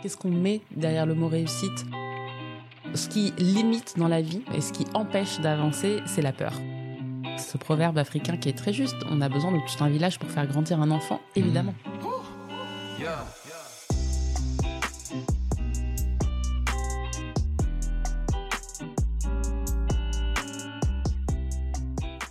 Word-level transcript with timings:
Qu'est-ce 0.00 0.16
qu'on 0.16 0.30
met 0.30 0.60
derrière 0.76 1.06
le 1.06 1.14
mot 1.14 1.26
réussite? 1.26 1.84
Ce 2.94 3.08
qui 3.08 3.32
limite 3.36 3.98
dans 3.98 4.06
la 4.06 4.22
vie 4.22 4.42
et 4.54 4.60
ce 4.60 4.72
qui 4.72 4.86
empêche 4.94 5.40
d'avancer, 5.40 6.00
c'est 6.06 6.22
la 6.22 6.32
peur. 6.32 6.52
Ce 7.36 7.58
proverbe 7.58 7.98
africain 7.98 8.36
qui 8.36 8.48
est 8.48 8.56
très 8.56 8.72
juste, 8.72 8.94
on 9.10 9.20
a 9.20 9.28
besoin 9.28 9.50
de 9.50 9.58
tout 9.58 9.82
un 9.82 9.88
village 9.88 10.20
pour 10.20 10.30
faire 10.30 10.46
grandir 10.46 10.80
un 10.80 10.92
enfant, 10.92 11.20
évidemment. 11.34 11.74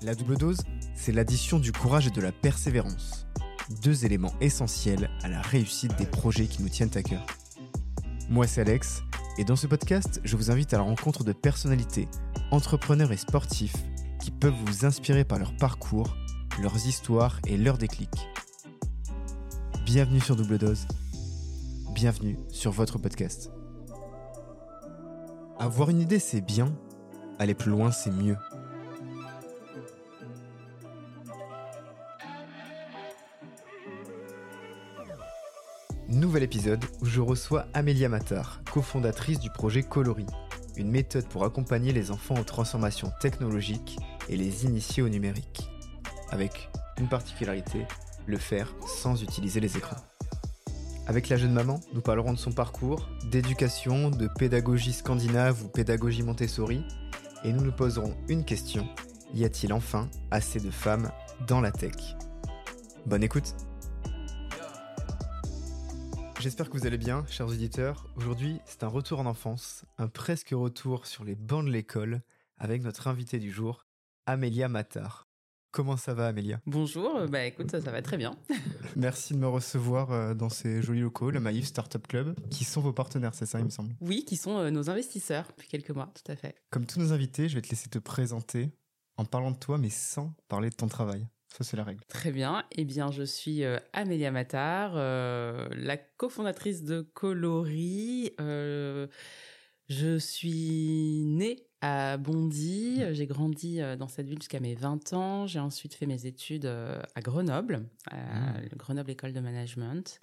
La 0.02 0.16
double 0.16 0.38
dose, 0.38 0.60
c'est 0.96 1.12
l'addition 1.12 1.60
du 1.60 1.74
courage 1.74 2.08
et 2.08 2.12
de 2.12 2.22
la 2.22 2.32
persévérance. 2.32 3.28
Deux 3.84 4.06
éléments 4.06 4.34
essentiels 4.40 5.10
à 5.22 5.28
la 5.28 5.42
réussite 5.42 5.98
des 5.98 6.06
projets 6.06 6.46
qui 6.46 6.64
nous 6.64 6.70
tiennent 6.70 6.96
à 6.96 7.04
cœur. 7.04 7.26
Moi, 8.30 8.46
c'est 8.46 8.60
Alex, 8.60 9.04
et 9.38 9.46
dans 9.46 9.56
ce 9.56 9.68
podcast, 9.68 10.20
je 10.26 10.36
vous 10.36 10.52
invite 10.52 10.74
à 10.74 10.78
la 10.78 10.84
rencontre 10.84 11.24
de 11.24 11.32
personnalités, 11.32 12.10
entrepreneurs 12.52 13.14
et 13.14 13.18
sportifs 13.18 13.78
qui 14.22 14.32
peuvent 14.32 14.54
vous 14.66 14.86
inspirer 14.86 15.24
par 15.24 15.40
leur 15.40 15.56
parcours, 15.56 16.18
leurs 16.62 16.76
histoires 16.88 17.40
et 17.48 17.56
leurs 17.56 17.78
déclics. 17.78 18.28
Bienvenue 19.86 20.20
sur 20.20 20.36
Double 20.36 20.58
Dose. 20.58 20.88
Bienvenue 21.94 22.38
sur 22.50 22.72
votre 22.72 22.98
podcast. 23.00 23.50
Avoir 25.58 25.90
une 25.90 26.02
idée, 26.02 26.20
c'est 26.20 26.42
bien. 26.42 26.76
Aller 27.40 27.56
plus 27.56 27.72
loin, 27.72 27.92
c'est 27.92 28.12
mieux. 28.12 28.36
Nouvel 36.38 36.50
épisode 36.54 36.86
où 37.02 37.06
je 37.08 37.20
reçois 37.20 37.66
Amélia 37.74 38.10
Matar, 38.10 38.62
cofondatrice 38.72 39.40
du 39.40 39.50
projet 39.50 39.82
Colori, 39.82 40.28
une 40.76 40.92
méthode 40.92 41.28
pour 41.28 41.44
accompagner 41.44 41.94
les 41.94 42.12
enfants 42.12 42.36
aux 42.36 42.44
transformations 42.44 43.12
technologiques 43.20 43.98
et 44.30 44.38
les 44.38 44.66
initier 44.66 45.02
au 45.02 45.10
numérique. 45.10 45.68
Avec 46.30 46.70
une 47.00 47.10
particularité, 47.10 47.88
le 48.28 48.38
faire 48.38 48.72
sans 48.86 49.24
utiliser 49.24 49.60
les 49.60 49.78
écrans. 49.78 49.98
Avec 51.08 51.28
la 51.28 51.38
jeune 51.38 51.54
maman, 51.54 51.80
nous 51.96 52.02
parlerons 52.02 52.34
de 52.34 52.38
son 52.38 52.52
parcours, 52.52 53.10
d'éducation, 53.32 54.12
de 54.12 54.28
pédagogie 54.28 54.94
scandinave 54.94 55.64
ou 55.64 55.70
pédagogie 55.70 56.22
Montessori, 56.22 56.84
et 57.46 57.52
nous 57.52 57.64
nous 57.64 57.72
poserons 57.72 58.14
une 58.30 58.46
question. 58.46 58.88
Y 59.34 59.44
a-t-il 59.44 59.74
enfin 59.74 60.08
assez 60.30 60.60
de 60.60 60.70
femmes 60.70 61.10
dans 61.48 61.62
la 61.62 61.72
tech? 61.72 62.16
Bonne 63.08 63.24
écoute 63.24 63.56
J'espère 66.40 66.70
que 66.70 66.78
vous 66.78 66.86
allez 66.86 67.00
bien, 67.00 67.26
chers 67.28 67.48
auditeurs. 67.48 68.06
Aujourd'hui, 68.16 68.60
c'est 68.66 68.84
un 68.84 68.88
retour 68.88 69.20
en 69.20 69.26
enfance, 69.26 69.86
un 69.98 70.08
presque 70.08 70.52
retour 70.52 71.08
sur 71.08 71.24
les 71.24 71.34
bancs 71.34 71.66
de 71.66 71.72
l'école, 71.72 72.22
avec 72.58 72.84
notre 72.84 73.08
invitée 73.08 73.40
du 73.40 73.52
jour, 73.52 73.88
Amélia 74.28 74.70
Matar. 74.70 75.28
Comment 75.72 75.98
ça 75.98 76.14
va, 76.14 76.28
Amélia? 76.28 76.62
Bonjour, 76.68 77.28
bah 77.28 77.44
écoute, 77.44 77.72
ça, 77.72 77.82
ça 77.82 77.92
va 77.92 78.04
très 78.04 78.18
bien. 78.18 78.36
Merci 78.96 79.34
de 79.34 79.40
me 79.40 79.48
recevoir 79.48 80.12
euh, 80.12 80.34
dans 80.36 80.50
ces 80.50 80.84
jolis 80.84 81.02
locaux, 81.02 81.32
le 81.32 81.40
Maïf 81.40 81.66
Startup 81.66 82.06
Club, 82.06 82.36
qui 82.52 82.66
sont 82.66 82.82
vos 82.82 82.94
partenaires, 82.94 83.34
c'est 83.34 83.48
ça, 83.48 83.58
il 83.60 83.66
me 83.66 83.70
semble? 83.70 83.96
Oui, 84.00 84.24
qui 84.24 84.38
sont 84.38 84.58
euh, 84.60 84.70
nos 84.70 84.92
investisseurs 84.92 85.46
depuis 85.50 85.68
quelques 85.68 85.92
mois, 85.92 86.12
tout 86.14 86.32
à 86.32 86.36
fait. 86.36 86.56
Comme 86.70 86.86
tous 86.86 87.00
nos 87.00 87.14
invités, 87.14 87.50
je 87.50 87.56
vais 87.56 87.62
te 87.64 87.70
laisser 87.70 87.90
te 87.90 88.00
présenter 88.00 88.72
en 89.18 89.26
parlant 89.26 89.52
de 89.52 89.58
toi, 89.58 89.80
mais 89.80 89.90
sans 89.90 90.36
parler 90.48 90.70
de 90.70 90.76
ton 90.76 90.88
travail. 90.88 91.28
Ça, 91.58 91.64
c'est 91.64 91.76
la 91.78 91.84
règle. 91.84 92.04
Très 92.08 92.32
bien. 92.32 92.64
Eh 92.74 92.86
bien, 92.86 93.10
je 93.12 93.24
suis 93.24 93.64
euh, 93.64 93.80
Amélia 93.92 94.30
Matar, 94.30 94.92
euh, 94.94 95.68
la 95.72 95.98
cofondatrice 95.98 96.84
de 96.84 97.02
Colori. 97.02 98.32
Euh, 98.40 99.08
je 99.90 100.20
suis 100.20 101.24
née 101.26 101.66
à 101.82 102.18
Bondy. 102.18 103.02
J'ai 103.14 103.26
grandi 103.26 103.82
euh, 103.82 103.96
dans 103.96 104.08
cette 104.08 104.28
ville 104.28 104.38
jusqu'à 104.40 104.60
mes 104.60 104.76
20 104.76 105.14
ans. 105.14 105.48
J'ai 105.48 105.58
ensuite 105.60 105.96
fait 105.96 106.06
mes 106.06 106.28
études 106.28 106.68
à 106.68 107.22
Grenoble, 107.22 107.88
à 108.12 108.18
Mmh. 108.18 108.70
Grenoble 108.76 109.10
École 109.10 109.34
de 109.34 109.40
Management. 109.40 110.20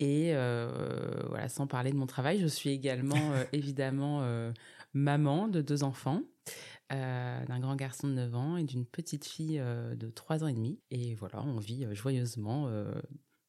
Et 0.00 0.32
voilà, 0.32 1.50
sans 1.50 1.66
parler 1.66 1.90
de 1.90 1.96
mon 1.96 2.06
travail, 2.06 2.38
je 2.40 2.46
suis 2.46 2.70
également 2.70 3.14
évidemment 3.52 4.26
maman 4.94 5.48
de 5.48 5.60
deux 5.60 5.84
enfants, 5.84 6.22
euh, 6.92 7.44
d'un 7.46 7.58
grand 7.58 7.74
garçon 7.74 8.06
de 8.06 8.12
9 8.12 8.34
ans 8.36 8.56
et 8.56 8.62
d'une 8.62 8.86
petite 8.86 9.24
fille 9.24 9.58
euh, 9.58 9.96
de 9.96 10.08
3 10.08 10.44
ans 10.44 10.46
et 10.46 10.52
demi. 10.52 10.78
Et 10.90 11.16
voilà, 11.16 11.42
on 11.42 11.58
vit 11.58 11.84
euh, 11.84 11.94
joyeusement 11.94 12.70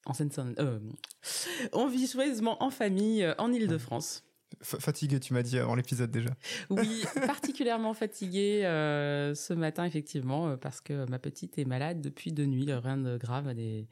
en 0.05 0.13
seine 0.13 0.29
On 1.73 1.87
vit 1.87 2.07
joyeusement 2.07 2.63
en 2.63 2.71
famille 2.71 3.27
en 3.37 3.51
Île-de-France. 3.51 4.23
Fatigué, 4.61 5.19
tu 5.19 5.33
m'as 5.33 5.43
dit 5.43 5.59
avant 5.59 5.75
l'épisode 5.75 6.09
déjà. 6.09 6.31
Oui, 6.69 7.03
particulièrement 7.27 7.93
fatiguée 7.93 8.65
euh, 8.65 9.35
ce 9.35 9.53
matin, 9.53 9.83
effectivement, 9.83 10.57
parce 10.57 10.81
que 10.81 11.07
ma 11.09 11.19
petite 11.19 11.59
est 11.59 11.65
malade 11.65 12.01
depuis 12.01 12.31
deux 12.31 12.45
nuits. 12.45 12.71
Rien 12.71 12.97
de 12.97 13.17
grave, 13.17 13.53
des, 13.53 13.87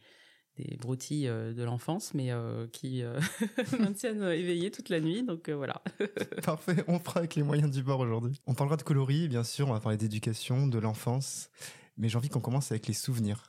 des 0.57 0.77
broutilles 0.77 1.27
euh, 1.27 1.53
de 1.53 1.63
l'enfance, 1.63 2.13
mais 2.13 2.31
euh, 2.31 2.67
qui 2.71 3.03
euh, 3.03 3.19
maintiennent 3.79 4.23
éveillée 4.23 4.71
toute 4.71 4.89
la 4.89 4.99
nuit. 4.99 5.23
Donc 5.23 5.49
euh, 5.49 5.55
voilà. 5.55 5.81
Parfait, 6.43 6.83
on 6.87 6.99
fera 6.99 7.19
avec 7.19 7.35
les 7.35 7.43
moyens 7.43 7.71
du 7.71 7.83
bord 7.83 7.99
aujourd'hui. 7.99 8.39
On 8.47 8.53
parlera 8.53 8.77
de 8.77 8.83
coloris, 8.83 9.27
bien 9.27 9.43
sûr, 9.43 9.67
on 9.69 9.73
va 9.73 9.79
parler 9.79 9.97
d'éducation, 9.97 10.67
de 10.67 10.79
l'enfance, 10.79 11.49
mais 11.97 12.09
j'ai 12.09 12.17
envie 12.17 12.29
qu'on 12.29 12.39
commence 12.41 12.71
avec 12.71 12.87
les 12.87 12.93
souvenirs. 12.93 13.47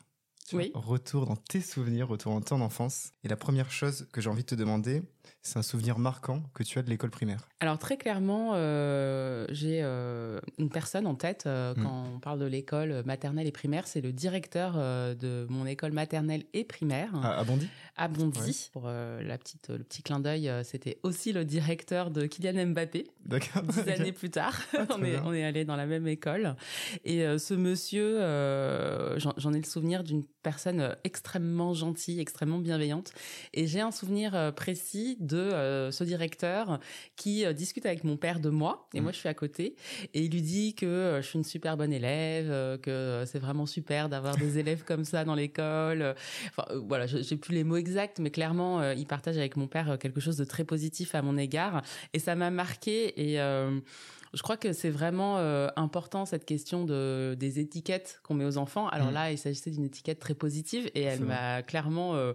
Tu 0.48 0.54
vois, 0.56 0.64
Oui. 0.64 0.70
Retour 0.74 1.26
dans 1.26 1.36
tes 1.36 1.60
souvenirs, 1.60 2.08
retour 2.08 2.32
en 2.32 2.40
ton 2.40 2.60
enfance. 2.60 3.10
Et 3.24 3.28
la 3.28 3.36
première 3.36 3.70
chose 3.72 4.06
que 4.12 4.20
j'ai 4.20 4.30
envie 4.30 4.42
de 4.42 4.46
te 4.48 4.54
demander, 4.54 5.02
c'est 5.42 5.58
un 5.58 5.62
souvenir 5.62 5.98
marquant 5.98 6.42
que 6.54 6.62
tu 6.62 6.78
as 6.78 6.82
de 6.82 6.90
l'école 6.90 7.10
primaire. 7.10 7.48
Alors 7.60 7.78
très 7.78 7.96
clairement, 7.96 8.50
euh, 8.54 9.46
j'ai 9.50 9.80
euh, 9.82 10.38
une 10.58 10.68
personne 10.70 11.06
en 11.06 11.14
tête 11.14 11.44
euh, 11.46 11.74
Mm. 11.76 11.82
quand 11.82 12.04
on 12.14 12.18
parle 12.20 12.38
de 12.38 12.44
l'école 12.46 13.02
maternelle 13.04 13.46
et 13.46 13.52
primaire, 13.52 13.86
c'est 13.86 14.00
le 14.00 14.12
directeur 14.12 14.74
de 14.76 15.46
mon 15.50 15.66
école 15.66 15.92
maternelle 15.92 16.44
et 16.52 16.64
primaire 16.64 17.10
Ah, 17.22 17.38
à 17.40 17.44
Bondy? 17.44 17.68
À 17.96 18.08
Bondy. 18.08 18.38
Ouais. 18.40 18.52
Pour 18.72 18.88
la 18.88 19.38
petite, 19.38 19.68
le 19.70 19.82
petit 19.84 20.02
clin 20.02 20.20
d'œil, 20.20 20.50
c'était 20.64 20.98
aussi 21.02 21.32
le 21.32 21.44
directeur 21.44 22.10
de 22.10 22.26
Kylian 22.26 22.66
Mbappé. 22.66 23.06
D'accord. 23.24 23.62
dix 23.62 23.88
années 23.90 24.12
plus 24.12 24.30
tard. 24.30 24.58
Ah, 24.76 24.86
on 24.98 25.02
est 25.04 25.18
on 25.20 25.32
est 25.32 25.44
allé 25.44 25.64
dans 25.64 25.76
la 25.76 25.86
même 25.86 26.06
école 26.06 26.54
et 27.04 27.20
ce 27.38 27.54
monsieur, 27.54 28.18
j'en 29.18 29.52
ai 29.52 29.58
le 29.58 29.64
souvenir 29.64 30.04
d'une 30.04 30.24
personne 30.42 30.94
extrêmement 31.04 31.72
gentille, 31.74 32.20
extrêmement 32.20 32.58
bienveillante 32.58 33.12
et 33.52 33.66
j'ai 33.66 33.80
un 33.80 33.90
souvenir 33.90 34.34
euh, 34.34 34.52
de 35.18 35.36
euh, 35.38 35.90
ce 35.90 36.04
directeur 36.04 36.78
qui 37.16 37.44
euh, 37.44 37.52
discute 37.52 37.86
avec 37.86 38.04
mon 38.04 38.16
père 38.16 38.40
de 38.40 38.50
moi 38.50 38.88
et 38.94 38.98
Mhm. 38.98 39.02
moi 39.04 39.12
je 39.12 39.18
suis 39.18 39.28
à 39.28 39.34
côté 39.34 39.74
et 40.14 40.22
il 40.22 40.30
lui 40.32 40.42
dit 40.42 40.74
que 40.74 40.86
euh, 40.86 41.22
je 41.22 41.26
suis 41.28 41.38
une 41.38 41.44
super 41.44 41.76
bonne 41.76 41.92
élève, 41.92 42.78
que 42.80 43.24
c'est 43.26 43.38
vraiment 43.38 43.66
super 43.66 44.08
d'avoir 44.08 44.36
des 44.36 44.58
élèves 44.58 44.84
comme 44.84 45.04
ça 45.04 45.24
dans 45.24 45.34
l'école. 45.34 46.14
Enfin 46.48 46.64
voilà, 46.86 47.06
je- 47.06 47.22
j'ai 47.22 47.36
plus 47.36 47.54
les 47.54 47.64
mots 47.64 47.76
exacts, 47.76 48.18
mais 48.18 48.30
clairement 48.30 48.90
il 48.92 49.06
partage 49.06 49.36
avec 49.38 49.56
mon 49.56 49.66
père 49.66 49.98
quelque 49.98 50.20
chose 50.20 50.36
de 50.36 50.44
très 50.44 50.64
positif 50.64 51.14
à 51.14 51.22
mon 51.22 51.36
égard 51.38 51.82
et 52.12 52.18
ça 52.18 52.34
m'a 52.34 52.50
marqué 52.50 53.12
et 53.32 53.38
je 54.34 54.42
crois 54.42 54.56
que 54.56 54.72
c'est 54.72 54.90
vraiment 54.90 55.38
euh, 55.38 55.68
important 55.76 56.26
cette 56.26 56.44
question 56.44 56.84
de 56.84 57.36
des 57.38 57.60
étiquettes 57.60 58.20
qu'on 58.22 58.34
met 58.34 58.44
aux 58.44 58.58
enfants. 58.58 58.88
Alors 58.88 59.10
Mm. 59.10 59.14
là, 59.14 59.30
il 59.32 59.38
s'agissait 59.38 59.70
d'une 59.70 59.84
étiquette 59.84 60.18
très 60.18 60.34
positive 60.34 60.90
et 60.94 61.02
elle 61.02 61.20
m'a 61.24 61.62
clairement 61.62 62.14
euh, 62.14 62.32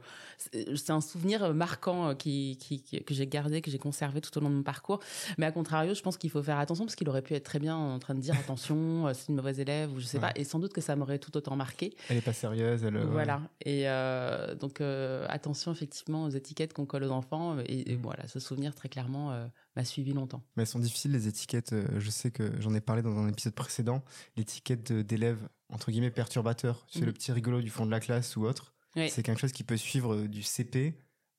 c'est 0.75 0.90
un 0.91 1.01
souvenir 1.01 1.53
marquant 1.53 2.09
euh, 2.09 2.13
qui, 2.13 2.57
qui, 2.59 2.81
qui- 2.81 3.03
que 3.03 3.13
j'ai 3.13 3.28
gardé, 3.28 3.62
que 3.62 3.69
j'ai 3.72 3.78
conservé 3.78 4.22
tout 4.22 4.35
au 4.38 4.41
long 4.41 4.50
de 4.50 4.56
mon 4.56 4.63
parcours. 4.63 5.00
Mais 5.38 5.46
à 5.46 5.51
contrario, 5.51 5.94
je 5.94 6.01
pense 6.01 6.18
qu'il 6.18 6.30
faut 6.30 6.41
faire 6.44 6.57
attention 6.59 6.85
parce 6.85 6.96
qu'il 6.96 7.07
aurait 7.09 7.22
pu 7.22 7.34
être 7.35 7.44
très 7.44 7.59
bien 7.59 7.75
en 7.75 8.00
train 8.00 8.16
de 8.16 8.19
dire 8.22 8.35
attention, 8.40 9.12
c'est 9.13 9.30
une 9.30 9.35
mauvaise 9.35 9.59
élève 9.59 9.91
ou 9.94 10.00
je 10.00 10.06
sais 10.06 10.18
Ouais. 10.18 10.22
pas. 10.28 10.31
Et 10.35 10.44
sans 10.44 10.59
doute 10.59 10.74
que 10.74 10.81
ça 10.81 10.96
m'aurait 10.96 11.19
tout 11.19 11.35
autant 11.38 11.56
marqué. 11.56 11.96
Elle 12.09 12.18
est 12.18 12.22
pas 12.22 12.34
sérieuse, 12.34 12.84
elle. 12.84 12.97
Voilà. 13.06 13.41
Et 13.66 13.88
euh, 13.90 14.56
donc 14.56 14.81
attention 14.81 15.72
effectivement 15.72 16.24
aux 16.25 16.30
étiquettes 16.30 16.74
qu'on 16.74 16.85
colle 16.85 17.03
aux 17.03 17.12
enfants. 17.12 17.57
Et, 17.66 17.91
et 17.91 17.96
Mm. 17.97 18.01
voilà, 18.01 18.28
ce 18.28 18.40
souvenir 18.40 18.74
très 18.75 18.89
clairement 18.89 19.31
m'a 19.75 19.85
suivi 19.85 20.13
longtemps. 20.13 20.44
Mais 20.56 20.63
elles 20.63 20.68
sont 20.68 20.79
difficiles, 20.79 21.12
les 21.12 21.27
étiquettes. 21.27 21.73
euh, 21.73 21.85
Je 22.00 22.09
sais 22.09 22.31
que 22.31 22.51
j'en 22.59 22.73
ai 22.73 22.81
parlé 22.81 23.01
dans 23.01 23.18
un 23.18 23.27
épisode 23.27 23.53
précédent. 23.56 24.03
L'étiquette 24.35 24.91
d'élève, 24.91 25.47
entre 25.69 25.91
guillemets, 25.91 26.12
perturbateur. 26.12 26.85
C'est 26.89 27.00
Mhm. 27.00 27.06
le 27.06 27.13
petit 27.13 27.31
rigolo 27.31 27.62
du 27.62 27.69
fond 27.69 27.85
de 27.85 27.91
la 27.91 28.00
classe 28.00 28.35
ou 28.35 28.45
autre. 28.45 28.73
Oui. 28.95 29.09
C'est 29.09 29.23
quelque 29.23 29.39
chose 29.39 29.53
qui 29.53 29.63
peut 29.63 29.77
suivre 29.77 30.15
euh, 30.15 30.27
du 30.27 30.44
CP 30.44 30.94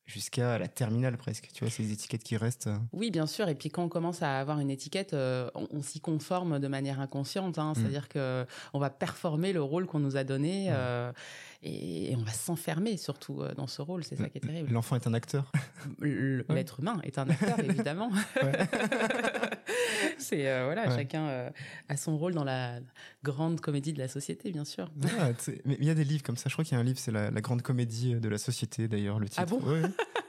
jusqu'à 0.04 0.58
la 0.58 0.66
terminale 0.66 1.16
presque. 1.16 1.48
Tu 1.54 1.62
vois, 1.64 1.70
c'est 1.70 1.82
des 1.84 1.92
étiquettes 1.92 2.24
qui 2.24 2.36
restent. 2.36 2.66
euh, 2.66 2.76
Oui, 2.92 3.10
bien 3.10 3.26
sûr. 3.26 3.48
Et 3.48 3.54
puis 3.54 3.68
quand 3.70 3.84
on 3.84 3.88
commence 3.88 4.20
à 4.22 4.40
avoir 4.40 4.58
une 4.58 4.70
étiquette, 4.70 5.12
euh, 5.14 5.48
on, 5.54 5.68
on 5.70 5.82
s'y 5.82 6.00
conforme 6.00 6.58
de 6.58 6.68
manière 6.68 6.98
inconsciente. 7.00 7.56
Hein, 7.58 7.72
Mm. 7.72 7.74
C'est-à-dire 7.76 8.08
que 8.08 8.44
on 8.72 8.78
va 8.80 8.90
performer 8.90 9.52
le 9.52 9.62
rôle 9.62 9.86
qu'on 9.86 10.00
nous 10.00 10.16
a 10.16 10.24
donné. 10.24 10.70
Mm. 10.70 10.72
euh, 10.74 11.12
et, 11.62 12.14
on 12.16 12.22
va 12.22 12.32
s'enfermer 12.32 12.96
surtout 12.96 13.42
dans 13.56 13.66
ce 13.66 13.82
rôle. 13.82 14.04
C'est 14.04 14.16
ça 14.16 14.28
qui 14.28 14.38
est 14.38 14.40
terrible. 14.40 14.72
L'enfant 14.72 14.96
est 14.96 15.06
un 15.06 15.14
acteur. 15.14 15.50
L'être 16.00 16.80
humain 16.80 17.00
est 17.04 17.18
un 17.18 17.28
acteur, 17.28 17.58
évidemment. 17.64 18.10
c'est 20.18 20.42
voilà, 20.64 20.94
chacun 20.94 21.50
a 21.88 21.96
son 21.96 22.18
rôle 22.18 22.34
dans 22.34 22.44
la 22.44 22.78
grande 23.22 23.60
comédie 23.60 23.92
de 23.92 23.98
la 23.98 24.08
société, 24.08 24.50
bien 24.50 24.64
sûr. 24.64 24.90
Ah, 25.18 25.30
mais 25.64 25.76
il 25.78 25.86
y 25.86 25.90
a 25.90 25.94
des 25.94 26.04
livres 26.04 26.22
comme 26.22 26.36
ça. 26.36 26.48
Je 26.48 26.54
crois 26.54 26.64
qu'il 26.64 26.74
y 26.74 26.76
a 26.76 26.80
un 26.80 26.84
livre, 26.84 26.98
c'est 26.98 27.12
la, 27.12 27.30
grande 27.40 27.62
comédie 27.62 28.14
de 28.14 28.28
la 28.28 28.38
société, 28.38 28.88
d'ailleurs, 28.88 29.18
le 29.18 29.28
titre. 29.28 29.42
Ah 29.42 29.46
bon 29.46 29.60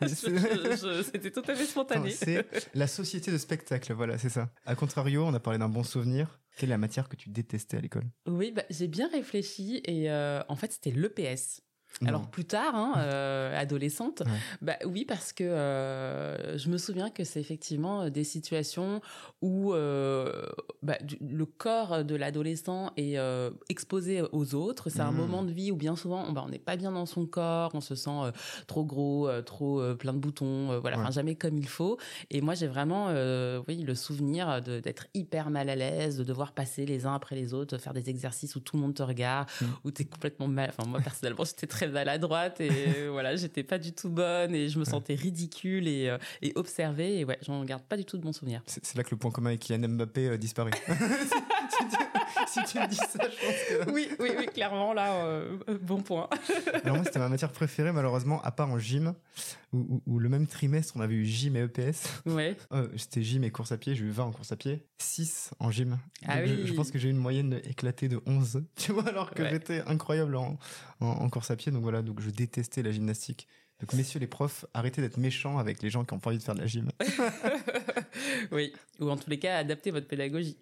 C'était 0.07 1.31
tout 1.31 1.43
à 1.47 1.55
fait 1.55 1.65
spontané. 1.65 2.11
C'est 2.11 2.45
la 2.73 2.87
société 2.87 3.31
de 3.31 3.37
spectacle, 3.37 3.93
voilà, 3.93 4.17
c'est 4.17 4.29
ça. 4.29 4.49
A 4.65 4.75
contrario, 4.75 5.25
on 5.25 5.33
a 5.33 5.39
parlé 5.39 5.59
d'un 5.59 5.69
bon 5.69 5.83
souvenir. 5.83 6.39
Quelle 6.57 6.69
est 6.69 6.73
la 6.73 6.77
matière 6.77 7.09
que 7.09 7.15
tu 7.15 7.29
détestais 7.29 7.77
à 7.77 7.81
l'école 7.81 8.05
Oui, 8.27 8.51
bah, 8.51 8.63
j'ai 8.69 8.87
bien 8.87 9.09
réfléchi 9.09 9.81
et 9.85 10.09
euh, 10.11 10.41
en 10.47 10.55
fait, 10.55 10.71
c'était 10.71 10.91
l'EPS. 10.91 11.61
Alors 12.05 12.27
plus 12.27 12.45
tard, 12.45 12.75
hein, 12.75 12.93
euh, 12.97 13.57
adolescente, 13.57 14.23
bah 14.61 14.75
oui 14.85 15.05
parce 15.05 15.33
que 15.33 15.43
euh, 15.43 16.57
je 16.57 16.69
me 16.69 16.77
souviens 16.77 17.09
que 17.09 17.23
c'est 17.23 17.39
effectivement 17.39 18.03
euh, 18.03 18.09
des 18.09 18.23
situations 18.23 19.01
où 19.41 19.73
bah, 19.73 20.97
le 21.21 21.45
corps 21.45 22.03
de 22.03 22.15
l'adolescent 22.15 22.91
est 22.97 23.17
exposé 23.69 24.21
aux 24.31 24.55
autres. 24.55 24.89
C'est 24.89 25.01
un 25.01 25.11
mmh. 25.11 25.17
moment 25.17 25.43
de 25.43 25.51
vie 25.51 25.71
où 25.71 25.75
bien 25.75 25.95
souvent 25.95 26.31
bah, 26.31 26.43
on 26.45 26.49
n'est 26.49 26.59
pas 26.59 26.75
bien 26.75 26.91
dans 26.91 27.05
son 27.05 27.25
corps, 27.25 27.71
on 27.73 27.81
se 27.81 27.95
sent 27.95 28.31
trop 28.67 28.83
gros, 28.83 29.29
trop 29.45 29.81
plein 29.95 30.13
de 30.13 30.19
boutons, 30.19 30.79
voilà, 30.79 30.99
enfin 30.99 31.11
jamais 31.11 31.35
comme 31.35 31.57
il 31.57 31.67
faut. 31.67 31.97
Et 32.29 32.41
moi 32.41 32.53
j'ai 32.53 32.67
vraiment, 32.67 33.07
oui, 33.67 33.83
le 33.83 33.95
souvenir 33.95 34.61
d'être 34.61 35.07
hyper 35.13 35.49
mal 35.49 35.69
à 35.69 35.75
l'aise, 35.75 36.17
de 36.17 36.23
devoir 36.23 36.53
passer 36.53 36.85
les 36.85 37.05
uns 37.05 37.15
après 37.15 37.35
les 37.35 37.53
autres, 37.53 37.77
faire 37.77 37.93
des 37.93 38.09
exercices 38.09 38.55
où 38.55 38.59
tout 38.59 38.77
le 38.77 38.81
monde 38.81 38.93
te 38.93 39.03
regarde, 39.03 39.49
mmh. 39.61 39.65
où 39.83 39.91
tu 39.91 40.03
es 40.03 40.05
complètement 40.05 40.47
mal. 40.47 40.73
Enfin 40.75 40.87
moi 40.89 40.99
personnellement 41.01 41.43
j'étais 41.43 41.67
très 41.67 41.82
à 41.83 42.17
droite 42.17 42.61
et 42.61 43.07
voilà, 43.09 43.35
j'étais 43.35 43.63
pas 43.63 43.77
du 43.77 43.93
tout 43.93 44.09
bonne 44.09 44.55
et 44.55 44.69
je 44.69 44.79
me 44.79 44.85
sentais 44.85 45.15
ridicule 45.15 45.87
et, 45.87 46.09
euh, 46.09 46.17
et 46.41 46.53
observée 46.55 47.19
et 47.19 47.25
ouais, 47.25 47.37
j'en 47.41 47.63
garde 47.63 47.83
pas 47.83 47.97
du 47.97 48.05
tout 48.05 48.17
de 48.17 48.23
bons 48.23 48.33
souvenirs. 48.33 48.61
C'est 48.65 48.95
là 48.95 49.03
que 49.03 49.11
le 49.11 49.17
point 49.17 49.31
commun 49.31 49.49
avec 49.49 49.61
Kylian 49.61 49.89
Mbappé 49.89 50.29
euh, 50.29 50.37
disparaît. 50.37 50.71
si, 52.47 52.59
tu 52.65 52.79
me 52.79 52.87
dis 52.87 52.95
ça, 52.95 53.07
je 53.13 53.45
pense 53.45 53.85
que. 53.85 53.91
Oui, 53.91 54.09
oui, 54.19 54.31
oui, 54.37 54.45
clairement, 54.47 54.93
là, 54.93 55.25
euh, 55.25 55.57
bon 55.81 56.01
point. 56.01 56.29
Alors, 56.83 56.97
moi, 56.97 57.05
c'était 57.05 57.19
ma 57.19 57.29
matière 57.29 57.51
préférée, 57.51 57.91
malheureusement, 57.91 58.41
à 58.43 58.51
part 58.51 58.69
en 58.69 58.79
gym, 58.79 59.13
où, 59.73 60.19
le 60.19 60.29
même 60.29 60.47
trimestre, 60.47 60.93
on 60.95 61.01
avait 61.01 61.15
eu 61.15 61.25
gym 61.25 61.55
et 61.55 61.61
EPS. 61.61 62.21
Ouais. 62.25 62.55
c'était 62.97 63.23
gym 63.23 63.43
et 63.43 63.51
course 63.51 63.71
à 63.71 63.77
pied, 63.77 63.95
j'ai 63.95 64.05
eu 64.05 64.11
20 64.11 64.25
en 64.25 64.31
course 64.31 64.51
à 64.51 64.55
pied, 64.55 64.85
6 64.99 65.51
en 65.59 65.71
gym. 65.71 65.99
Ah 66.25 66.39
oui. 66.43 66.61
je, 66.65 66.73
pense 66.73 66.91
que 66.91 66.99
j'ai 66.99 67.09
eu 67.09 67.11
une 67.11 67.17
moyenne 67.17 67.59
éclatée 67.65 68.07
de 68.07 68.21
11, 68.25 68.63
tu 68.75 68.91
vois, 68.91 69.07
alors 69.07 69.31
que 69.31 69.47
j'étais 69.47 69.81
incroyable 69.81 70.35
en, 70.35 70.57
en, 70.99 71.29
course 71.29 71.51
à 71.51 71.55
pied. 71.55 71.71
Donc 71.71 71.83
voilà, 71.83 72.01
donc 72.01 72.21
je 72.21 72.29
détestais 72.29 72.83
la 72.83 72.91
gymnastique. 72.91 73.47
Donc 73.79 73.93
messieurs 73.93 74.19
les 74.19 74.27
profs, 74.27 74.65
arrêtez 74.73 75.01
d'être 75.01 75.17
méchants 75.17 75.57
avec 75.57 75.81
les 75.81 75.89
gens 75.89 76.05
qui 76.05 76.13
ont 76.13 76.19
pas 76.19 76.29
envie 76.29 76.37
de 76.37 76.43
faire 76.43 76.55
de 76.55 76.61
la 76.61 76.67
gym. 76.67 76.89
oui, 78.51 78.71
ou 78.99 79.09
en 79.09 79.17
tous 79.17 79.29
les 79.29 79.39
cas, 79.39 79.57
adaptez 79.57 79.91
votre 79.91 80.07
pédagogie. 80.07 80.57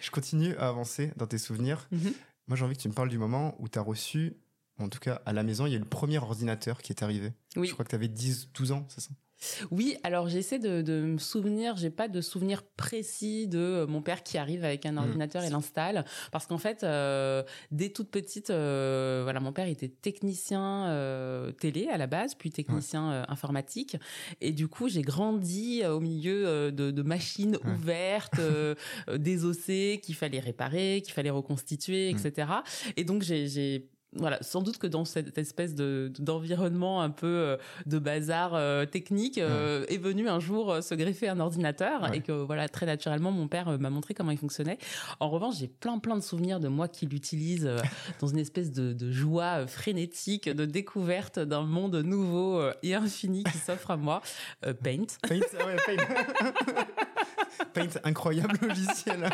je 0.00 0.10
continue 0.10 0.56
à 0.56 0.68
avancer 0.68 1.12
dans 1.16 1.26
tes 1.26 1.38
souvenirs. 1.38 1.86
Mhm. 1.92 2.14
Moi, 2.48 2.56
j'ai 2.56 2.64
envie 2.64 2.76
que 2.76 2.82
tu 2.82 2.88
me 2.88 2.94
parles 2.94 3.10
du 3.10 3.18
moment 3.18 3.54
où 3.58 3.68
tu 3.68 3.78
as 3.78 3.82
reçu, 3.82 4.34
en 4.78 4.88
tout 4.88 4.98
cas 4.98 5.22
à 5.26 5.32
la 5.32 5.42
maison, 5.42 5.66
il 5.66 5.72
y 5.72 5.76
a 5.76 5.78
le 5.78 5.84
premier 5.84 6.18
ordinateur 6.18 6.82
qui 6.82 6.92
est 6.92 7.02
arrivé. 7.02 7.32
Oui. 7.56 7.66
Je 7.66 7.72
crois 7.72 7.84
que 7.84 7.90
tu 7.90 7.96
avais 7.96 8.08
10, 8.08 8.50
12 8.52 8.72
ans, 8.72 8.86
c'est 8.88 9.00
ça? 9.00 9.10
Oui, 9.70 9.96
alors 10.02 10.28
j'essaie 10.28 10.58
de, 10.58 10.82
de, 10.82 11.00
me 11.00 11.18
souvenir, 11.18 11.76
j'ai 11.76 11.90
pas 11.90 12.08
de 12.08 12.20
souvenir 12.20 12.62
précis 12.76 13.46
de 13.46 13.58
euh, 13.58 13.86
mon 13.86 14.02
père 14.02 14.22
qui 14.22 14.36
arrive 14.36 14.64
avec 14.64 14.84
un 14.84 14.92
mmh. 14.92 14.98
ordinateur 14.98 15.44
et 15.44 15.50
l'installe, 15.50 16.04
parce 16.32 16.46
qu'en 16.46 16.58
fait, 16.58 16.82
euh, 16.82 17.42
dès 17.70 17.90
toute 17.90 18.10
petite, 18.10 18.50
euh, 18.50 19.20
voilà, 19.22 19.40
mon 19.40 19.52
père 19.52 19.68
était 19.68 19.88
technicien 19.88 20.88
euh, 20.88 21.52
télé 21.52 21.88
à 21.88 21.98
la 21.98 22.06
base, 22.06 22.34
puis 22.34 22.50
technicien 22.50 23.24
informatique, 23.28 23.96
et 24.40 24.52
du 24.52 24.68
coup 24.68 24.88
j'ai 24.88 25.02
grandi 25.02 25.84
au 25.86 26.00
milieu 26.00 26.72
de, 26.72 26.90
de 26.90 27.02
machines 27.02 27.58
ouvertes, 27.64 28.40
désossées, 29.14 30.00
qu'il 30.02 30.14
fallait 30.14 30.40
réparer, 30.40 31.02
qu'il 31.04 31.14
fallait 31.14 31.30
reconstituer, 31.30 32.10
etc. 32.10 32.48
Mmh. 32.48 32.90
Et 32.96 33.04
donc 33.04 33.22
j'ai 33.22 33.88
voilà, 34.16 34.38
sans 34.42 34.62
doute 34.62 34.78
que 34.78 34.86
dans 34.86 35.04
cette 35.04 35.36
espèce 35.36 35.74
de 35.74 36.10
d'environnement 36.18 37.02
un 37.02 37.10
peu 37.10 37.26
euh, 37.26 37.56
de 37.84 37.98
bazar 37.98 38.54
euh, 38.54 38.86
technique 38.86 39.36
euh, 39.36 39.84
est 39.88 39.98
venu 39.98 40.30
un 40.30 40.40
jour 40.40 40.82
se 40.82 40.94
greffer 40.94 41.28
un 41.28 41.40
ordinateur 41.40 42.12
et 42.14 42.20
que 42.20 42.32
voilà 42.32 42.70
très 42.70 42.86
naturellement 42.86 43.30
mon 43.32 43.48
père 43.48 43.78
m'a 43.78 43.90
montré 43.90 44.14
comment 44.14 44.30
il 44.30 44.38
fonctionnait. 44.38 44.78
En 45.20 45.28
revanche, 45.28 45.56
j'ai 45.58 45.68
plein 45.68 45.98
plein 45.98 46.16
de 46.16 46.22
souvenirs 46.22 46.58
de 46.58 46.68
moi 46.68 46.88
qui 46.88 47.06
l'utilise 47.06 47.68
dans 48.20 48.28
une 48.28 48.38
espèce 48.38 48.72
de, 48.72 48.94
de, 48.94 49.12
joie 49.12 49.66
frénétique 49.66 50.48
de 50.48 50.64
découverte 50.64 51.38
d'un 51.38 51.62
monde 51.62 51.96
nouveau 51.96 52.62
et 52.82 52.94
infini 52.94 53.44
qui 53.44 53.58
s'offre 53.58 53.90
à 53.90 53.96
moi. 53.98 54.22
Paint. 54.62 55.06
Paint, 55.28 55.40
ah 55.60 55.66
ouais, 55.66 55.76
Paint. 55.84 56.84
Paint, 57.74 58.00
incroyable 58.04 58.56
logiciel. 58.62 59.28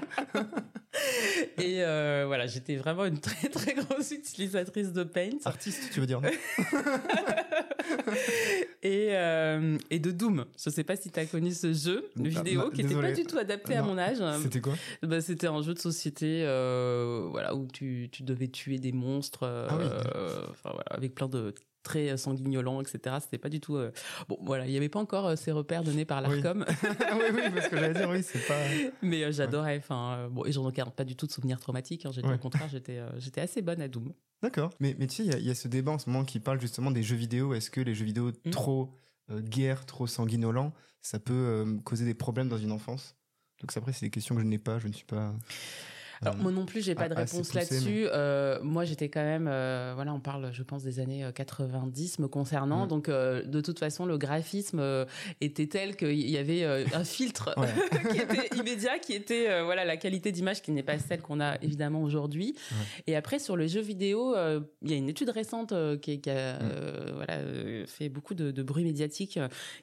et 1.58 1.82
voilà, 2.26 2.46
j'étais 2.46 2.76
vraiment 2.76 3.04
une 3.04 3.20
très 3.20 3.48
très 3.48 3.74
grosse 3.74 4.10
utilisatrice 4.10 4.63
de 4.64 5.04
Paint. 5.04 5.38
Artiste, 5.44 5.90
tu 5.92 6.00
veux 6.00 6.06
dire 6.06 6.20
et, 8.82 9.08
euh, 9.12 9.78
et 9.90 9.98
de 9.98 10.10
Doom. 10.10 10.44
Je 10.62 10.70
sais 10.70 10.84
pas 10.84 10.96
si 10.96 11.10
tu 11.10 11.20
as 11.20 11.26
connu 11.26 11.52
ce 11.52 11.72
jeu 11.72 12.04
de 12.16 12.22
bah, 12.22 12.28
vidéo 12.28 12.70
qui 12.70 12.82
n'était 12.82 13.00
pas 13.00 13.12
du 13.12 13.24
tout 13.24 13.38
adapté 13.38 13.76
à 13.76 13.82
mon 13.82 13.98
âge. 13.98 14.18
C'était 14.42 14.60
quoi 14.60 14.74
bah, 15.02 15.20
C'était 15.20 15.46
un 15.46 15.62
jeu 15.62 15.74
de 15.74 15.78
société 15.78 16.44
euh, 16.44 17.26
voilà, 17.30 17.54
où 17.54 17.66
tu, 17.66 18.08
tu 18.10 18.22
devais 18.22 18.48
tuer 18.48 18.78
des 18.78 18.92
monstres 18.92 19.44
ah 19.44 19.74
euh, 19.74 20.46
voilà, 20.64 20.80
avec 20.90 21.14
plein 21.14 21.28
de 21.28 21.54
très 21.84 22.10
euh, 22.10 22.16
sanguignolant, 22.16 22.80
etc. 22.80 23.16
C'était 23.20 23.38
pas 23.38 23.48
du 23.48 23.60
tout. 23.60 23.76
Euh, 23.76 23.92
bon, 24.28 24.36
voilà, 24.42 24.66
il 24.66 24.72
y 24.72 24.76
avait 24.76 24.88
pas 24.88 24.98
encore 24.98 25.26
euh, 25.26 25.36
ces 25.36 25.52
repères 25.52 25.84
donnés 25.84 26.04
par 26.04 26.20
l'Arcom. 26.20 26.64
Oui. 26.66 26.88
oui, 27.12 27.24
oui, 27.32 27.42
parce 27.54 27.68
que 27.68 27.76
j'allais 27.76 27.94
dire, 27.94 28.10
oui, 28.10 28.22
c'est 28.24 28.44
pas. 28.44 28.58
Mais 29.02 29.30
j'adorais. 29.32 29.78
Enfin, 29.78 30.28
bon, 30.30 30.44
et 30.44 30.50
j'en 30.50 30.68
garde 30.70 30.94
pas 30.94 31.04
du 31.04 31.14
tout 31.14 31.26
de 31.26 31.32
souvenirs 31.32 31.60
traumatiques. 31.60 32.04
Hein. 32.06 32.10
J'étais 32.12 32.32
au 32.32 32.38
contraire, 32.38 32.68
j'étais, 32.68 33.00
j'étais 33.18 33.42
assez 33.42 33.62
bonne 33.62 33.80
à 33.80 33.86
Doom. 33.86 34.12
D'accord. 34.42 34.70
Mais, 34.80 34.96
mais 34.98 35.06
tu 35.06 35.16
sais, 35.16 35.24
il 35.24 35.46
y, 35.46 35.50
a 35.50 35.54
ce 35.54 35.68
débat 35.68 35.92
en 35.92 35.98
ce 35.98 36.10
moment 36.10 36.24
qui 36.24 36.40
parle 36.40 36.60
justement 36.60 36.90
des 36.90 37.02
jeux 37.02 37.16
vidéo. 37.16 37.54
Est-ce 37.54 37.70
que 37.70 37.80
les 37.80 37.94
jeux 37.94 38.04
vidéo 38.04 38.32
mmh. 38.44 38.50
trop 38.50 38.90
guerre, 39.30 39.86
trop 39.86 40.06
sanguinolents, 40.06 40.74
ça 41.00 41.18
peut 41.18 41.64
causer 41.84 42.04
des 42.04 42.14
problèmes 42.14 42.48
dans 42.48 42.58
une 42.58 42.72
enfance? 42.72 43.16
Donc 43.60 43.74
après, 43.76 43.92
c'est 43.92 44.06
des 44.06 44.10
questions 44.10 44.34
que 44.34 44.40
je 44.40 44.46
n'ai 44.46 44.58
pas. 44.58 44.78
Je 44.78 44.88
ne 44.88 44.92
suis 44.92 45.06
pas. 45.06 45.32
Alors, 46.22 46.36
moi 46.36 46.52
non 46.52 46.66
plus, 46.66 46.84
j'ai 46.84 46.94
pas 46.94 47.08
de 47.08 47.14
réponse 47.14 47.54
là-dessus. 47.54 48.06
Euh, 48.12 48.58
moi, 48.62 48.84
j'étais 48.84 49.08
quand 49.08 49.22
même, 49.22 49.48
euh, 49.48 49.92
voilà, 49.94 50.12
on 50.14 50.20
parle, 50.20 50.52
je 50.52 50.62
pense, 50.62 50.82
des 50.82 51.00
années 51.00 51.26
90 51.34 52.16
euh, 52.18 52.22
me 52.22 52.28
concernant. 52.28 52.84
Mm. 52.84 52.88
Donc, 52.88 53.10
de 53.10 53.60
toute 53.60 53.78
façon, 53.78 54.06
le 54.06 54.18
graphisme 54.18 55.06
était 55.40 55.66
tel 55.66 55.96
qu'il 55.96 56.28
y 56.28 56.38
avait 56.38 56.64
un 56.64 57.04
filtre 57.04 57.54
qui 58.10 58.18
était 58.18 58.56
immédiat, 58.56 58.98
qui 58.98 59.12
était, 59.12 59.62
voilà, 59.62 59.84
la 59.84 59.96
qualité 59.96 60.32
d'image 60.32 60.62
qui 60.62 60.72
n'est 60.72 60.82
pas 60.82 60.98
celle 60.98 61.20
qu'on 61.20 61.40
a 61.40 61.56
évidemment 61.62 62.02
aujourd'hui. 62.02 62.54
Et 63.06 63.16
après, 63.16 63.38
sur 63.38 63.56
le 63.56 63.66
jeu 63.66 63.80
vidéo, 63.80 64.34
il 64.82 64.90
y 64.90 64.94
a 64.94 64.96
une 64.96 65.08
étude 65.08 65.30
récente 65.30 65.74
qui, 66.00 66.20
a, 66.28 66.58
mm. 66.58 67.12
voilà, 67.14 67.38
fait 67.86 68.08
beaucoup 68.08 68.34
de, 68.34 68.62
bruit 68.64 68.84
médiatique 68.84 69.38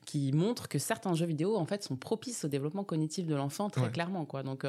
qui 0.05 0.31
montre 0.31 0.67
que 0.67 0.79
certains 0.79 1.13
jeux 1.13 1.27
vidéo, 1.27 1.55
en 1.55 1.65
fait, 1.65 1.83
sont 1.83 1.95
propices 1.95 2.45
au 2.45 2.47
développement 2.47 2.83
cognitif 2.83 3.27
de 3.27 3.35
l'enfant 3.35 3.69
très 3.69 3.91
clairement, 3.91 4.25
quoi. 4.25 4.43
Donc, 4.43 4.65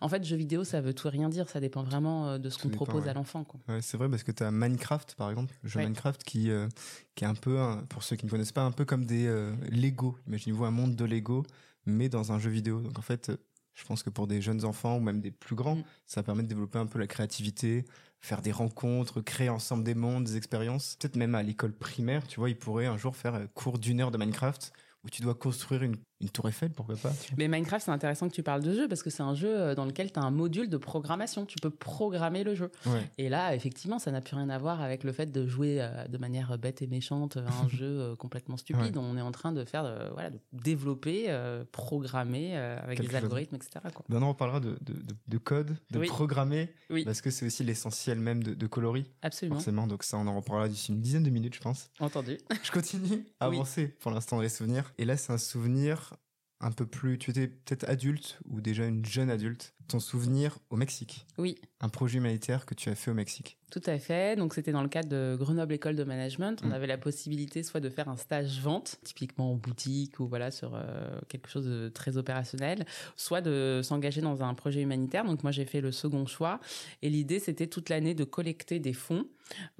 en 0.00 0.08
fait, 0.08 0.24
jeu 0.24 0.36
vidéo, 0.36 0.64
ça 0.64 0.80
veut 0.80 0.92
tout 0.94 1.03
rien 1.08 1.28
dire, 1.28 1.48
ça 1.48 1.60
dépend 1.60 1.82
vraiment 1.82 2.28
euh, 2.28 2.38
de 2.38 2.50
ce 2.50 2.58
qu'on 2.58 2.68
propose 2.68 3.08
à 3.08 3.14
l'enfant. 3.14 3.46
c'est 3.80 3.96
vrai 3.96 4.08
parce 4.08 4.22
que 4.22 4.32
tu 4.32 4.42
as 4.42 4.50
Minecraft 4.50 5.14
par 5.14 5.30
exemple, 5.30 5.54
le 5.62 5.68
jeu 5.68 5.80
Minecraft 5.80 6.22
qui, 6.22 6.50
euh, 6.50 6.68
qui 7.14 7.24
est 7.24 7.26
un 7.26 7.34
peu, 7.34 7.58
pour 7.88 8.02
ceux 8.02 8.16
qui 8.16 8.26
ne 8.26 8.30
connaissent 8.30 8.52
pas, 8.52 8.62
un 8.62 8.72
peu 8.72 8.84
comme 8.84 9.04
des 9.04 9.26
euh, 9.26 9.54
Lego. 9.70 10.16
Imaginez-vous 10.26 10.64
un 10.64 10.70
monde 10.70 10.96
de 10.96 11.04
Lego, 11.04 11.44
mais 11.86 12.08
dans 12.08 12.32
un 12.32 12.38
jeu 12.38 12.50
vidéo. 12.50 12.80
Donc 12.80 12.98
en 12.98 13.02
fait, 13.02 13.32
je 13.74 13.84
pense 13.84 14.02
que 14.02 14.10
pour 14.10 14.26
des 14.26 14.40
jeunes 14.40 14.64
enfants 14.64 14.96
ou 14.96 15.00
même 15.00 15.20
des 15.20 15.30
plus 15.30 15.56
grands, 15.56 15.76
mm. 15.76 15.84
ça 16.06 16.22
permet 16.22 16.42
de 16.42 16.48
développer 16.48 16.78
un 16.78 16.86
peu 16.86 16.98
la 16.98 17.06
créativité, 17.06 17.84
faire 18.20 18.42
des 18.42 18.52
rencontres, 18.52 19.20
créer 19.20 19.48
ensemble 19.48 19.84
des 19.84 19.94
mondes, 19.94 20.24
des 20.24 20.36
expériences. 20.36 20.96
Peut-être 20.96 21.16
même 21.16 21.34
à 21.34 21.42
l'école 21.42 21.72
primaire, 21.72 22.26
tu 22.26 22.40
vois, 22.40 22.50
ils 22.50 22.58
pourraient 22.58 22.86
un 22.86 22.98
jour 22.98 23.16
faire 23.16 23.46
cours 23.54 23.78
d'une 23.78 24.00
heure 24.00 24.10
de 24.10 24.18
Minecraft 24.18 24.72
où 25.04 25.10
tu 25.10 25.22
dois 25.22 25.34
construire 25.34 25.82
une, 25.82 25.96
une 26.20 26.30
tour 26.30 26.48
Eiffel, 26.48 26.70
pourquoi 26.70 26.96
pas 26.96 27.12
Mais 27.36 27.48
Minecraft, 27.48 27.84
c'est 27.84 27.90
intéressant 27.90 28.28
que 28.28 28.34
tu 28.34 28.42
parles 28.42 28.62
de 28.62 28.72
jeu 28.72 28.88
parce 28.88 29.02
que 29.02 29.10
c'est 29.10 29.22
un 29.22 29.34
jeu 29.34 29.48
euh, 29.48 29.74
dans 29.74 29.84
lequel 29.84 30.12
tu 30.12 30.18
as 30.18 30.22
un 30.22 30.30
module 30.30 30.68
de 30.68 30.76
programmation. 30.76 31.44
Tu 31.44 31.56
peux 31.60 31.70
programmer 31.70 32.44
le 32.44 32.54
jeu. 32.54 32.70
Et 33.18 33.28
là, 33.28 33.54
effectivement, 33.54 33.98
ça 33.98 34.10
n'a 34.10 34.20
plus 34.20 34.36
rien 34.36 34.48
à 34.48 34.58
voir 34.58 34.80
avec 34.80 35.04
le 35.04 35.12
fait 35.12 35.30
de 35.30 35.46
jouer 35.46 35.78
euh, 35.80 36.06
de 36.06 36.18
manière 36.18 36.56
bête 36.58 36.82
et 36.82 36.86
méchante 36.86 37.36
un 37.36 37.68
jeu 37.68 37.86
euh, 37.86 38.16
complètement 38.16 38.56
stupide. 38.56 38.96
On 38.96 39.16
est 39.16 39.22
en 39.22 39.32
train 39.32 39.52
de 39.52 39.64
faire, 39.64 40.10
voilà, 40.12 40.30
de 40.30 40.38
développer, 40.52 41.34
programmer 41.72 42.56
avec 42.56 43.00
des 43.00 43.14
algorithmes, 43.14 43.56
etc. 43.56 43.80
Quoi. 43.92 44.04
Maintenant, 44.08 44.30
on 44.30 44.34
parlera 44.34 44.60
de, 44.60 44.78
de, 44.80 44.94
de 45.26 45.38
code, 45.38 45.76
de 45.90 46.00
programmer, 46.06 46.72
parce 47.04 47.20
que 47.20 47.30
c'est 47.30 47.46
aussi 47.46 47.64
l'essentiel 47.64 48.18
même 48.18 48.42
de, 48.42 48.54
de 48.54 48.66
coloris. 48.66 49.10
Absolument. 49.22 49.56
Forcément, 49.56 49.86
donc 49.86 50.04
ça, 50.04 50.16
on 50.16 50.26
en 50.26 50.36
reparlera 50.36 50.68
d'ici 50.68 50.92
une 50.92 51.00
dizaine 51.00 51.22
de 51.22 51.30
minutes, 51.30 51.54
je 51.54 51.60
pense. 51.60 51.90
Entendu. 52.00 52.38
je 52.62 52.70
continue 52.70 53.26
à 53.40 53.46
avancer 53.46 53.88
pour 53.88 54.10
l'instant 54.10 54.36
dans 54.36 54.42
les 54.42 54.48
souvenirs. 54.48 54.92
Et 54.98 55.04
là, 55.04 55.16
c'est 55.16 55.32
un 55.32 55.38
souvenir 55.38 56.13
un 56.60 56.72
peu 56.72 56.86
plus. 56.86 57.18
Tu 57.18 57.30
étais 57.30 57.48
peut-être 57.48 57.88
adulte 57.88 58.40
ou 58.46 58.60
déjà 58.60 58.86
une 58.86 59.04
jeune 59.04 59.30
adulte. 59.30 59.73
Ton 59.88 60.00
souvenir 60.00 60.58
au 60.70 60.76
Mexique. 60.76 61.26
Oui. 61.38 61.56
Un 61.80 61.88
projet 61.88 62.18
humanitaire 62.18 62.66
que 62.66 62.74
tu 62.74 62.88
as 62.88 62.94
fait 62.94 63.10
au 63.10 63.14
Mexique. 63.14 63.58
Tout 63.74 63.82
à 63.86 63.98
fait. 63.98 64.36
Donc 64.36 64.54
c'était 64.54 64.70
dans 64.70 64.82
le 64.82 64.88
cadre 64.88 65.08
de 65.08 65.36
Grenoble 65.36 65.72
École 65.72 65.96
de 65.96 66.04
Management. 66.04 66.60
On 66.62 66.68
mm. 66.68 66.72
avait 66.74 66.86
la 66.86 66.96
possibilité 66.96 67.64
soit 67.64 67.80
de 67.80 67.88
faire 67.88 68.08
un 68.08 68.16
stage 68.16 68.60
vente, 68.60 68.98
typiquement 69.02 69.50
en 69.50 69.56
boutique 69.56 70.20
ou 70.20 70.28
voilà 70.28 70.52
sur 70.52 70.76
euh, 70.76 71.18
quelque 71.28 71.48
chose 71.48 71.66
de 71.66 71.88
très 71.88 72.16
opérationnel, 72.16 72.86
soit 73.16 73.40
de 73.40 73.80
s'engager 73.82 74.20
dans 74.20 74.44
un 74.44 74.54
projet 74.54 74.80
humanitaire. 74.80 75.24
Donc 75.24 75.42
moi 75.42 75.50
j'ai 75.50 75.64
fait 75.64 75.80
le 75.80 75.90
second 75.90 76.24
choix 76.24 76.60
et 77.02 77.10
l'idée 77.10 77.40
c'était 77.40 77.66
toute 77.66 77.88
l'année 77.88 78.14
de 78.14 78.22
collecter 78.22 78.78
des 78.78 78.92
fonds 78.92 79.26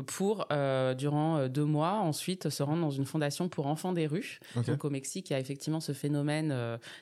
pour 0.07 0.47
euh, 0.51 0.95
durant 0.95 1.37
euh, 1.37 1.49
deux 1.49 1.65
mois 1.65 1.93
ensuite 1.93 2.51
se 2.51 2.63
rendre 2.65 2.83
dans 2.83 2.91
une 2.91 3.07
fondation 3.07 3.49
pour 3.49 3.69
enfants 3.69 3.93
des 3.93 4.09
rues. 4.09 4.41
Donc 4.67 4.85
au 4.85 4.91
Mexique 4.91 5.31
il 5.31 5.35
y 5.35 5.37
a 5.37 5.39
effectivement 5.39 5.79
ce 5.79 5.93
phénomène 5.93 6.53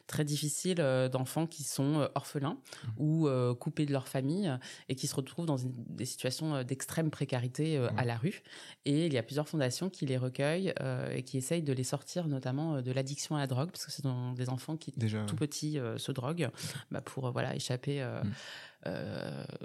très 0.06 0.26
difficile 0.26 0.76
d'enfants 1.10 1.46
qui 1.46 1.62
sont 1.62 2.06
orphelins. 2.14 2.58
Ou 2.98 3.28
coupés 3.58 3.86
de 3.86 3.92
leur 3.92 4.08
famille 4.08 4.50
et 4.88 4.94
qui 4.94 5.06
se 5.06 5.14
retrouvent 5.14 5.46
dans 5.46 5.56
des 5.88 6.04
situations 6.04 6.62
d'extrême 6.62 6.82
extrême 6.82 7.10
précarité 7.10 7.78
euh, 7.78 7.88
à 7.96 8.04
la 8.04 8.16
rue. 8.16 8.42
Et 8.84 9.06
il 9.06 9.12
y 9.12 9.18
a 9.18 9.22
plusieurs 9.22 9.48
fondations 9.48 9.88
qui 9.88 10.04
les 10.04 10.18
recueillent 10.18 10.74
euh, 10.80 11.10
et 11.10 11.22
qui 11.22 11.38
essayent 11.38 11.62
de 11.62 11.72
les 11.72 11.84
sortir 11.84 12.28
notamment 12.28 12.74
euh, 12.74 12.82
de 12.82 12.92
l'addiction 12.92 13.36
à 13.36 13.38
la 13.38 13.46
drogue, 13.46 13.70
parce 13.70 13.86
que 13.86 13.92
c'est 13.92 14.02
des 14.36 14.48
enfants 14.48 14.76
qui, 14.76 14.92
Déjà, 14.96 15.24
tout 15.24 15.36
petits, 15.36 15.78
se 15.96 16.12
droguent 16.12 16.50
bah, 16.90 17.00
pour 17.00 17.30
voilà, 17.30 17.54
échapper... 17.54 18.02
Mm. 18.02 18.90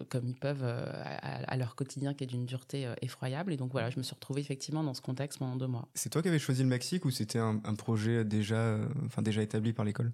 comme 0.10 0.28
ils 0.28 0.36
peuvent 0.36 0.64
à, 0.64 1.58
leur 1.58 1.76
quotidien 1.76 2.14
qui 2.14 2.24
est 2.24 2.28
d'une 2.28 2.46
dureté 2.46 2.88
effroyable. 3.02 3.52
Et 3.52 3.58
donc 3.58 3.72
voilà, 3.72 3.90
je 3.90 3.98
me 3.98 4.04
suis 4.04 4.14
retrouvée 4.14 4.42
effectivement 4.42 4.84
dans 4.84 4.94
ce 4.94 5.02
contexte 5.02 5.40
pendant 5.40 5.56
deux 5.56 5.66
mois. 5.66 5.88
C'est 5.96 6.10
toi 6.10 6.22
qui 6.22 6.28
avais 6.28 6.38
choisi 6.38 6.62
le 6.62 6.70
Mexique 6.70 7.04
ou 7.04 7.10
c'était 7.10 7.40
un, 7.40 7.60
un, 7.64 7.74
projet 7.74 8.24
déjà, 8.24 8.78
enfin 9.08 9.24
déjà 9.24 9.42
établi 9.42 9.74
par 9.74 9.86
l'école? 9.86 10.12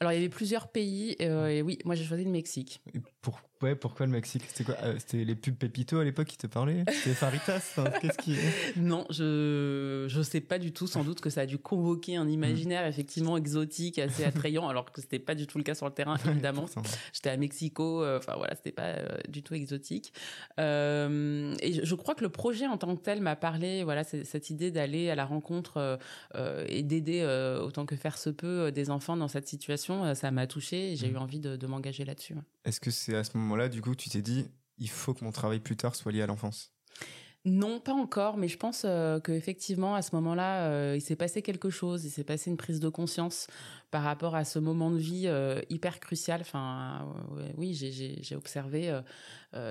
Alors, 0.00 0.12
il 0.12 0.16
y 0.16 0.18
avait 0.18 0.28
plusieurs 0.28 0.68
pays, 0.68 1.16
et 1.18 1.62
oui, 1.62 1.78
moi 1.84 1.94
j'ai 1.94 2.04
choisi 2.04 2.24
le 2.24 2.30
Mexique. 2.30 2.82
pour, 3.20 3.40
Ouais, 3.62 3.74
pourquoi 3.74 4.06
le 4.06 4.12
Mexique? 4.12 4.44
C'était 4.48 4.64
quoi? 4.64 4.76
Euh, 4.82 4.94
C'était 4.98 5.24
les 5.24 5.34
pubs 5.34 5.54
Pepito 5.54 5.98
à 5.98 6.04
l'époque 6.04 6.28
qui 6.28 6.38
te 6.38 6.46
parlaient? 6.46 6.84
C'était 6.90 7.14
Faritas 7.14 7.76
Qu'est-ce 8.00 8.16
qui 8.16 8.34
Non, 8.76 9.04
je 9.10 10.06
je 10.08 10.22
sais 10.22 10.40
pas 10.40 10.58
du 10.58 10.72
tout. 10.72 10.86
Sans 10.86 11.04
doute 11.04 11.20
que 11.20 11.28
ça 11.28 11.42
a 11.42 11.46
dû 11.46 11.58
convoquer 11.58 12.16
un 12.16 12.26
imaginaire 12.28 12.86
effectivement 12.86 13.36
exotique, 13.36 13.98
assez 13.98 14.24
attrayant, 14.24 14.68
alors 14.68 14.90
que 14.90 15.02
c'était 15.02 15.18
pas 15.18 15.34
du 15.34 15.46
tout 15.46 15.58
le 15.58 15.64
cas 15.64 15.74
sur 15.74 15.86
le 15.86 15.92
terrain 15.92 16.16
évidemment. 16.26 16.66
J'étais 17.12 17.30
à 17.30 17.36
Mexico, 17.36 18.02
euh, 18.02 18.18
enfin 18.18 18.34
voilà, 18.36 18.54
c'était 18.54 18.72
pas 18.72 18.82
euh, 18.82 19.18
du 19.28 19.42
tout 19.42 19.54
exotique. 19.54 20.12
Euh, 20.58 21.54
et 21.60 21.84
je, 21.84 21.94
crois 21.94 22.14
que 22.14 22.22
le 22.22 22.30
projet 22.30 22.66
en 22.66 22.78
tant 22.78 22.96
que 22.96 23.02
tel 23.02 23.20
m'a 23.20 23.36
parlé. 23.36 23.84
Voilà, 23.84 24.04
cette 24.04 24.50
idée 24.50 24.70
d'aller 24.70 25.10
à 25.10 25.14
la 25.14 25.26
rencontre 25.26 25.98
et 26.66 26.82
d'aider 26.82 27.24
autant 27.62 27.84
que 27.84 27.96
faire 27.96 28.16
se 28.16 28.30
peut 28.30 28.72
des 28.72 28.90
enfants 28.90 29.16
dans 29.16 29.28
cette 29.28 29.48
situation, 29.48 30.14
ça 30.14 30.30
m'a 30.30 30.46
touché. 30.46 30.96
J'ai 30.96 31.08
mmh. 31.08 31.14
eu 31.14 31.16
envie 31.16 31.40
de, 31.40 31.56
de 31.56 31.66
m'engager 31.66 32.04
là-dessus. 32.04 32.36
Est-ce 32.64 32.80
que 32.80 32.90
c'est 32.90 33.14
à 33.14 33.24
ce 33.24 33.36
moment-là, 33.50 33.68
du 33.68 33.82
coup, 33.82 33.94
tu 33.94 34.08
t'es 34.08 34.22
dit, 34.22 34.46
il 34.78 34.88
faut 34.88 35.14
que 35.14 35.24
mon 35.24 35.32
travail 35.32 35.60
plus 35.60 35.76
tard 35.76 35.94
soit 35.94 36.12
lié 36.12 36.22
à 36.22 36.26
l'enfance 36.26 36.72
non, 37.46 37.80
pas 37.80 37.94
encore, 37.94 38.36
mais 38.36 38.48
je 38.48 38.58
pense 38.58 38.82
euh, 38.84 39.18
qu'effectivement, 39.18 39.94
à 39.94 40.02
ce 40.02 40.14
moment-là, 40.16 40.66
euh, 40.66 40.94
il 40.94 41.00
s'est 41.00 41.16
passé 41.16 41.40
quelque 41.40 41.70
chose, 41.70 42.04
il 42.04 42.10
s'est 42.10 42.24
passé 42.24 42.50
une 42.50 42.58
prise 42.58 42.80
de 42.80 42.90
conscience 42.90 43.46
par 43.90 44.02
rapport 44.02 44.34
à 44.34 44.44
ce 44.44 44.58
moment 44.58 44.90
de 44.90 44.98
vie 44.98 45.24
euh, 45.26 45.58
hyper 45.70 46.00
crucial. 46.00 46.42
Enfin, 46.42 47.08
oui, 47.56 47.72
j'ai 47.72 48.36
observé 48.36 48.94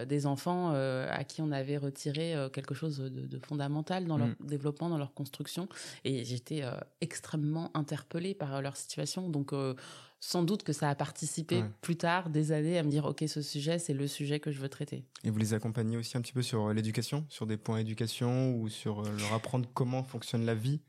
des 0.08 0.26
enfants 0.26 0.72
à 0.72 1.24
qui 1.24 1.42
on 1.42 1.52
avait 1.52 1.78
retiré 1.78 2.36
quelque 2.52 2.74
chose 2.74 2.98
de, 2.98 3.40
fondamental 3.40 4.06
dans 4.06 4.18
leur 4.18 4.30
mm. 4.30 4.36
développement, 4.42 4.90
dans 4.90 4.98
leur 4.98 5.14
construction, 5.14 5.70
et 6.04 6.26
j'étais 6.26 6.64
extrêmement 7.02 7.70
interpellée 7.76 8.34
par 8.34 8.62
leur 8.64 8.76
situation. 8.76 9.30
Donc, 9.30 9.54
sans 10.20 10.44
doute 10.44 10.64
que 10.64 10.74
ça 10.74 10.90
a 10.90 10.96
participé 10.96 11.64
plus 11.82 11.96
tard, 11.96 12.30
des 12.30 12.52
années, 12.52 12.78
à 12.78 12.84
me 12.84 12.90
dire, 12.90 13.06
OK, 13.06 13.24
ce 13.28 13.42
sujet, 13.42 13.80
c'est 13.80 13.94
le 13.94 14.08
sujet 14.08 14.40
que 14.40 14.52
je 14.52 14.60
veux 14.60 14.70
traiter. 14.70 15.06
Et 15.24 15.30
vous 15.30 15.40
les 15.40 15.54
accompagnez 15.54 15.98
aussi 15.98 16.18
un 16.18 16.22
petit 16.22 16.34
peu 16.34 16.42
sur 16.42 16.74
l'éducation, 16.74 17.26
sur 17.30 17.46
des 17.46 17.58
points 17.58 17.80
éducation 17.80 18.54
ou 18.56 18.70
sur 18.70 19.02
euh, 19.02 19.12
leur 19.18 19.34
apprendre 19.34 19.68
comment 19.74 20.04
fonctionne 20.04 20.46
la 20.46 20.56
vie 20.56 20.82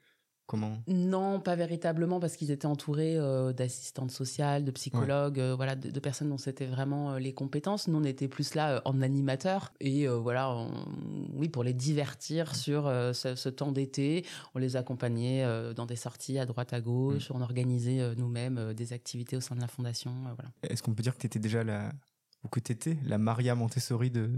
non, 0.89 1.41
pas 1.41 1.57
véritablement, 1.57 2.21
parce 2.21 2.37
qu'ils 2.37 2.51
étaient 2.51 2.67
entourés 2.67 3.17
euh, 3.17 3.53
d'assistantes 3.53 4.11
sociales, 4.11 4.65
de 4.65 4.71
psychologues, 4.71 5.39
euh, 5.39 5.55
voilà, 5.55 5.77
de, 5.77 6.01
personnes 6.01 6.31
dont 6.31 6.39
c'était 6.39 6.67
vraiment 6.67 7.13
euh, 7.13 7.19
les 7.19 7.33
compétences. 7.33 7.89
Nous, 7.89 7.99
on 7.99 8.05
était 8.05 8.29
plus 8.29 8.55
là 8.55 8.83
en 8.85 9.03
animateur 9.03 9.73
et 9.81 10.07
voilà, 10.07 10.67
oui, 11.35 11.49
pour 11.49 11.65
les 11.65 11.73
divertir 11.73 12.55
sur 12.55 12.85
ce, 12.85 13.49
temps 13.49 13.73
d'été, 13.73 14.25
on 14.55 14.59
les 14.59 14.77
accompagnait 14.77 15.45
dans 15.75 15.87
des 15.87 15.97
sorties 15.97 16.39
à 16.39 16.47
droite 16.47 16.73
à 16.73 16.81
gauche, 16.81 17.31
mm. 17.31 17.37
on 17.37 17.41
organisait 17.41 18.15
nous-mêmes 18.17 18.75
des 18.75 18.93
activités 18.93 19.37
au 19.37 19.41
sein 19.41 19.55
de 19.55 19.61
la 19.61 19.69
fondation. 19.69 20.13
voilà. 20.23 20.51
Est-ce 20.63 20.83
qu'on 20.83 20.95
peut 20.95 21.03
dire 21.03 21.15
que 21.15 21.21
tu 21.21 21.27
étais 21.27 21.39
déjà 21.39 21.65
la, 21.65 21.91
ou 22.43 22.49
que 22.49 22.59
t'étais 22.59 22.97
la 23.05 23.19
Maria 23.19 23.55
Montessori 23.55 24.11
de, 24.11 24.31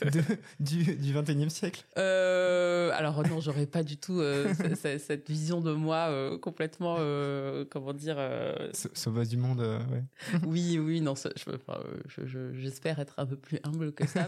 du, 0.60 0.96
du 0.96 1.14
21e 1.14 1.50
siècle? 1.50 1.84
Euh, 1.98 2.90
Alors 2.94 3.26
non, 3.26 3.40
j'aurais 3.40 3.66
pas 3.66 3.82
du 3.82 3.98
tout 3.98 4.20
euh, 4.20 4.54
cette, 4.74 5.28
vision 5.28 5.60
de 5.60 5.72
moi 5.72 6.08
euh, 6.08 6.38
complètement, 6.38 6.96
comment 7.70 7.92
dire... 7.92 8.16
Sauveuse 8.72 9.28
du 9.28 9.36
monde, 9.36 9.60
ouais. 9.60 10.04
oui, 10.46 10.78
oui, 10.78 11.00
non, 11.00 11.14
j'espère 12.54 12.98
être 12.98 13.14
un 13.18 13.26
peu 13.26 13.36
plus 13.36 13.58
humble 13.64 13.92
que 13.92 14.06
ça. 14.06 14.26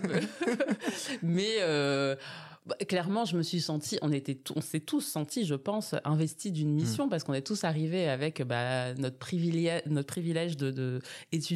mais 1.22 1.56
bah, 2.62 2.62
clairement, 2.88 3.25
je 3.25 3.37
me 3.37 3.42
suis 3.42 3.61
sentie, 3.61 3.99
on 4.02 4.12
était, 4.12 4.38
on 4.54 4.61
s'est 4.61 4.81
tous 4.81 5.00
sentis, 5.00 5.45
je 5.45 5.54
pense, 5.54 5.95
investis 6.04 6.52
d'une 6.52 6.73
mission 6.73 7.07
hmm. 7.07 7.11
parce 7.11 7.25
qu'on 7.25 7.35
est 7.35 7.47
tous 7.47 7.64
arrivés 7.64 8.09
avec 8.09 8.42
bah, 8.42 8.95
notre 8.95 9.19
privilège, 9.19 9.83
notre 9.87 10.07
privilège 10.07 10.57
de, 10.57 11.00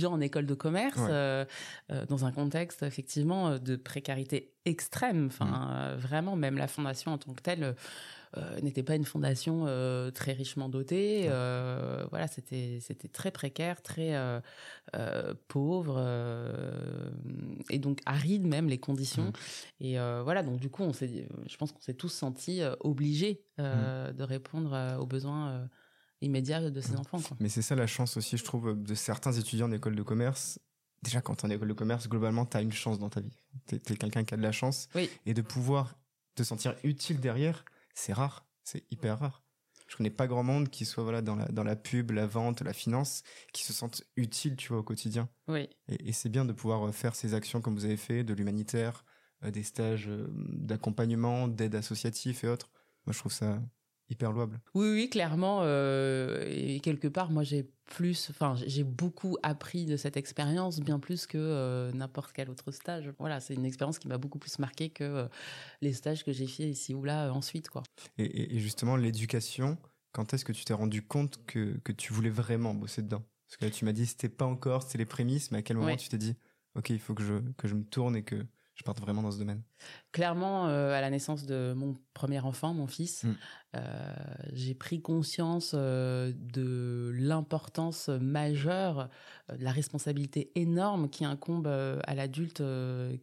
en 0.05 0.21
école 0.21 0.47
de 0.47 0.55
commerce 0.55 0.99
euh, 0.99 1.45
euh, 1.91 2.05
dans 2.07 2.25
un 2.25 2.33
contexte 2.33 2.83
effectivement 2.83 3.59
de 3.59 3.77
précarité 3.77 4.53
extrême. 4.65 5.27
Enfin, 5.27 5.45
hmm. 5.45 5.71
euh, 5.71 5.97
vraiment, 5.97 6.37
même 6.37 6.59
la 6.59 6.69
fondation 6.69 7.13
en 7.13 7.19
tant 7.19 7.33
que 7.33 7.43
telle 7.43 7.75
euh, 8.37 8.61
n'était 8.61 8.83
pas 8.83 8.95
une 8.97 9.05
fondation 9.05 9.65
euh, 9.67 10.11
très 10.11 10.33
richement 10.33 10.69
dotée. 10.69 11.27
Euh, 11.29 12.07
voilà, 12.11 12.27
c'était 12.27 12.79
c'était 12.81 13.09
très 13.09 13.31
précaire, 13.31 13.83
très 13.83 14.15
pauvre 15.49 16.01
et 17.71 17.79
donc 17.79 18.01
aride 18.07 18.47
même 18.47 18.69
les 18.69 18.79
conditions. 18.79 19.33
Mmh. 19.81 19.85
Et 19.85 19.99
voilà, 20.23 20.43
donc 20.43 20.61
du 20.61 20.71
coup, 20.71 20.83
on 20.83 20.93
s'est, 20.93 21.29
je 21.47 21.57
pense 21.57 21.73
qu'on 21.73 21.81
s'est 21.81 21.95
tous 21.95 22.09
sentis 22.09 22.63
obligés 22.81 23.43
mmh. 23.59 23.63
de 24.13 24.23
répondre 24.23 24.99
aux 25.01 25.07
besoins 25.07 25.69
immédiats 26.21 26.71
de 26.71 26.81
ces 26.81 26.95
mmh. 26.95 27.01
enfants. 27.01 27.37
Mais 27.41 27.49
c'est 27.49 27.63
ça 27.63 27.75
la 27.75 27.87
chance 27.87 28.17
aussi, 28.17 28.37
je 28.37 28.45
trouve, 28.45 28.81
de 28.81 28.95
certains 28.95 29.33
étudiants 29.33 29.69
d'école 29.69 29.97
de 29.97 30.03
commerce 30.03 30.59
déjà 31.03 31.21
quand 31.21 31.37
tu 31.37 31.43
es 31.43 31.49
en 31.49 31.51
école 31.51 31.69
de 31.69 31.75
commerce, 31.75 32.09
globalement, 32.09 32.47
tu 32.47 32.57
as 32.57 32.63
une 32.63 32.73
chance 32.73 32.99
dans 32.99 33.09
ta 33.09 33.21
vie. 33.21 33.37
Tu 33.69 33.77
es, 33.77 33.97
quelqu'un 33.97 34.25
qui 34.25 34.35
a 34.35 34.37
de 34.37 34.43
la 34.43 34.51
chance. 34.51 34.89
Et 35.25 35.35
de 35.35 35.43
pouvoir 35.43 35.95
te 36.35 36.43
sentir 36.43 36.75
utile 36.85 37.21
derrière, 37.21 37.65
c'est 37.97 38.13
rare, 38.13 38.47
c'est 38.63 38.85
hyper 38.93 39.19
rare. 39.19 39.43
Je 39.89 39.97
connais 39.97 40.11
pas 40.11 40.27
grand 40.27 40.43
monde 40.43 40.69
qui 40.69 40.85
soit 40.85 41.05
voilà 41.05 41.23
dans 41.23 41.37
la 41.37 41.47
dans 41.47 41.63
la 41.63 41.77
pub, 41.77 42.11
la 42.11 42.27
vente, 42.27 42.61
la 42.61 42.73
finance, 42.73 43.23
qui 43.53 43.63
se 43.63 43.73
sentent 43.73 44.03
utiles, 44.17 44.57
tu 44.57 44.69
vois, 44.69 44.79
au 44.79 44.83
quotidien. 44.83 45.29
Oui. 45.49 45.69
Et, 45.89 46.13
c'est 46.13 46.29
bien 46.29 46.45
de 46.45 46.53
pouvoir 46.53 46.89
euh, 46.89 46.93
faire 46.93 47.15
ces 47.15 47.35
actions 47.35 47.61
comme 47.61 47.75
vous 47.75 47.85
avez 47.85 47.97
fait, 47.97 48.25
de 48.25 48.35
l'humanitaire, 48.35 49.05
euh, 49.45 49.51
des 49.51 49.63
stages 49.63 50.09
euh, 50.09 50.27
d'accompagnement, 50.33 51.47
d'aide 51.49 51.77
associative 51.77 52.41
et 52.45 52.49
autres. 52.49 52.71
Moi, 53.07 53.13
je 53.13 53.19
trouve 53.19 53.33
ça 53.33 53.63
hyper 54.11 54.33
louable. 54.33 54.61
Oui, 54.75 54.89
oui, 54.93 55.11
clairement. 55.11 55.61
Euh, 55.63 56.45
et 56.49 56.81
quelque 56.81 57.09
part, 57.09 57.31
moi, 57.31 57.43
j'ai 57.43 57.69
plus, 57.87 58.29
enfin, 58.31 58.55
j'ai 58.67 58.85
beaucoup 58.85 59.37
appris 59.43 59.87
de 59.87 59.97
cette 59.97 60.17
expérience, 60.17 60.81
bien 60.81 60.99
plus 60.99 61.27
que 61.27 61.39
euh, 61.39 61.93
n'importe 61.93 62.33
quel 62.33 62.51
autre 62.51 62.71
stage. 62.71 63.13
Voilà, 63.19 63.41
c'est 63.41 63.55
une 63.55 63.65
expérience 63.65 63.99
qui 63.99 64.09
m'a 64.09 64.19
beaucoup 64.19 64.39
plus 64.39 64.59
marqué 64.59 64.91
que 64.91 65.05
euh, 65.05 65.29
les 65.81 65.93
stages 65.93 66.25
que 66.25 66.33
j'ai 66.33 66.47
fait 66.47 66.69
ici 66.69 66.95
ou 66.95 67.05
là 67.05 67.33
ensuite, 67.33 67.69
quoi. 67.69 67.83
Et, 68.19 68.59
justement, 68.59 68.97
l'éducation, 68.97 69.79
quand 70.13 70.35
est-ce 70.35 70.45
que 70.45 70.53
tu 70.53 70.65
t'es 70.65 70.75
rendu 70.75 71.03
compte 71.03 71.45
que, 71.47 71.79
que 71.85 71.93
tu 71.93 72.13
voulais 72.13 72.31
vraiment 72.31 72.75
bosser 72.75 73.03
dedans? 73.03 73.25
Parce 73.47 73.57
que 73.59 73.65
là, 73.65 73.71
tu 73.71 73.85
m'as 73.85 73.93
dit, 73.93 74.07
c'était 74.07 74.29
pas 74.29 74.47
encore, 74.47 74.83
c'était 74.83 74.99
les 74.99 75.07
prémices, 75.07 75.53
mais 75.53 75.59
à 75.59 75.63
quel 75.63 75.77
moment 75.77 75.97
tu 75.97 76.09
t'es 76.09 76.19
dit, 76.19 76.35
ok, 76.75 76.91
il 76.91 76.99
faut 76.99 77.15
que 77.15 77.23
je, 77.23 77.35
que 77.57 77.69
je 77.69 77.75
me 77.75 77.85
tourne 77.85 78.17
et 78.17 78.23
que 78.23 78.45
je 78.77 78.85
parte 78.85 79.01
vraiment 79.01 79.23
dans 79.23 79.31
ce 79.31 79.39
domaine 79.39 79.63
Clairement, 80.13 80.69
euh, 80.69 80.93
à 80.93 81.01
la 81.01 81.09
naissance 81.09 81.47
de 81.47 81.73
mon 81.75 81.97
premier 82.13 82.41
enfant, 82.41 82.75
mon 82.75 82.87
fils, 82.87 83.25
mm. 83.25 83.35
euh, 83.77 84.15
j'ai 84.53 84.75
pris 84.75 85.01
conscience 85.01 85.73
euh, 85.75 86.33
de 86.37 87.11
l'importance 87.15 88.09
majeure, 88.09 89.09
de 89.51 89.65
la 89.65 89.71
responsabilité 89.71 90.53
énorme 90.55 91.09
qui 91.09 91.25
incombe 91.25 91.67
à 91.67 92.15
l'adulte 92.15 92.63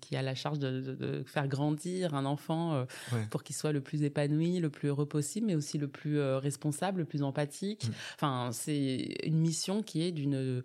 qui 0.01 0.15
a 0.15 0.21
la 0.21 0.33
charge 0.35 0.57
de, 0.57 1.23
faire 1.25 1.47
grandir 1.47 2.15
un 2.15 2.25
enfant 2.25 2.85
pour 3.29 3.43
qu'il 3.43 3.55
soit 3.55 3.73
le 3.73 3.81
plus 3.81 4.03
épanoui, 4.03 4.59
le 4.59 4.69
plus 4.69 4.87
heureux 4.87 5.05
possible, 5.05 5.47
mais 5.47 5.55
aussi 5.55 5.77
le 5.77 5.87
plus 5.87 6.21
responsable, 6.21 7.01
le 7.01 7.05
plus 7.05 7.23
empathique. 7.23 7.87
Mm. 7.87 7.91
Enfin, 8.15 8.49
c'est 8.53 9.17
une 9.23 9.39
mission 9.39 9.83
qui 9.83 10.01
est 10.03 10.11
d'une 10.11 10.63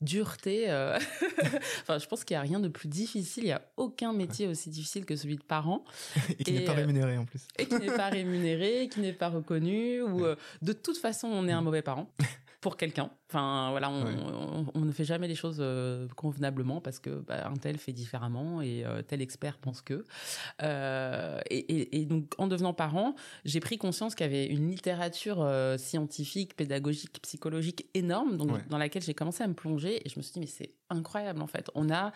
dureté. 0.00 0.70
Euh. 0.70 0.98
enfin, 1.82 1.98
je 1.98 2.06
pense 2.06 2.24
qu'il 2.24 2.34
n'y 2.34 2.38
a 2.38 2.42
rien 2.42 2.60
de 2.60 2.68
plus 2.68 2.88
difficile. 2.88 3.44
Il 3.44 3.46
n'y 3.46 3.52
a 3.52 3.62
aucun 3.76 4.12
métier 4.12 4.46
aussi 4.46 4.70
difficile 4.70 5.04
que 5.04 5.16
celui 5.16 5.36
de 5.36 5.42
parent. 5.42 5.84
et 6.38 6.44
qui 6.44 6.52
n'est 6.52 6.64
pas 6.64 6.72
rémunéré 6.72 7.18
en 7.18 7.24
plus. 7.24 7.42
Et 7.58 7.66
qui 7.66 7.74
n'est 7.76 7.94
pas 7.94 8.08
rémunéré, 8.10 8.88
qui 8.90 9.00
n'est 9.00 9.12
pas 9.12 9.28
reconnu, 9.28 10.02
ou 10.02 10.24
euh, 10.24 10.36
de 10.62 10.72
toute 10.72 10.98
façon, 10.98 11.28
on 11.28 11.46
est 11.48 11.52
un 11.52 11.62
mauvais 11.62 11.82
parent. 11.82 12.10
Pour 12.60 12.76
quelqu'un. 12.76 13.10
Enfin, 13.28 13.70
voilà, 13.70 13.90
on, 13.90 14.80
ne 14.80 14.92
fait 14.92 15.04
jamais 15.04 15.28
les 15.28 15.34
choses 15.34 15.58
euh, 15.60 16.06
convenablement 16.16 16.80
parce 16.80 16.98
que 16.98 17.20
bah, 17.20 17.48
un 17.48 17.54
tel 17.54 17.78
fait 17.78 17.92
différemment 17.92 18.60
et 18.60 18.84
euh, 18.84 19.02
tel 19.02 19.22
expert 19.22 19.56
pense 19.58 19.80
que. 19.80 20.04
Euh, 20.62 21.40
et, 21.48 22.04
donc, 22.04 22.34
en 22.38 22.48
devenant 22.48 22.74
parent, 22.74 23.14
j'ai 23.44 23.60
pris 23.60 23.78
conscience 23.78 24.14
qu'il 24.14 24.26
y 24.26 24.28
avait 24.28 24.46
une 24.46 24.68
littérature 24.68 25.48
scientifique, 25.78 26.54
pédagogique, 26.54 27.20
psychologique 27.22 27.86
énorme, 27.94 28.36
donc 28.36 28.68
dans 28.68 28.78
laquelle 28.78 29.02
j'ai 29.02 29.14
commencé 29.14 29.42
à 29.42 29.48
me 29.48 29.54
plonger 29.54 30.06
et 30.06 30.08
je 30.08 30.18
me 30.18 30.22
suis 30.22 30.32
dit 30.32 30.40
mais 30.40 30.46
c'est 30.46 30.74
incroyable 30.90 31.40
en 31.40 31.46
fait. 31.46 31.70
On 31.74 31.90
a 31.90 32.12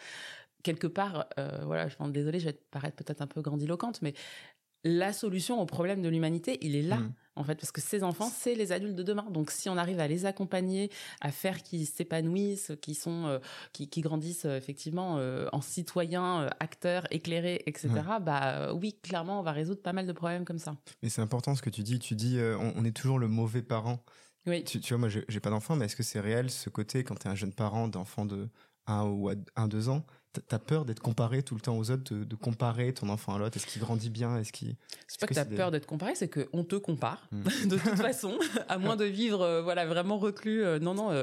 quelque 0.62 0.86
part, 0.86 1.26
voilà, 1.62 1.88
je 1.88 1.94
suis 1.94 2.12
désolée, 2.12 2.40
je 2.40 2.46
vais 2.46 2.58
paraître 2.70 2.96
peut-être 2.96 3.22
un 3.22 3.26
peu 3.26 3.40
grandiloquente, 3.40 4.02
mais 4.02 4.14
la 4.82 5.12
solution 5.12 5.60
au 5.60 5.66
problème 5.66 6.02
de 6.02 6.08
l'humanité, 6.08 6.58
il 6.60 6.76
est 6.76 6.82
là. 6.82 6.96
Mm. 6.96 7.14
En 7.36 7.42
fait, 7.42 7.56
parce 7.56 7.72
que 7.72 7.80
ces 7.80 8.04
enfants, 8.04 8.30
c'est 8.32 8.54
les 8.54 8.70
adultes 8.70 8.94
de 8.94 9.02
demain. 9.02 9.26
Donc, 9.30 9.50
si 9.50 9.68
on 9.68 9.76
arrive 9.76 9.98
à 9.98 10.06
les 10.06 10.24
accompagner, 10.24 10.90
à 11.20 11.32
faire 11.32 11.62
qu'ils 11.62 11.86
s'épanouissent, 11.86 12.72
qu'ils 12.80 12.96
sont, 12.96 13.26
euh, 13.26 13.38
qui, 13.72 14.00
grandissent 14.00 14.44
euh, 14.44 14.56
effectivement 14.56 15.16
euh, 15.18 15.48
en 15.52 15.60
citoyens, 15.60 16.48
acteurs, 16.60 17.06
éclairés, 17.10 17.62
etc. 17.66 17.88
Bah 18.20 18.72
oui, 18.72 18.96
clairement, 19.02 19.40
on 19.40 19.42
va 19.42 19.52
résoudre 19.52 19.82
pas 19.82 19.92
mal 19.92 20.06
de 20.06 20.12
problèmes 20.12 20.44
comme 20.44 20.58
ça. 20.58 20.76
Mais 21.02 21.08
c'est 21.08 21.22
important 21.22 21.54
ce 21.54 21.62
que 21.62 21.70
tu 21.70 21.82
dis. 21.82 21.98
Tu 21.98 22.14
dis, 22.14 22.38
on, 22.38 22.84
est 22.84 22.92
toujours 22.96 23.18
le 23.18 23.28
mauvais 23.28 23.62
parent. 23.62 24.04
Oui. 24.46 24.62
Tu, 24.62 24.80
tu 24.80 24.94
vois, 24.94 25.08
moi, 25.08 25.08
j'ai 25.08 25.40
pas 25.40 25.50
d'enfant, 25.50 25.74
mais 25.74 25.86
est-ce 25.86 25.96
que 25.96 26.02
c'est 26.02 26.20
réel 26.20 26.50
ce 26.50 26.70
côté 26.70 27.02
quand 27.02 27.16
tu 27.16 27.26
es 27.26 27.30
un 27.30 27.34
jeune 27.34 27.52
parent 27.52 27.88
d'enfant 27.88 28.26
de 28.26 28.48
1 28.86 29.04
ou 29.04 29.30
1, 29.56 29.68
2 29.68 29.88
ans 29.88 30.04
T'as 30.48 30.58
peur 30.58 30.84
d'être 30.84 31.00
comparé 31.00 31.42
tout 31.42 31.54
le 31.54 31.60
temps 31.60 31.76
aux 31.76 31.90
autres, 31.90 32.12
de, 32.14 32.34
comparer 32.34 32.92
ton 32.92 33.08
enfant 33.08 33.34
à 33.34 33.38
l'autre? 33.38 33.56
Est-ce 33.56 33.66
qu'il 33.66 33.80
grandit 33.80 34.10
bien? 34.10 34.38
Est-ce 34.38 34.52
qu'il 34.52 34.74
C'est 35.06 35.20
pas 35.20 35.26
que, 35.26 35.34
t'as 35.34 35.44
peur 35.44 35.70
d'être 35.70 35.86
comparé, 35.86 36.14
c'est 36.14 36.28
qu'on 36.28 36.64
te 36.64 36.76
compare 36.76 37.28
hmm. 37.30 37.42
de 37.68 37.76
toute 37.76 37.96
façon, 37.96 38.38
à 38.68 38.78
moins 38.78 38.96
de 38.96 39.04
vivre 39.04 39.42
euh, 39.42 39.62
voilà 39.62 39.86
vraiment 39.86 40.18
reclus. 40.18 40.64
Euh, 40.64 40.78
non, 40.78 40.94
non. 40.94 41.10
Euh, 41.10 41.22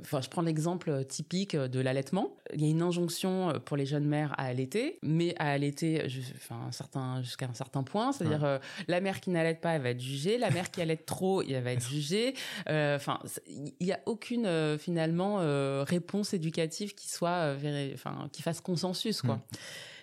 enfin, 0.00 0.20
je 0.20 0.28
prends 0.28 0.42
l'exemple 0.42 1.04
typique 1.04 1.56
de 1.56 1.80
l'allaitement. 1.80 2.36
Il 2.52 2.62
y 2.62 2.64
a 2.64 2.68
une 2.68 2.82
injonction 2.82 3.52
pour 3.64 3.76
les 3.76 3.86
jeunes 3.86 4.06
mères 4.06 4.34
à 4.38 4.44
allaiter, 4.44 4.98
mais 5.02 5.34
à 5.38 5.50
allaiter, 5.50 6.04
enfin 6.36 6.70
certain 6.70 7.22
jusqu'à 7.22 7.46
un 7.46 7.54
certain 7.54 7.82
point. 7.82 8.12
C'est-à-dire 8.12 8.60
la 8.88 9.00
mère 9.00 9.20
qui 9.20 9.30
n'allaite 9.30 9.60
pas, 9.60 9.72
elle 9.72 9.82
va 9.82 9.90
être 9.90 10.00
jugée. 10.00 10.38
La 10.38 10.50
mère 10.50 10.70
qui 10.70 10.82
allaite 10.82 11.06
trop, 11.06 11.42
elle 11.42 11.62
va 11.62 11.72
être 11.72 11.88
jugée. 11.88 12.34
Enfin, 12.68 13.20
il 13.46 13.72
n'y 13.80 13.92
a 13.92 14.00
aucune 14.06 14.78
finalement 14.78 15.36
réponse 15.84 16.34
éducative 16.34 16.94
qui 16.94 17.08
soit, 17.08 17.54
enfin 17.94 18.28
qui 18.32 18.42
fasse 18.42 18.60
consensus, 18.60 19.22
quoi. 19.22 19.36
Mm. 19.36 19.56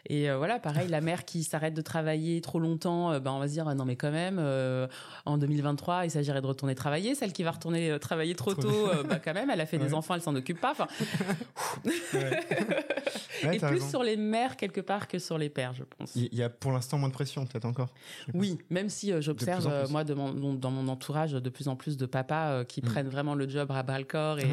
Et 0.08 0.30
euh, 0.30 0.38
voilà, 0.38 0.60
pareil, 0.60 0.88
la 0.88 1.02
mère 1.02 1.26
qui 1.26 1.44
s'arrête 1.44 1.74
de 1.74 1.82
travailler 1.82 2.40
trop 2.42 2.60
longtemps, 2.60 3.12
euh, 3.12 3.20
ben 3.20 3.32
on 3.32 3.40
va 3.40 3.48
se 3.48 3.54
dire 3.54 3.66
non 3.76 3.86
mais 3.86 3.96
quand 3.96 4.12
même, 4.12 4.38
euh, 4.40 4.88
en 5.26 5.38
2023, 5.38 6.06
il 6.06 6.12
s'agirait 6.12 6.42
de 6.42 6.48
retourner 6.48 6.76
travailler. 6.76 7.16
Celle 7.16 7.34
qui 7.34 7.44
va 7.44 7.52
retourner 7.52 7.98
travailler 8.00 8.36
trop 8.36 8.54
tôt, 8.54 8.88
bah 9.08 9.20
quand 9.24 9.34
même, 9.34 9.50
elle 9.50 9.62
a 9.62 9.66
fait 9.66 9.78
des 9.78 9.94
enfants, 9.94 10.16
elle 10.16 10.22
s'en 10.22 10.36
occupe 10.36 10.62
pas. 10.62 10.72
Enfin, 10.72 10.88
et 13.52 13.60
plus 13.60 13.90
sur 13.90 14.04
les 14.04 14.18
mères 14.18 14.56
quelque 14.58 14.82
part 14.82 15.08
que 15.08 15.20
sur 15.20 15.38
les 15.38 15.50
pères, 15.50 15.74
je 15.74 15.84
pense. 15.84 16.16
Il 16.16 16.34
y 16.34 16.44
a 16.44 16.50
pour 16.50 16.72
l'instant 16.72 16.98
moins 16.98 17.10
de 17.10 17.14
pression, 17.14 17.46
peut-être 17.46 17.66
encore. 17.66 17.90
Oui, 18.34 18.58
même 18.70 18.90
si 18.90 19.12
j'observe 19.22 19.90
moi 19.92 20.04
de 20.04 20.14
mon, 20.14 20.54
dans 20.54 20.72
mon 20.72 20.88
entourage 20.88 21.34
de 21.34 21.50
plus 21.50 21.68
en 21.68 21.76
plus 21.76 21.98
de 21.98 22.06
papas 22.06 22.64
qui 22.66 22.82
mm. 22.82 22.86
prennent 22.86 23.10
vraiment 23.10 23.36
le 23.36 23.50
job 23.50 23.72
à 23.72 23.84
bras 23.84 24.00
le 24.00 24.06
corps 24.06 24.40
et, 24.40 24.50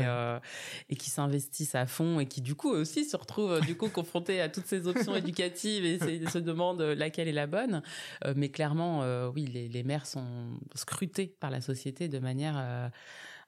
et 0.88 0.96
qui 0.96 1.10
s'investissent 1.10 1.74
à 1.74 1.86
fond 1.86 2.20
et 2.20 2.26
qui 2.26 2.40
du 2.40 2.54
coup 2.54 2.70
aussi 2.70 3.04
se 3.04 3.16
retrouvent 3.16 3.60
du 3.60 3.76
coup 3.76 3.88
confrontés 3.88 4.40
à 4.40 4.48
toutes 4.48 4.66
ces 4.66 4.86
options 4.88 5.14
éducatives 5.14 5.35
et 5.40 5.98
se 6.26 6.38
demandent 6.38 6.82
laquelle 6.82 7.28
est 7.28 7.32
la 7.32 7.46
bonne. 7.46 7.82
Euh, 8.24 8.34
mais 8.36 8.48
clairement, 8.48 9.02
euh, 9.02 9.30
oui, 9.34 9.46
les, 9.46 9.82
mères 9.82 10.06
sont 10.06 10.58
scrutées 10.74 11.36
par 11.40 11.50
la 11.50 11.60
société 11.60 12.08
de 12.08 12.18
manière 12.18 12.54
euh, 12.58 12.88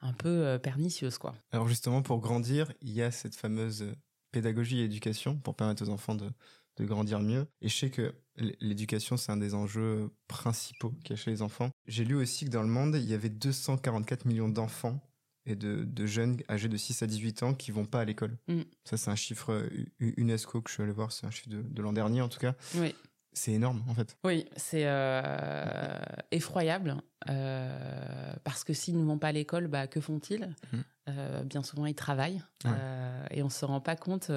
un 0.01 0.13
peu 0.13 0.57
pernicieuse, 0.61 1.17
quoi. 1.17 1.35
Alors 1.51 1.67
justement, 1.67 2.01
pour 2.01 2.19
grandir, 2.19 2.71
il 2.81 2.91
y 2.91 3.01
a 3.01 3.11
cette 3.11 3.35
fameuse 3.35 3.85
pédagogie 4.31 4.79
et 4.79 4.83
éducation 4.85 5.37
pour 5.37 5.55
permettre 5.55 5.83
aux 5.83 5.89
enfants 5.89 6.15
de, 6.15 6.29
de 6.77 6.85
grandir 6.85 7.19
mieux. 7.19 7.47
Et 7.61 7.69
je 7.69 7.77
sais 7.77 7.89
que 7.89 8.15
l'éducation, 8.61 9.17
c'est 9.17 9.31
un 9.31 9.37
des 9.37 9.53
enjeux 9.53 10.11
principaux 10.27 10.93
qu'il 11.03 11.11
y 11.11 11.19
a 11.19 11.21
chez 11.21 11.31
les 11.31 11.41
enfants. 11.41 11.71
J'ai 11.87 12.05
lu 12.05 12.15
aussi 12.15 12.45
que 12.45 12.51
dans 12.51 12.61
le 12.61 12.69
monde, 12.69 12.95
il 12.95 13.09
y 13.09 13.13
avait 13.13 13.29
244 13.29 14.25
millions 14.25 14.49
d'enfants 14.49 15.01
et 15.49 15.55
de, 15.55 16.05
jeunes 16.05 16.37
âgés 16.49 16.67
de 16.67 16.77
6 16.77 17.03
à 17.03 17.07
18 17.07 17.43
ans 17.43 17.53
qui 17.53 17.71
vont 17.71 17.85
pas 17.85 18.01
à 18.01 18.05
l'école. 18.05 18.37
Mm. 18.47 18.61
Ça, 18.83 18.97
c'est 18.97 19.11
un 19.11 19.15
chiffre 19.15 19.53
euh, 19.53 19.69
UNESCO 19.99 20.61
que 20.61 20.69
je 20.69 20.75
suis 20.75 20.83
allé 20.83 20.91
voir, 20.91 21.11
c'est 21.11 21.25
un 21.25 21.31
chiffre 21.31 21.49
de, 21.49 21.81
l'an 21.81 21.93
dernier 21.93 22.21
en 22.21 22.29
tout 22.29 22.39
cas. 22.39 22.55
Oui. 22.75 22.95
C'est 23.31 23.51
énorme 23.51 23.83
en 23.87 23.93
fait. 23.93 24.17
Oui, 24.23 24.45
c'est 24.57 24.83
euh, 24.85 25.99
effroyable 26.31 26.97
euh, 27.29 28.33
parce 28.43 28.63
que 28.63 28.73
s'ils 28.73 28.97
ne 28.97 29.03
vont 29.03 29.19
pas 29.19 29.27
à 29.27 29.31
l'école, 29.31 29.67
bah, 29.67 29.87
que 29.87 30.01
font-ils? 30.01 30.49
Mm. 30.73 30.79
Bien 31.45 31.63
souvent, 31.63 31.87
ils 31.87 31.95
travaillent 31.95 32.39
et 33.31 33.41
on 33.41 33.49
se 33.49 33.65
rend 33.65 33.81
pas 33.81 33.95
compte 33.95 34.29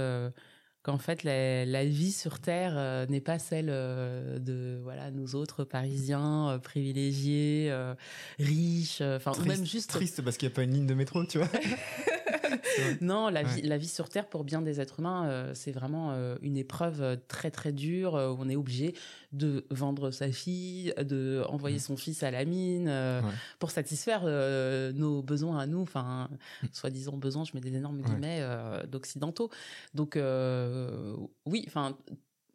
qu'en 0.83 0.99
fait 0.99 1.23
la, 1.23 1.85
vie 1.85 2.13
sur 2.13 2.41
Terre 2.41 2.75
euh, 2.77 3.07
n'est 3.07 3.21
pas 3.21 3.39
celle 3.39 3.69
euh, 3.71 4.39
de 4.39 4.81
voilà 4.83 5.11
nous 5.11 5.35
autres 5.35 5.65
Parisiens 5.65 6.51
euh, 6.51 6.59
privilégiés, 6.59 7.73
riches, 8.39 9.01
enfin 9.01 9.33
même 9.47 9.67
juste 9.67 9.91
triste 9.91 10.23
parce 10.23 10.37
qu'il 10.37 10.49
n'y 10.49 10.53
a 10.53 10.57
pas 10.57 10.63
une 10.63 10.73
ligne 10.73 10.87
de 10.87 10.95
métro, 10.95 11.25
tu 11.25 11.39
vois. 11.39 11.49
non, 13.01 13.29
la 13.29 13.43
vie, 13.43 13.63
la 13.63 13.79
vie 13.79 13.89
sur 13.89 14.09
Terre 14.09 14.29
pour 14.29 14.45
bien 14.45 14.63
des 14.63 14.81
êtres 14.81 15.01
humains, 15.01 15.53
c'est 15.55 15.73
vraiment 15.73 16.15
une 16.43 16.57
épreuve 16.57 17.19
très 17.29 17.51
très 17.51 17.73
dure 17.73 18.15
où 18.15 18.37
on 18.41 18.49
est 18.49 18.57
obligé 18.57 18.95
de 19.33 19.67
vendre 19.71 20.11
sa 20.11 20.31
fille, 20.31 20.95
de 20.99 21.43
envoyer 21.49 21.79
son 21.79 21.97
fils 21.97 22.23
à 22.23 22.31
la 22.31 22.45
mine 22.45 22.93
pour 23.59 23.71
satisfaire 23.71 24.25
nos 24.25 25.23
besoins 25.23 25.59
à 25.59 25.67
nous, 25.67 25.83
enfin 25.83 26.29
soi-disant 26.73 27.17
besoins, 27.17 27.45
je 27.45 27.53
mets 27.55 27.61
des 27.61 27.75
énormes 27.75 28.01
guillemets 28.03 28.45
d'occidentaux. 28.89 29.51
Donc 29.95 30.17
euh, 30.17 31.17
oui, 31.47 31.65
enfin 31.67 31.97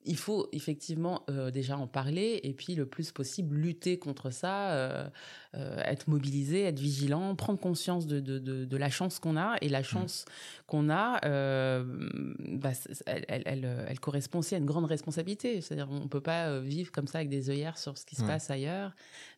il 0.08 0.18
faut 0.18 0.48
effectivement 0.52 1.24
euh, 1.30 1.52
déjà 1.52 1.78
en 1.78 1.88
parler 1.88 2.40
et 2.44 2.54
puis 2.54 2.76
le 2.76 2.86
plus 2.86 3.12
possible 3.12 3.56
lutter 3.56 4.00
contre 4.00 4.32
ça, 4.32 4.72
euh, 4.72 5.10
être 5.54 6.08
mobilisé, 6.08 6.64
être 6.64 6.80
vigilant, 6.80 7.36
prendre 7.36 7.60
conscience 7.60 8.08
de, 8.08 8.20
de, 8.20 8.78
la 8.78 8.90
chance 8.90 9.20
qu'on 9.20 9.38
a 9.38 9.56
et 9.62 9.70
la 9.70 9.80
mmh. 9.80 9.84
chance 9.84 10.26
qu'on 10.68 10.90
a, 10.90 11.20
bah, 11.22 12.72
elle, 13.06 13.44
elle, 13.88 14.00
correspond 14.00 14.40
aussi 14.40 14.56
à 14.56 14.60
une 14.60 14.66
grande 14.66 14.86
responsabilité. 14.86 15.62
C'est-à-dire 15.62 15.90
on 15.90 16.08
peut 16.08 16.22
pas 16.22 16.60
vivre 16.60 16.92
comme 16.92 17.08
ça 17.08 17.20
avec 17.20 17.30
des 17.30 17.50
œillères 17.50 17.78
sur 17.78 17.98
ce 17.98 18.06
qui 18.06 18.16
se 18.16 18.24
passe 18.24 18.50
ailleurs 18.50 18.94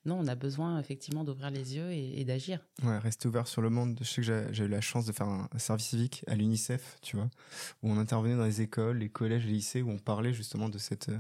non, 0.05 0.17
on 0.19 0.27
a 0.27 0.35
besoin 0.35 0.79
effectivement 0.79 1.23
d'ouvrir 1.23 1.51
les 1.51 1.75
yeux 1.75 1.91
et, 1.91 2.23
d'agir. 2.23 2.59
Ouais, 2.83 2.97
rester 2.99 3.27
ouvert 3.27 3.47
sur 3.47 3.61
le 3.61 3.69
monde. 3.69 3.97
Je 4.01 4.05
sais 4.05 4.21
que 4.21 4.53
j'ai 4.53 4.63
eu 4.63 4.67
la 4.67 4.81
chance 4.81 5.05
de 5.05 5.11
faire 5.11 5.27
un, 5.27 5.47
service 5.57 5.87
civique 5.87 6.23
à 6.27 6.35
l'UNICEF, 6.35 6.97
tu 7.01 7.17
vois, 7.17 7.29
où 7.83 7.91
on 7.91 7.97
intervenait 7.97 8.35
dans 8.35 8.45
les 8.45 8.61
écoles, 8.61 8.97
les 8.97 9.09
collèges, 9.09 9.45
les 9.45 9.53
lycées, 9.53 9.81
où 9.81 9.89
on 9.89 9.97
parlait 9.97 10.33
justement 10.33 10.58
de 10.67 10.77
cette 10.77 11.07
euh, 11.07 11.17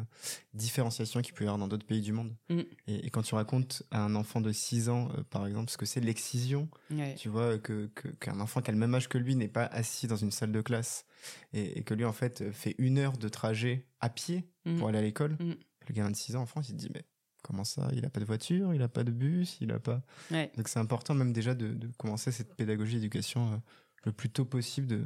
différenciation 0.53 1.21
qu'il 1.21 1.33
peut 1.33 1.45
y 1.45 1.47
avoir 1.47 1.57
dans 1.57 1.69
d'autres 1.69 1.85
pays 1.85 2.01
du 2.01 2.11
monde. 2.11 2.35
Mm. 2.49 2.61
Et, 2.87 3.09
quand 3.11 3.21
tu 3.21 3.35
racontes 3.35 3.83
à 3.91 4.03
un 4.03 4.15
enfant 4.15 4.41
de 4.41 4.51
6 4.51 4.89
ans, 4.89 5.09
euh, 5.17 5.23
par 5.29 5.47
exemple, 5.47 5.71
ce 5.71 5.77
que 5.77 5.85
c'est 5.85 6.01
l'excision, 6.01 6.67
tu 7.15 7.29
vois, 7.29 7.57
que 7.57 7.89
qu'un 8.19 8.41
enfant 8.41 8.61
qui 8.61 8.69
a 8.71 8.73
le 8.73 8.79
même 8.79 8.93
âge 8.93 9.07
que 9.07 9.17
lui 9.17 9.35
n'est 9.35 9.47
pas 9.47 9.65
assis 9.65 10.07
dans 10.07 10.17
une 10.17 10.31
salle 10.31 10.51
de 10.51 10.61
classe 10.61 11.05
et, 11.53 11.83
que 11.83 11.93
lui, 11.93 12.03
en 12.03 12.13
fait, 12.13 12.51
fait 12.51 12.75
une 12.77 12.97
heure 12.97 13.17
de 13.17 13.29
trajet 13.29 13.87
à 14.01 14.09
pied 14.09 14.49
mm. 14.65 14.77
pour 14.77 14.89
aller 14.89 14.99
à 14.99 15.03
l'école. 15.03 15.37
Mm. 15.39 15.53
Le 15.87 15.93
gamin 15.93 16.11
de 16.11 16.15
6 16.17 16.35
ans 16.35 16.41
en 16.41 16.45
France, 16.45 16.67
il 16.67 16.73
se 16.73 16.77
dit, 16.77 16.89
mais 16.93 17.05
Comment 17.41 17.63
ça 17.63 17.87
Il 17.93 18.01
n'a 18.01 18.09
pas 18.09 18.19
de 18.19 18.25
voiture, 18.25 18.73
il 18.73 18.79
n'a 18.79 18.89
pas 18.89 19.03
de 19.03 19.11
bus, 19.11 19.57
il 19.61 19.71
a 19.71 19.79
pas. 19.79 20.01
Donc 20.29 20.67
c'est 20.67 20.79
important 20.79 21.13
même 21.13 21.33
déjà 21.33 21.55
de, 21.55 21.89
commencer 21.97 22.31
cette 22.31 22.53
pédagogie 22.55 22.95
d'éducation 22.95 23.53
euh, 23.53 23.57
le 24.05 24.11
plus 24.11 24.29
tôt 24.29 24.45
possible, 24.45 24.87
de, 24.87 25.03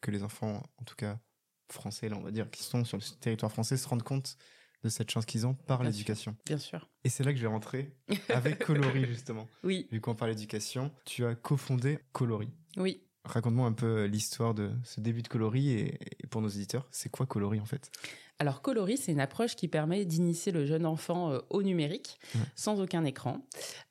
que 0.00 0.10
les 0.10 0.22
enfants, 0.22 0.62
en 0.78 0.84
tout 0.84 0.96
cas 0.96 1.18
français, 1.72 2.08
là 2.08 2.16
on 2.16 2.22
va 2.22 2.30
dire, 2.30 2.50
qui 2.50 2.62
sont 2.62 2.84
sur 2.84 2.98
le 2.98 3.02
territoire 3.20 3.50
français, 3.50 3.76
se 3.76 3.88
rendent 3.88 4.02
compte 4.02 4.36
de 4.84 4.88
cette 4.88 5.10
chance 5.10 5.26
qu'ils 5.26 5.46
ont 5.46 5.54
par 5.54 5.82
l'éducation. 5.82 6.36
Bien 6.46 6.58
sûr. 6.58 6.88
Et 7.04 7.08
c'est 7.08 7.24
là 7.24 7.32
que 7.32 7.38
je 7.38 7.42
vais 7.42 7.48
rentrer 7.48 7.92
avec 8.28 8.58
Colori 8.64 9.06
justement. 9.06 9.48
Oui. 9.64 9.88
Vu 9.90 10.00
qu'on 10.00 10.14
parle 10.14 10.32
d'éducation, 10.32 10.92
tu 11.04 11.24
as 11.24 11.34
cofondé 11.34 11.98
Colori. 12.12 12.50
Oui. 12.76 13.02
Raconte-moi 13.24 13.66
un 13.66 13.72
peu 13.72 14.04
l'histoire 14.04 14.54
de 14.54 14.70
ce 14.84 15.00
début 15.00 15.22
de 15.22 15.28
Colori 15.28 15.70
et, 15.70 15.98
pour 16.30 16.40
nos 16.40 16.48
éditeurs, 16.48 16.86
c'est 16.90 17.10
quoi 17.10 17.26
Colori 17.26 17.60
en 17.60 17.66
fait? 17.66 17.90
Alors 18.40 18.62
Colori, 18.62 18.96
c'est 18.96 19.10
une 19.10 19.20
approche 19.20 19.56
qui 19.56 19.66
permet 19.66 20.04
d'initier 20.04 20.52
le 20.52 20.64
jeune 20.64 20.86
enfant 20.86 21.32
euh, 21.32 21.38
au 21.50 21.62
numérique 21.62 22.20
sans 22.54 22.80
aucun 22.80 23.04
écran. 23.04 23.40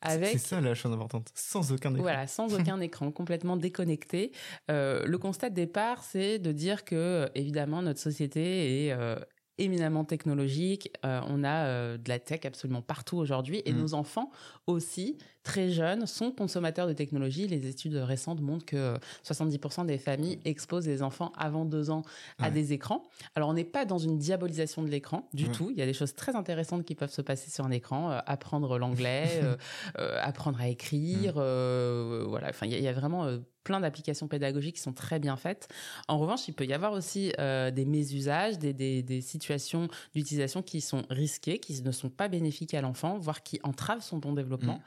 Avec... 0.01 0.29
C'est 0.31 0.37
ça 0.37 0.61
la 0.61 0.73
chose 0.73 0.93
importante, 0.93 1.29
sans 1.35 1.73
aucun 1.73 1.91
écran. 1.91 2.01
Voilà, 2.01 2.27
sans 2.27 2.53
aucun 2.59 2.79
écran, 2.79 3.11
complètement 3.11 3.57
déconnecté. 3.57 4.31
Euh, 4.71 5.05
le 5.05 5.17
constat 5.17 5.49
de 5.49 5.55
départ, 5.55 6.03
c'est 6.03 6.39
de 6.39 6.51
dire 6.53 6.85
que 6.85 7.29
évidemment 7.35 7.81
notre 7.81 7.99
société 7.99 8.85
est 8.85 8.93
euh, 8.93 9.17
éminemment 9.57 10.05
technologique. 10.05 10.91
Euh, 11.05 11.21
on 11.27 11.43
a 11.43 11.65
euh, 11.65 11.97
de 11.97 12.09
la 12.09 12.19
tech 12.19 12.41
absolument 12.45 12.81
partout 12.81 13.17
aujourd'hui. 13.17 13.61
Et 13.65 13.73
Mm. 13.73 13.77
nos 13.77 13.93
enfants 13.93 14.29
aussi, 14.67 15.17
très 15.43 15.69
jeunes, 15.69 16.05
sont 16.05 16.31
consommateurs 16.31 16.87
de 16.87 16.93
technologie. 16.93 17.47
Les 17.47 17.67
études 17.67 17.95
récentes 17.95 18.41
montrent 18.41 18.65
que 18.65 18.75
euh, 18.75 18.97
70% 19.23 19.85
des 19.85 19.97
familles 19.97 20.39
exposent 20.45 20.87
les 20.87 21.01
enfants 21.01 21.31
avant 21.37 21.65
deux 21.65 21.89
ans 21.89 22.01
à 22.39 22.45
Ouais. 22.45 22.51
des 22.51 22.73
écrans. 22.73 23.03
Alors, 23.35 23.49
on 23.49 23.53
n'est 23.53 23.63
pas 23.63 23.85
dans 23.85 23.97
une 23.97 24.17
diabolisation 24.17 24.83
de 24.83 24.89
l'écran 24.89 25.27
du 25.33 25.45
Ouais. 25.45 25.51
tout. 25.51 25.69
Il 25.71 25.77
y 25.77 25.81
a 25.81 25.85
des 25.85 25.93
choses 25.93 26.13
très 26.15 26.35
intéressantes 26.35 26.83
qui 26.85 26.95
peuvent 26.95 27.11
se 27.11 27.21
passer 27.21 27.49
sur 27.49 27.65
un 27.65 27.71
écran. 27.71 28.11
euh, 28.11 28.19
apprendre 28.25 28.77
l'anglais, 28.77 29.27
euh, 29.43 29.55
euh, 29.99 30.19
apprendre 30.21 30.59
à 30.61 30.67
écrire. 30.67 31.35
Mm. 31.35 31.39
euh, 31.39 32.25
voilà. 32.27 32.49
Enfin, 32.49 32.65
il 32.65 32.73
y, 32.73 32.75
a- 32.75 32.79
il 32.79 32.83
y 32.83 32.87
a 32.87 32.93
vraiment 32.93 33.25
euh, 33.25 33.37
plein 33.67 33.79
d'applications 33.81 34.27
pédagogiques 34.27 34.75
qui 34.77 34.81
sont 34.81 34.93
très 34.93 35.19
bien 35.19 35.35
faites. 35.35 35.67
En 36.07 36.17
revanche, 36.17 36.47
il 36.47 36.53
peut 36.53 36.65
y 36.65 36.73
avoir 36.73 36.93
aussi 36.93 37.33
euh, 37.39 37.69
des 37.69 37.85
mésusages, 37.85 38.57
des, 38.57 38.73
des, 38.73 39.03
des 39.03 39.21
situations 39.21 39.89
d'utilisation 40.15 40.61
qui 40.63 40.79
sont 40.81 41.03
risquées, 41.09 41.59
qui 41.59 41.81
ne 41.83 41.91
sont 41.91 42.09
pas 42.09 42.27
bénéfiques 42.29 42.73
à 42.73 42.81
l'enfant, 42.81 43.17
voire 43.19 43.43
qui 43.43 43.59
entravent 43.63 44.03
son 44.11 44.17
bon 44.17 44.33
développement. 44.33 44.79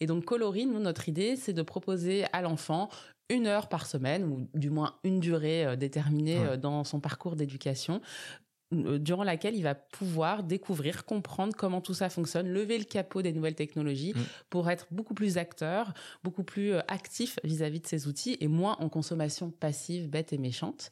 Et 0.00 0.06
donc, 0.06 0.24
Coloris, 0.24 0.66
nous, 0.66 0.80
notre 0.80 1.08
idée, 1.08 1.36
c'est 1.36 1.54
de 1.54 1.62
proposer 1.62 2.24
à 2.32 2.42
l'enfant 2.42 2.88
une 3.28 3.46
heure 3.48 3.68
par 3.68 3.86
semaine, 3.86 4.22
ou 4.24 4.48
du 4.54 4.70
moins 4.70 4.94
une 5.02 5.18
durée 5.18 5.64
euh, 5.64 5.76
déterminée 5.76 6.38
Ouais. 6.38 6.50
euh, 6.50 6.56
dans 6.56 6.84
son 6.84 7.00
parcours 7.00 7.34
d'éducation, 7.36 8.00
durant 8.72 9.24
laquelle 9.24 9.54
il 9.54 9.62
va 9.62 9.74
pouvoir 9.74 10.42
découvrir, 10.42 11.04
comprendre 11.04 11.54
comment 11.56 11.80
tout 11.80 11.94
ça 11.94 12.08
fonctionne, 12.08 12.48
lever 12.48 12.78
le 12.78 12.84
capot 12.84 13.22
des 13.22 13.32
nouvelles 13.32 13.54
technologies 13.54 14.12
Mm. 14.16 14.20
pour 14.50 14.70
être 14.70 14.86
beaucoup 14.90 15.14
plus 15.14 15.38
acteur, 15.38 15.92
beaucoup 16.24 16.42
plus 16.42 16.72
euh, 16.72 16.80
actif 16.88 17.38
vis-à-vis 17.44 17.80
de 17.80 17.86
ces 17.86 18.06
outils 18.08 18.36
et 18.40 18.48
moins 18.48 18.76
en 18.80 18.88
consommation 18.88 19.50
passive, 19.50 20.08
bête 20.08 20.32
et 20.32 20.38
méchante. 20.38 20.90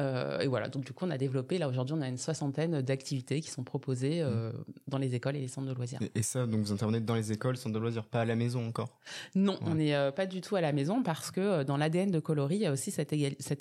Euh, 0.00 0.40
et 0.40 0.46
voilà, 0.46 0.68
donc 0.68 0.84
du 0.84 0.92
coup, 0.92 1.04
on 1.06 1.10
a 1.10 1.18
développé, 1.18 1.58
là 1.58 1.68
aujourd'hui, 1.68 1.94
on 1.96 2.02
a 2.02 2.08
une 2.08 2.18
soixantaine 2.18 2.82
d'activités 2.82 3.40
qui 3.40 3.50
sont 3.50 3.64
proposées 3.64 4.20
euh, 4.22 4.52
dans 4.88 4.98
les 4.98 5.14
écoles 5.14 5.36
et 5.36 5.40
les 5.40 5.48
centres 5.48 5.68
de 5.68 5.74
loisirs. 5.74 6.00
Et, 6.02 6.18
et 6.18 6.22
ça, 6.22 6.46
donc 6.46 6.60
vous 6.60 6.72
intervenez 6.72 7.00
dans 7.00 7.14
les 7.14 7.32
écoles, 7.32 7.56
centres 7.56 7.74
de 7.74 7.80
loisirs, 7.80 8.04
pas 8.04 8.20
à 8.20 8.24
la 8.24 8.36
maison 8.36 8.66
encore? 8.66 8.98
Non, 9.34 9.58
on 9.62 9.74
n'est 9.76 9.94
euh, 9.94 10.10
pas 10.12 10.26
du 10.26 10.40
tout 10.40 10.56
à 10.56 10.60
la 10.60 10.72
maison 10.72 11.02
parce 11.02 11.30
que 11.30 11.40
euh, 11.40 11.64
dans 11.64 11.76
l'ADN 11.76 12.10
de 12.10 12.20
Coloris, 12.20 12.56
il 12.56 12.62
y 12.62 12.66
a 12.66 12.72
aussi 12.72 12.90
cet, 12.90 13.12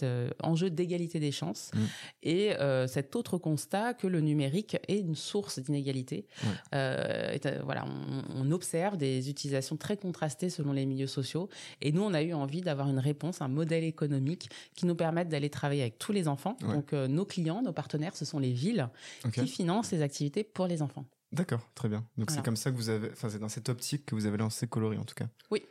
euh, 0.04 0.30
enjeu 0.41 0.69
d'égalité 0.69 1.19
des 1.19 1.32
chances 1.32 1.71
Mm. 1.73 1.80
et 2.23 2.54
euh, 2.60 2.88
cet 2.88 3.15
autre 3.15 3.38
constat 3.56 3.94
que 3.94 4.08
le 4.08 4.20
numérique 4.20 4.78
est 4.88 5.00
une 5.00 5.15
source 5.15 5.60
d'inégalité. 5.60 6.26
Ouais. 6.44 6.50
Euh, 6.76 7.34
et, 7.34 7.39
voilà, 7.63 7.86
on, 7.86 8.41
on 8.41 8.52
observe 8.52 8.98
des 8.98 9.30
utilisations 9.30 9.78
très 9.78 9.98
contrastées 9.98 10.50
selon 10.50 10.74
les 10.74 10.86
milieux 10.86 11.08
sociaux 11.08 11.48
et 11.82 11.91
nous, 11.91 12.02
on 12.02 12.13
a 12.13 12.22
eu 12.22 12.34
envie 12.34 12.62
d'avoir 12.62 12.89
une 12.89 13.00
réponse, 13.00 13.41
un 13.41 13.48
modèle 13.48 13.84
économique 13.84 14.50
qui 14.76 14.86
nous 14.86 14.96
permette 14.96 15.30
d'aller 15.30 15.50
travailler 15.50 15.82
avec 15.82 15.98
tous 16.00 16.12
les 16.12 16.28
enfants. 16.28 16.58
Ouais. 16.62 16.76
Donc, 16.76 16.94
euh, 16.94 17.08
nos 17.08 17.26
clients, 17.26 17.62
nos 17.62 17.74
partenaires, 17.74 18.15
ce 18.15 18.26
sont 18.26 18.39
les 18.39 18.52
villes 18.52 18.89
qui 19.34 19.48
financent 19.48 19.88
ces 19.88 20.02
activités 20.02 20.44
pour 20.44 20.68
les 20.68 20.82
enfants. 20.82 21.06
D'accord, 21.36 21.62
très 21.76 21.89
bien. 21.89 22.00
Donc 22.17 22.30
Voilà. 22.30 22.34
c'est 22.41 22.45
comme 22.45 22.56
ça 22.56 22.71
que 22.71 22.76
vous 22.76 22.89
avez, 22.89 23.12
enfin 23.12 23.30
c'est 23.30 23.39
dans 23.39 23.50
cette 23.50 23.69
optique 23.69 24.06
que 24.06 24.15
vous 24.15 24.26
avez 24.26 24.38
lancé 24.38 24.67
Coloris 24.67 24.98
en 24.98 25.04
tout 25.06 25.15
cas. 25.15 25.28
Oui. 25.52 25.63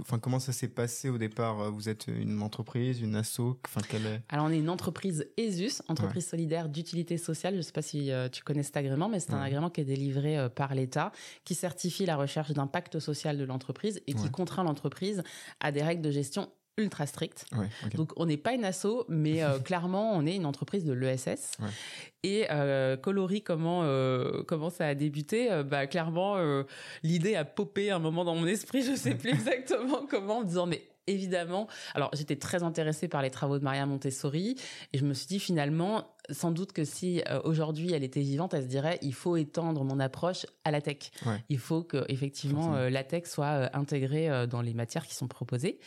Enfin 0.00 0.18
comment 0.18 0.38
ça 0.38 0.52
s'est 0.52 0.68
passé 0.68 1.08
au 1.08 1.16
départ 1.16 1.60
euh, 1.60 1.70
Vous 1.70 1.88
êtes 1.88 2.06
une 2.08 2.42
entreprise, 2.42 3.00
une 3.00 3.16
asso, 3.16 3.58
enfin 3.66 3.80
quelle 3.88 4.04
est 4.06 4.20
Alors, 4.28 4.44
on 4.44 4.50
est 4.50 4.58
une 4.58 4.68
entreprise 4.68 5.26
ESUS, 5.38 5.80
entreprise 5.88 6.26
solidaire 6.26 6.68
d'utilité 6.68 7.16
sociale. 7.16 7.54
Je 7.54 7.58
ne 7.58 7.62
sais 7.62 7.72
pas 7.72 7.80
si 7.80 8.10
euh, 8.10 8.28
tu 8.28 8.42
connais 8.42 8.62
cet 8.62 8.76
agrément, 8.76 9.08
mais 9.08 9.18
c'est 9.20 9.32
un 9.32 9.40
Ouais. 9.40 9.46
agrément 9.46 9.70
qui 9.70 9.80
est 9.80 9.84
délivré 9.84 10.36
euh, 10.38 10.48
par 10.50 10.74
l'État, 10.74 11.10
qui 11.44 11.54
certifie 11.54 12.04
la 12.04 12.16
recherche 12.16 12.50
d'impact 12.52 12.98
social 12.98 13.38
de 13.38 13.44
l'entreprise 13.44 14.02
et 14.06 14.12
qui 14.12 14.24
Ouais. 14.24 14.30
contraint 14.30 14.62
l'entreprise 14.64 15.22
à 15.60 15.72
des 15.72 15.82
règles 15.82 16.02
de 16.02 16.10
gestion 16.10 16.50
ultra. 16.78 17.04
Ouais, 17.16 17.68
ok. 17.84 17.96
Donc, 17.96 18.12
on 18.16 18.26
n'est 18.26 18.36
pas 18.36 18.52
une 18.52 18.64
asso, 18.64 19.04
mais 19.08 19.42
euh, 19.42 19.58
clairement, 19.64 20.12
on 20.14 20.26
est 20.26 20.36
une 20.36 20.46
entreprise 20.46 20.84
de 20.84 20.92
l'ESS. 20.92 21.52
Ouais. 21.60 21.68
Et 22.22 22.46
euh, 22.50 22.96
Coloris, 22.96 23.42
comment, 23.42 23.82
euh, 23.82 24.42
comment 24.46 24.70
ça 24.70 24.86
a 24.86 24.94
débuté? 24.94 25.50
Euh, 25.50 25.62
bah, 25.62 25.86
Clairement, 25.86 26.36
l'idée 27.02 27.34
a 27.34 27.44
popé 27.44 27.90
un 27.90 27.98
moment 27.98 28.24
dans 28.24 28.34
mon 28.34 28.46
esprit, 28.46 28.82
je 28.82 28.94
sais 28.94 29.14
plus 29.14 29.30
exactement 29.30 30.06
comment, 30.08 30.38
en 30.38 30.40
me 30.40 30.46
disant, 30.46 30.66
mais 30.66 30.82
évidemment, 31.06 31.68
alors 31.94 32.10
j'étais 32.14 32.36
très 32.36 32.62
intéressée 32.62 33.08
par 33.08 33.22
les 33.22 33.30
travaux 33.30 33.58
de 33.58 33.64
Maria 33.64 33.86
Montessori, 33.86 34.56
et 34.92 34.98
je 34.98 35.04
me 35.04 35.14
suis 35.14 35.26
dit 35.26 35.40
finalement, 35.40 36.06
sans 36.30 36.50
doute 36.50 36.72
que 36.72 36.84
si 36.84 37.22
euh, 37.28 37.40
aujourd'hui 37.44 37.92
elle 37.92 38.04
était 38.04 38.20
vivante, 38.20 38.54
elle 38.54 38.62
se 38.62 38.68
dirait, 38.68 38.98
il 39.02 39.14
faut 39.14 39.36
étendre 39.36 39.84
mon 39.84 39.98
approche 40.00 40.46
à 40.64 40.70
la 40.70 40.80
tech. 40.80 41.10
Ouais. 41.26 41.42
Il 41.48 41.58
faut 41.58 41.82
que 41.82 42.04
effectivement 42.08 42.74
euh, 42.74 42.90
la 42.90 43.04
tech 43.04 43.24
soit 43.26 43.46
euh, 43.46 43.68
intégrée 43.72 44.46
dans 44.46 44.62
les 44.62 44.74
matières 44.74 45.06
qui 45.06 45.14
sont 45.14 45.28
proposées. 45.28 45.80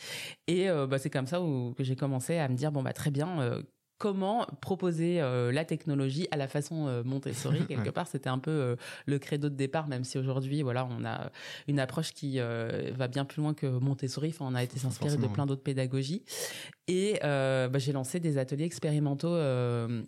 Et 0.46 0.68
bah, 0.88 0.98
c'est 0.98 1.10
comme 1.10 1.26
ça 1.26 1.40
où, 1.40 1.74
que 1.74 1.84
j'ai 1.84 1.96
commencé 1.96 2.38
à 2.38 2.48
me 2.48 2.54
dire, 2.54 2.72
bon 2.72 2.82
bah 2.82 2.92
très 2.92 3.10
bien. 3.10 3.62
Comment 3.98 4.46
proposer 4.60 5.20
euh, 5.20 5.50
la 5.52 5.64
technologie 5.64 6.28
à 6.30 6.36
la 6.36 6.48
façon 6.48 6.86
euh, 6.86 7.02
Montessori 7.02 7.58
quelque 7.68 7.86
Ouais. 7.86 7.92
part. 7.92 8.06
C'était 8.06 8.28
un 8.28 8.38
peu 8.38 8.50
euh, 8.50 8.76
le 9.06 9.18
credo 9.18 9.48
de 9.48 9.54
départ 9.54 9.86
même 9.88 10.04
si 10.04 10.18
aujourd'hui 10.18 10.62
voilà 10.62 10.86
on 10.90 11.04
a 11.04 11.30
une 11.68 11.78
approche 11.80 12.12
qui 12.12 12.38
va 12.38 13.08
bien 13.08 13.24
plus 13.24 13.40
loin 13.42 13.54
que 13.54 13.66
Montessori. 13.66 14.28
Enfin 14.28 14.46
on 14.48 14.54
a 14.54 14.62
été 14.62 14.78
s'inspirer 14.78 15.16
de 15.16 15.26
plein 15.26 15.46
d'autres 15.46 15.62
pédagogies. 15.62 16.22
Et 16.88 17.18
bah, 17.22 17.78
j'ai 17.78 17.92
lancé 17.92 18.20
des 18.20 18.38
ateliers 18.38 18.64
expérimentaux 18.64 19.34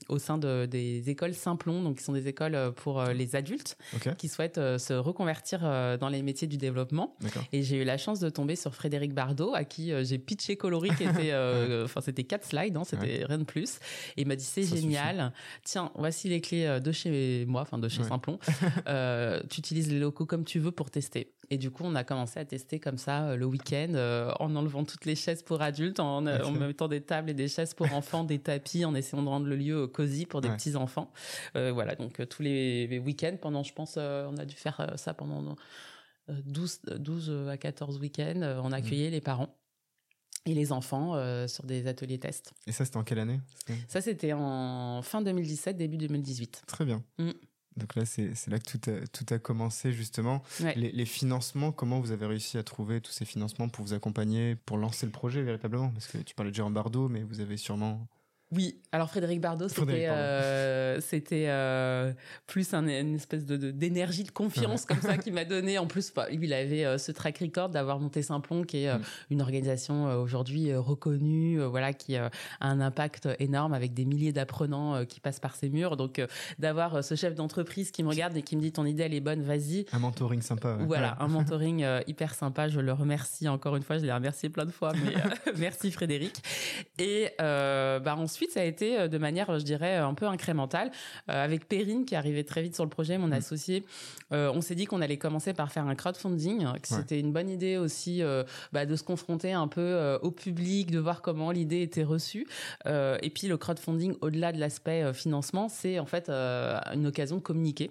au 0.08 0.18
sein 0.18 0.38
de, 0.38 0.66
des 0.66 1.08
écoles 1.10 1.34
Simplon. 1.34 1.82
Donc 1.82 1.98
qui 1.98 2.04
sont 2.04 2.12
des 2.12 2.28
écoles 2.28 2.72
pour 2.76 3.02
les 3.04 3.36
adultes 3.36 3.76
qui 4.18 4.28
souhaitent 4.28 4.60
se 4.78 4.92
reconvertir 4.92 5.60
dans 5.98 6.08
les 6.08 6.22
métiers 6.22 6.48
du 6.48 6.56
développement. 6.56 7.16
Et 7.52 7.62
j'ai 7.62 7.76
eu 7.82 7.84
la 7.84 7.98
chance 7.98 8.20
de 8.20 8.28
tomber 8.28 8.56
sur 8.56 8.74
Frédéric 8.74 9.14
Bardot, 9.14 9.54
à 9.54 9.64
qui 9.64 9.92
j'ai 10.04 10.18
pitché 10.18 10.56
Coloris, 10.56 10.94
qui 10.96 11.04
était, 11.04 11.32
enfin 11.84 12.00
c'était 12.00 12.24
quatre 12.24 12.44
slides, 12.46 12.76
hein, 12.76 12.84
c'était 12.84 13.24
rien 13.24 13.38
de 13.38 13.44
plus. 13.44 13.77
Et 14.16 14.22
il 14.22 14.26
m'a 14.28 14.36
dit 14.36 14.44
c'est 14.44 14.62
génial. 14.64 15.32
Tiens, 15.64 15.90
voici 15.94 16.28
les 16.28 16.40
clés 16.40 16.66
euh, 16.66 16.80
de 16.80 16.92
chez 16.92 17.44
moi, 17.46 17.62
enfin 17.62 17.78
de 17.78 17.88
chez 17.88 18.02
Ouais. 18.02 18.08
Simplon. 18.08 18.38
Euh, 18.86 19.40
tu 19.50 19.58
utilises 19.60 19.90
les 19.90 19.98
locaux 19.98 20.24
comme 20.26 20.44
tu 20.44 20.58
veux 20.60 20.70
pour 20.70 20.90
tester. 20.90 21.32
Et 21.50 21.58
du 21.58 21.70
coup, 21.70 21.82
on 21.84 21.94
a 21.94 22.04
commencé 22.04 22.38
à 22.38 22.44
tester 22.44 22.78
comme 22.78 22.98
ça 22.98 23.28
euh, 23.28 23.36
le 23.36 23.44
week-end, 23.46 23.92
euh, 23.94 24.32
en 24.38 24.54
enlevant 24.54 24.84
toutes 24.84 25.04
les 25.06 25.14
chaises 25.14 25.42
pour 25.42 25.60
adultes, 25.62 25.98
en, 26.00 26.20
mettant 26.20 26.88
des 26.88 27.00
tables 27.00 27.30
et 27.30 27.34
des 27.34 27.48
chaises 27.48 27.74
pour 27.74 27.92
enfants, 27.94 28.24
des 28.24 28.38
tapis, 28.38 28.84
en 28.84 28.94
essayant 28.94 29.22
de 29.22 29.28
rendre 29.28 29.46
le 29.46 29.56
lieu 29.56 29.86
cosy 29.86 30.26
pour 30.26 30.40
des 30.40 30.48
Ouais. 30.48 30.56
petits 30.56 30.76
enfants. 30.76 31.10
Euh, 31.56 31.72
voilà, 31.72 31.94
donc 31.96 32.26
tous 32.28 32.42
les, 32.42 32.86
les 32.86 32.98
week-ends, 32.98 33.36
pendant, 33.40 33.62
je 33.62 33.72
pense, 33.72 33.96
on 33.96 34.36
a 34.36 34.44
dû 34.44 34.54
faire 34.54 34.92
ça 34.96 35.14
pendant 35.14 35.56
euh, 36.30 36.34
12, 36.46 36.80
12 36.98 37.48
à 37.50 37.56
14 37.56 37.98
week-ends, 37.98 38.60
on 38.62 38.72
accueillait 38.72 39.10
les 39.10 39.20
parents 39.20 39.54
et 40.46 40.54
les 40.54 40.72
enfants 40.72 41.14
euh, 41.14 41.46
sur 41.46 41.64
des 41.64 41.86
ateliers 41.86 42.18
tests. 42.18 42.52
Et 42.66 42.72
ça 42.72 42.84
c'était 42.84 42.96
en 42.96 43.04
quelle 43.04 43.18
année 43.18 43.40
Ça, 43.88 44.00
c'était 44.00 44.32
en 44.32 45.02
fin 45.02 45.22
2017, 45.22 45.76
début 45.76 45.96
2018. 45.98 46.62
Très 46.66 46.84
bien. 46.84 47.02
Mm. 47.18 47.30
Donc 47.76 47.94
là 47.94 48.04
c'est 48.04 48.34
c'est 48.34 48.50
là 48.50 48.58
que 48.58 48.76
tout 48.76 48.90
a, 48.90 49.06
tout 49.06 49.32
a 49.32 49.38
commencé 49.38 49.92
justement. 49.92 50.42
Ouais. 50.60 50.74
Les, 50.74 50.90
les 50.90 51.06
financements, 51.06 51.70
comment 51.70 52.00
vous 52.00 52.10
avez 52.10 52.26
réussi 52.26 52.58
à 52.58 52.62
trouver 52.62 53.00
tous 53.00 53.12
ces 53.12 53.24
financements 53.24 53.68
pour 53.68 53.84
vous 53.84 53.92
accompagner, 53.92 54.56
pour 54.56 54.78
lancer 54.78 55.06
le 55.06 55.12
projet 55.12 55.42
véritablement? 55.42 55.90
Parce 55.90 56.08
que 56.08 56.18
tu 56.18 56.34
parlais 56.34 56.50
de 56.50 56.56
Jérôme 56.56 56.74
Bardot, 56.74 57.08
mais 57.08 57.22
vous 57.22 57.40
avez 57.40 57.56
sûrement... 57.56 58.06
Oui, 58.50 58.80
alors 58.92 59.10
Frédéric 59.10 59.42
Bardot, 59.42 59.68
c'était 59.68 60.06
euh, 60.08 61.00
c'était 61.02 61.46
euh, 61.48 62.12
plus 62.46 62.72
un- 62.72 62.86
une 62.88 63.16
espèce 63.16 63.44
de 63.44 63.56
d'énergie, 63.70 64.24
de, 64.24 64.30
confiance 64.30 64.86
comme 64.86 65.02
ça 65.02 65.18
qu'il 65.18 65.34
m'a 65.34 65.44
donné. 65.44 65.76
En 65.78 65.86
plus, 65.86 66.10
bah, 66.14 66.28
lui, 66.30 66.46
il 66.46 66.52
avait 66.54 66.86
euh, 66.86 66.96
ce 66.96 67.12
track 67.12 67.38
record 67.38 67.68
d'avoir 67.68 68.00
monté 68.00 68.22
Simplon, 68.22 68.62
qui 68.64 68.84
est 68.84 68.94
Mm. 68.94 69.02
une 69.30 69.42
organisation 69.42 70.06
aujourd'hui 70.18 70.74
reconnue, 70.74 71.60
voilà, 71.60 71.92
qui 71.92 72.16
a 72.16 72.30
un 72.62 72.80
impact 72.80 73.28
énorme 73.38 73.74
avec 73.74 73.92
des 73.92 74.06
milliers 74.06 74.32
d'apprenants 74.32 75.04
qui 75.04 75.20
passent 75.20 75.40
par 75.40 75.54
ses 75.54 75.68
murs. 75.68 75.98
Donc, 75.98 76.22
d'avoir 76.58 77.04
ce 77.04 77.14
chef 77.16 77.34
d'entreprise 77.34 77.90
qui 77.90 78.02
me 78.02 78.08
regarde 78.08 78.34
et 78.36 78.42
qui 78.42 78.56
me 78.56 78.62
dit 78.62 78.72
ton 78.72 78.86
idée 78.86 79.02
elle 79.02 79.14
est 79.14 79.20
bonne, 79.20 79.42
vas-y. 79.42 79.84
Un 79.92 79.98
mentoring 79.98 80.40
sympa. 80.40 80.74
ouais. 80.76 80.86
Voilà, 80.86 81.10
Ouais. 81.18 81.24
un 81.24 81.28
mentoring 81.28 81.84
hyper 82.06 82.34
sympa. 82.34 82.68
Je 82.68 82.80
le 82.80 82.92
remercie 82.94 83.46
encore 83.46 83.76
une 83.76 83.82
fois. 83.82 83.98
Je 83.98 84.06
l'ai 84.06 84.12
remercié 84.12 84.48
plein 84.48 84.64
de 84.64 84.72
fois, 84.72 84.92
mais 85.04 85.12
merci 85.58 85.90
Frédéric. 85.90 86.42
Et 86.98 87.30
bah 87.38 88.14
ensuite, 88.16 88.37
ça 88.50 88.60
a 88.60 88.64
été 88.64 88.98
euh, 88.98 89.08
de 89.08 89.18
manière, 89.18 89.58
je 89.58 89.64
dirais, 89.64 89.96
un 89.96 90.14
peu 90.14 90.26
incrémentale. 90.26 90.90
Euh, 91.30 91.44
avec 91.44 91.66
Perrine 91.68 92.04
qui 92.04 92.14
arrivait 92.14 92.44
très 92.44 92.62
vite 92.62 92.74
sur 92.74 92.84
le 92.84 92.90
projet, 92.90 93.18
mon 93.18 93.28
Mm. 93.28 93.32
associé, 93.32 93.84
euh, 94.32 94.50
on 94.54 94.60
s'est 94.60 94.74
dit 94.74 94.84
qu'on 94.86 95.00
allait 95.00 95.16
commencer 95.18 95.52
par 95.54 95.72
faire 95.72 95.86
un 95.86 95.94
crowdfunding, 95.94 96.60
que 96.60 96.64
Ouais. 96.66 96.78
c'était 96.82 97.18
une 97.20 97.32
bonne 97.32 97.48
idée 97.50 97.76
aussi 97.76 98.22
bah, 98.72 98.86
de 98.86 98.96
se 98.96 99.02
confronter 99.02 99.52
un 99.52 99.68
peu 99.68 100.18
au 100.22 100.30
public, 100.30 100.90
de 100.90 100.98
voir 100.98 101.22
comment 101.22 101.50
l'idée 101.50 101.82
était 101.82 102.04
reçue. 102.04 102.46
Et 102.86 103.30
puis 103.30 103.48
le 103.48 103.56
crowdfunding, 103.56 104.14
au-delà 104.20 104.52
de 104.52 104.58
l'aspect 104.60 105.12
financement, 105.12 105.68
c'est 105.68 105.98
en 105.98 106.06
fait 106.06 106.28
une 106.30 107.06
occasion 107.06 107.36
de 107.36 107.42
communiquer. 107.42 107.90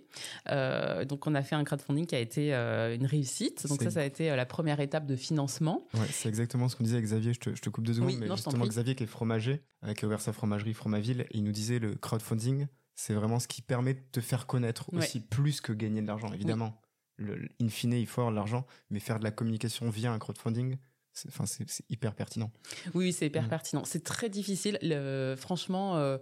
Donc 1.08 1.28
on 1.28 1.36
a 1.36 1.42
fait 1.42 1.56
un 1.56 1.64
crowdfunding 1.64 2.06
qui 2.06 2.16
a 2.16 2.20
été 2.20 2.54
une 2.54 3.06
réussite. 3.06 3.68
Donc 3.68 3.82
ça, 3.82 3.92
ça 3.92 4.02
a 4.02 4.04
été 4.06 4.36
la 4.36 4.46
première 4.46 4.80
étape 4.80 5.06
de 5.06 5.16
financement. 5.16 5.86
Ouais, 5.94 6.08
c'est 6.12 6.30
exactement 6.30 6.70
ce 6.70 6.76
qu'on 6.76 6.84
disait 6.84 7.02
Xavier. 7.02 7.34
Je 7.34 7.40
te, 7.40 7.56
je 7.56 7.62
te 7.62 7.70
coupe 7.70 7.86
deux 7.86 7.94
secondes, 7.94 8.10
Oui, 8.10 8.18
mais 8.20 8.28
non, 8.28 8.36
justement. 8.36 8.66
Xavier 8.66 8.96
qui 8.96 9.04
est 9.04 9.08
fromager, 9.08 9.62
qui 9.94 10.06
a 10.06 10.08
ouvert 10.08 10.22
sa 10.22 10.34
fromagerie 10.34 10.74
Fromaville, 10.74 11.22
et 11.22 11.38
il 11.38 11.44
nous 11.44 11.52
disait 11.52 11.80
le 11.80 11.96
crowdfunding, 11.96 12.68
c'est 12.96 13.14
vraiment 13.14 13.40
ce 13.40 13.48
qui 13.48 13.62
permet 13.62 13.94
de 13.94 14.02
te 14.12 14.22
faire 14.22 14.48
connaître 14.48 14.92
Ouais. 14.94 15.00
aussi 15.00 15.20
plus 15.20 15.62
que 15.62 15.72
gagner 15.74 16.02
de 16.02 16.08
l'argent, 16.08 16.32
évidemment. 16.34 16.82
Le, 17.18 17.36
le- 17.36 17.50
in 17.62 17.70
fine, 17.70 17.94
il 17.94 18.06
faut 18.08 18.22
avoir 18.22 18.32
de 18.32 18.36
l'argent, 18.38 18.66
mais 18.90 19.00
faire 19.00 19.20
de 19.20 19.24
la 19.24 19.32
communication 19.32 19.90
via 19.90 20.12
un 20.12 20.20
crowdfunding, 20.20 20.78
c'est, 21.14 21.30
enfin, 21.30 21.46
c'est, 21.48 21.68
c'est 21.68 21.84
hyper 21.90 22.14
pertinent. 22.14 22.52
Oui, 22.94 23.12
c'est 23.12 23.26
hyper 23.26 23.44
Mm. 23.44 23.50
pertinent. 23.50 23.84
C'est 23.86 24.04
très 24.04 24.30
difficile. 24.30 24.78
Le- 24.84 25.36
franchement, 25.36 25.98
euh, 25.98 26.18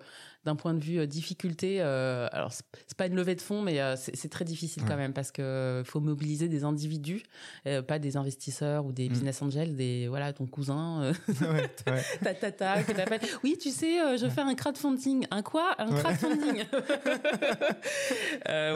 d'un 0.45 0.55
point 0.55 0.73
de 0.73 0.84
vue 0.84 1.05
difficulté, 1.08 1.81
alors 1.81 2.51
c'est 2.51 2.97
pas 2.97 3.08
une 3.08 3.15
levée 3.15 3.36
de 3.36 3.41
fonds, 3.41 3.62
mais 3.62 3.79
c'est 3.95 4.29
très 4.29 4.45
difficile 4.45 4.84
quand 4.88 4.97
même 4.97 5.13
parce 5.13 5.31
que 5.31 5.84
faut 5.86 5.99
mobiliser 5.99 6.47
des 6.47 6.63
individus, 6.63 7.23
pas 7.88 7.99
des 7.99 8.17
investisseurs 8.17 8.86
ou 8.86 8.91
des 8.91 9.10
mm. 9.10 9.12
business 9.12 9.41
angels, 9.41 9.75
des 9.75 10.08
voilà 10.08 10.34
ton 10.34 10.45
cousin, 10.45 11.12
ta 12.23 12.34
tata. 12.34 12.75
Oui, 13.43 13.58
tu 13.60 13.69
sais, 13.69 14.17
je 14.17 14.27
fais 14.27 14.41
un 14.41 14.55
crowdfunding. 14.55 15.27
Un 15.31 15.41
quoi? 15.41 15.75
Un 15.77 15.93
crowdfunding. 15.93 16.63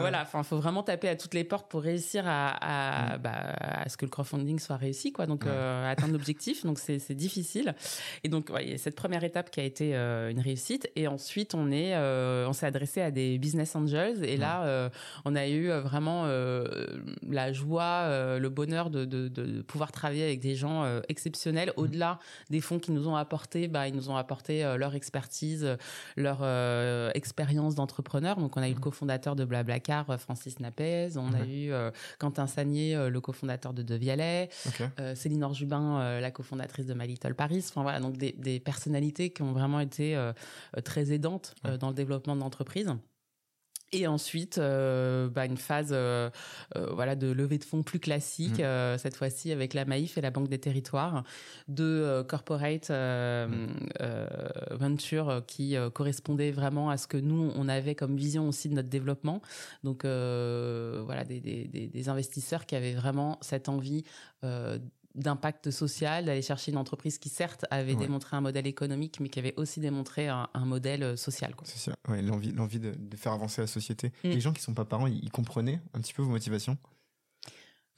Voilà, 0.00 0.22
enfin, 0.22 0.42
faut 0.42 0.56
vraiment 0.56 0.82
taper 0.82 1.08
à 1.08 1.16
toutes 1.16 1.34
les 1.34 1.44
portes 1.44 1.70
pour 1.70 1.82
réussir 1.82 2.24
à, 2.26 3.16
mm. 3.16 3.22
bah, 3.22 3.54
à 3.58 3.88
ce 3.88 3.96
que 3.96 4.04
le 4.04 4.10
crowdfunding 4.10 4.58
soit 4.58 4.76
réussi, 4.76 5.12
quoi. 5.12 5.26
Donc 5.26 5.44
atteindre 5.46 6.12
l'objectif. 6.12 6.64
Donc 6.64 6.78
c'est 6.78 7.14
difficile. 7.14 7.74
Et 8.24 8.28
donc 8.28 8.50
ouais, 8.50 8.76
cette 8.78 8.96
première 8.96 9.24
étape 9.24 9.50
qui 9.50 9.60
a 9.60 9.64
été 9.64 9.94
une 9.94 10.40
réussite. 10.40 10.90
Et 10.96 11.06
ensuite 11.06 11.54
on 11.54 11.59
est, 11.70 11.96
on 11.96 12.52
s'est 12.52 12.66
adressé 12.66 13.00
à 13.00 13.10
des 13.10 13.38
business 13.38 13.74
angels. 13.76 14.24
Et 14.24 14.36
là, 14.36 14.64
euh, 14.64 14.88
on 15.24 15.34
a 15.36 15.46
eu 15.46 15.70
euh, 15.70 15.80
vraiment 15.80 16.24
euh, 16.26 16.86
la 17.28 17.52
joie, 17.52 18.08
le 18.38 18.48
bonheur 18.48 18.90
de, 18.90 19.04
de, 19.04 19.62
pouvoir 19.62 19.92
travailler 19.92 20.24
avec 20.24 20.40
des 20.40 20.54
gens 20.54 20.84
exceptionnels. 21.08 21.72
Mmh. 21.76 21.80
Au-delà 21.80 22.18
des 22.50 22.60
fonds 22.60 22.78
qu'ils 22.78 22.94
nous 22.94 23.08
ont 23.08 23.16
apportés, 23.16 23.68
bah, 23.68 23.88
ils 23.88 23.94
nous 23.94 24.10
ont 24.10 24.16
apporté 24.16 24.62
leur 24.76 24.94
expertise, 24.94 25.76
leur 26.16 26.42
expérience 27.14 27.74
d'entrepreneur. 27.74 28.36
Donc, 28.36 28.56
on 28.56 28.62
a 28.62 28.68
eu 28.68 28.72
le 28.72 28.78
mmh. 28.78 28.80
cofondateur 28.80 29.36
de 29.36 29.44
Blablacar, 29.44 30.18
Francis 30.20 30.60
Napez. 30.60 31.10
On 31.16 31.32
a 31.32 31.44
eu 31.46 31.72
Quentin 32.18 32.46
Sagnier, 32.46 33.08
le 33.08 33.20
cofondateur 33.20 33.72
de 33.72 33.82
Devialet. 33.82 34.48
Céline 35.14 35.44
Orjubin, 35.44 36.20
la 36.20 36.30
cofondatrice 36.30 36.86
de 36.86 36.94
My 36.94 37.06
Little 37.06 37.34
Paris. 37.34 37.64
Enfin, 37.68 37.82
voilà, 37.82 38.00
donc 38.00 38.16
des, 38.16 38.32
des 38.32 38.60
personnalités 38.60 39.30
qui 39.30 39.42
ont 39.42 39.52
vraiment 39.52 39.80
été 39.80 40.18
très 40.84 41.12
aidantes 41.12 41.49
dans 41.80 41.88
le 41.88 41.94
développement 41.94 42.36
de 42.36 42.40
l'entreprise. 42.40 42.94
Et 43.92 44.06
ensuite, 44.06 44.58
euh, 44.58 45.28
bah, 45.28 45.46
une 45.46 45.56
phase 45.56 45.90
euh, 45.90 46.30
euh, 46.76 46.86
voilà 46.92 47.16
de 47.16 47.26
levée 47.26 47.58
de 47.58 47.64
fonds 47.64 47.82
plus 47.82 47.98
classique, 47.98 48.60
mmh. 48.60 48.98
cette 48.98 49.16
fois-ci 49.16 49.50
avec 49.50 49.74
la 49.74 49.84
Maïf 49.84 50.16
et 50.16 50.20
la 50.20 50.30
Banque 50.30 50.48
des 50.48 50.58
Territoires, 50.58 51.24
de 51.66 52.24
corporate 52.28 52.90
mmh. 52.90 53.66
venture 54.70 55.42
qui 55.46 55.74
correspondait 55.92 56.52
vraiment 56.52 56.90
à 56.90 56.96
ce 56.96 57.06
que 57.06 57.16
nous 57.16 57.52
on 57.56 57.68
avait 57.68 57.94
comme 57.94 58.16
vision 58.16 58.48
aussi 58.48 58.68
de 58.68 58.74
notre 58.74 58.88
développement. 58.88 59.42
Donc 59.82 60.04
voilà 60.04 61.24
des, 61.24 61.40
des, 61.40 61.66
des, 61.66 62.08
investisseurs 62.08 62.66
qui 62.66 62.76
avaient 62.76 62.94
vraiment 62.94 63.38
cette 63.40 63.68
envie 63.68 64.04
d'impact 65.14 65.70
social, 65.70 66.26
d'aller 66.26 66.42
chercher 66.42 66.70
une 66.70 66.78
entreprise 66.78 67.18
qui 67.18 67.28
certes 67.28 67.66
avait 67.70 67.96
démontré 67.96 68.36
un 68.36 68.40
modèle 68.40 68.66
économique, 68.66 69.18
mais 69.20 69.28
qui 69.28 69.38
avait 69.38 69.54
aussi 69.56 69.80
démontré 69.80 70.28
un, 70.28 70.48
modèle 70.64 71.02
euh, 71.02 71.16
social. 71.16 71.54
C'est 71.64 71.90
ça, 71.90 71.96
ouais, 72.08 72.22
l'envie, 72.22 72.52
l'envie 72.52 72.78
de, 72.78 72.94
faire 73.16 73.32
avancer 73.32 73.60
la 73.60 73.66
société. 73.66 74.08
Mm. 74.24 74.28
Les 74.28 74.40
gens 74.40 74.52
qui 74.52 74.62
sont 74.62 74.74
pas 74.74 74.84
parents, 74.84 75.06
ils, 75.06 75.30
comprenaient 75.30 75.80
un 75.94 76.00
petit 76.00 76.14
peu 76.14 76.22
vos 76.22 76.30
motivations? 76.30 76.76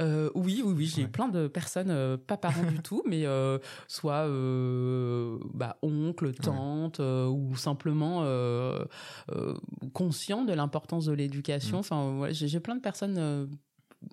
Euh, 0.01 0.31
oui, 0.35 0.63
oui, 0.65 0.73
oui, 0.75 0.87
j'ai 0.87 1.07
plein 1.07 1.29
de 1.29 1.49
personnes 1.49 1.91
euh, 1.91 2.17
pas 2.17 2.37
parents 2.37 2.65
du 2.65 2.79
tout, 2.83 3.03
mais 3.07 3.25
soit 3.89 4.27
bah, 5.55 5.79
oncle, 5.83 6.33
tante, 6.33 6.99
ou 7.01 7.55
simplement 7.57 8.25
conscient 9.93 10.45
de 10.45 10.53
l'importance 10.55 11.05
de 11.05 11.13
l'éducation. 11.13 11.77
Mm. 11.77 11.81
Enfin, 11.81 12.27
j'ai 12.31 12.61
plein 12.61 12.75
de 12.75 12.81
personnes 12.81 13.49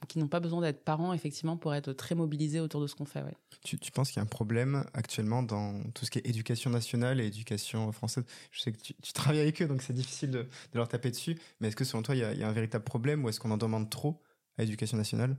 qui 0.08 0.20
n'ont 0.20 0.28
pas 0.28 0.40
besoin 0.40 0.62
d'être 0.62 0.84
parents, 0.84 1.14
effectivement, 1.14 1.58
pour 1.58 1.74
être 1.74 1.94
très 1.94 2.16
mobilisés 2.16 2.60
autour 2.60 2.82
de 2.82 2.88
ce 2.88 2.96
qu'on 2.96 3.06
fait. 3.06 3.24
Tu, 3.64 3.78
penses 3.92 4.10
qu'il 4.10 4.18
y 4.18 4.20
a 4.20 4.24
un 4.24 4.28
problème 4.28 4.84
actuellement 4.94 5.44
dans 5.44 5.82
tout 5.94 6.06
ce 6.06 6.12
qui 6.12 6.20
est 6.20 6.28
éducation 6.28 6.70
nationale 6.70 7.20
et 7.20 7.28
éducation 7.28 7.92
française? 7.92 8.24
Je 8.52 8.62
sais 8.62 8.72
que 8.72 8.78
tu, 8.78 9.14
travailles 9.14 9.42
avec 9.42 9.62
eux, 9.62 9.68
donc 9.68 9.82
c'est 9.82 9.94
difficile 9.94 10.32
de, 10.32 10.44
de, 10.44 10.48
leur 10.76 10.88
taper 10.88 11.12
dessus, 11.12 11.38
mais 11.60 11.68
est-ce 11.68 11.76
que 11.76 11.86
selon 11.86 12.04
toi, 12.04 12.16
il 12.16 12.20
y 12.20 12.24
a, 12.24 12.34
il 12.34 12.40
y 12.40 12.44
a 12.44 12.48
un 12.48 12.54
véritable 12.54 12.84
problème 12.84 13.24
ou 13.24 13.30
est-ce 13.30 13.40
qu'on 13.40 13.52
en 13.52 13.58
demande 13.58 13.90
trop 13.90 14.22
à 14.58 14.64
l'éducation 14.64 14.98
nationale? 14.98 15.38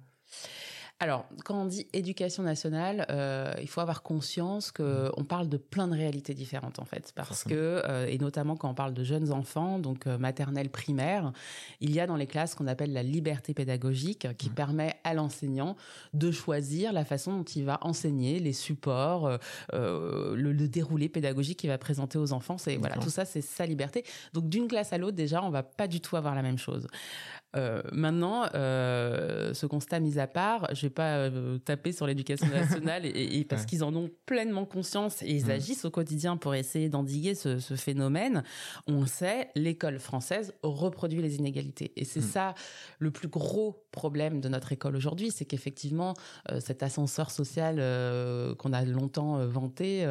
Alors, 1.03 1.25
quand 1.47 1.55
on 1.55 1.65
dit 1.65 1.87
éducation 1.95 2.43
nationale, 2.43 3.07
euh, 3.09 3.55
il 3.63 3.69
faut 3.69 3.81
avoir 3.81 4.03
conscience 4.03 4.71
que 4.71 5.09
mmh. 5.09 5.13
on 5.17 5.25
parle 5.25 5.49
de 5.49 5.57
plein 5.57 5.89
de 5.89 5.95
réalités 5.95 6.35
différentes 6.35 6.79
en 6.79 6.85
fait, 6.85 7.13
parce 7.17 7.43
que 7.43 7.83
euh, 7.89 8.07
et 8.07 8.19
notamment 8.19 8.55
quand 8.55 8.69
on 8.69 8.75
parle 8.75 8.93
de 8.93 9.03
jeunes 9.03 9.33
enfants, 9.33 9.79
donc 9.79 10.07
euh, 10.07 10.19
maternelle, 10.19 10.69
primaire, 10.69 11.33
il 11.81 11.91
y 11.93 12.01
a 12.01 12.07
dans 12.07 12.17
les 12.17 12.27
classes 12.27 12.51
ce 12.51 12.57
qu'on 12.57 12.67
appelle 12.67 12.93
la 12.93 13.03
liberté 13.03 13.55
pédagogique, 13.55 14.29
qui 14.37 14.51
mmh. 14.51 14.55
permet 14.55 14.95
à 15.03 15.15
l'enseignant 15.15 15.75
de 16.13 16.31
choisir 16.31 16.93
la 16.93 17.07
façon 17.07 17.39
dont 17.39 17.45
il 17.45 17.65
va 17.65 17.79
enseigner, 17.81 18.39
les 18.39 18.53
supports, 18.53 19.39
le, 19.73 20.35
le, 20.35 20.69
déroulé 20.69 21.09
pédagogique 21.09 21.61
qu'il 21.61 21.71
va 21.71 21.79
présenter 21.79 22.19
aux 22.19 22.35
enfants. 22.35 22.59
C'est 22.59 22.77
voilà, 22.77 22.97
tout 22.97 23.09
ça, 23.09 23.25
c'est 23.25 23.41
sa 23.41 23.65
liberté. 23.65 24.05
Donc 24.35 24.51
d'une 24.51 24.69
classe 24.69 24.93
à 24.93 24.99
l'autre, 24.99 25.17
déjà, 25.17 25.43
on 25.43 25.51
va 25.51 25.63
pas 25.63 25.89
du 25.89 26.03
tout 26.03 26.17
avoir 26.17 26.35
la 26.35 26.43
même 26.43 26.59
chose. 26.59 26.89
Euh, 27.57 27.83
maintenant, 27.93 28.47
euh, 28.55 29.53
ce 29.55 29.67
constat 29.67 29.99
mis 29.99 30.19
à 30.19 30.27
part, 30.27 30.69
je 30.73 30.83
vais 30.83 30.91
pas 30.91 31.17
euh, 31.17 31.59
taper 31.59 31.93
sur 31.93 32.07
l'éducation 32.07 32.47
nationale 32.49 33.05
et, 33.05 33.45
parce 33.45 33.67
qu'ils 33.67 33.83
en 33.83 33.95
ont 33.95 34.11
pleinement 34.27 34.65
conscience 34.65 35.23
et 35.23 35.31
ils 35.31 35.47
mmh. 35.47 35.51
agissent 35.51 35.85
au 35.85 35.91
quotidien 35.91 36.37
pour 36.37 36.55
essayer 36.55 36.89
d'endiguer 36.89 37.35
ce, 37.35 37.59
ce, 37.59 37.75
phénomène. 37.75 38.45
On 38.87 39.01
le 39.01 39.07
sait, 39.07 39.51
l'école 39.57 39.99
française 39.99 40.55
reproduit 40.63 41.23
les 41.23 41.37
inégalités 41.37 41.93
et 41.97 42.05
c'est 42.05 42.21
mmh. 42.21 42.25
ça 42.31 42.55
le 42.99 43.11
plus 43.11 43.29
gros 43.29 43.85
problème 43.91 44.41
de 44.41 44.49
notre 44.49 44.73
école 44.73 44.95
aujourd'hui, 44.95 45.33
c'est 45.33 45.45
qu'effectivement 45.45 46.15
euh, 46.51 46.61
cet 46.61 46.83
ascenseur 46.83 47.31
social 47.31 47.77
qu'on 48.59 48.73
a 48.73 48.85
longtemps 48.85 49.45
vanté, 49.47 50.07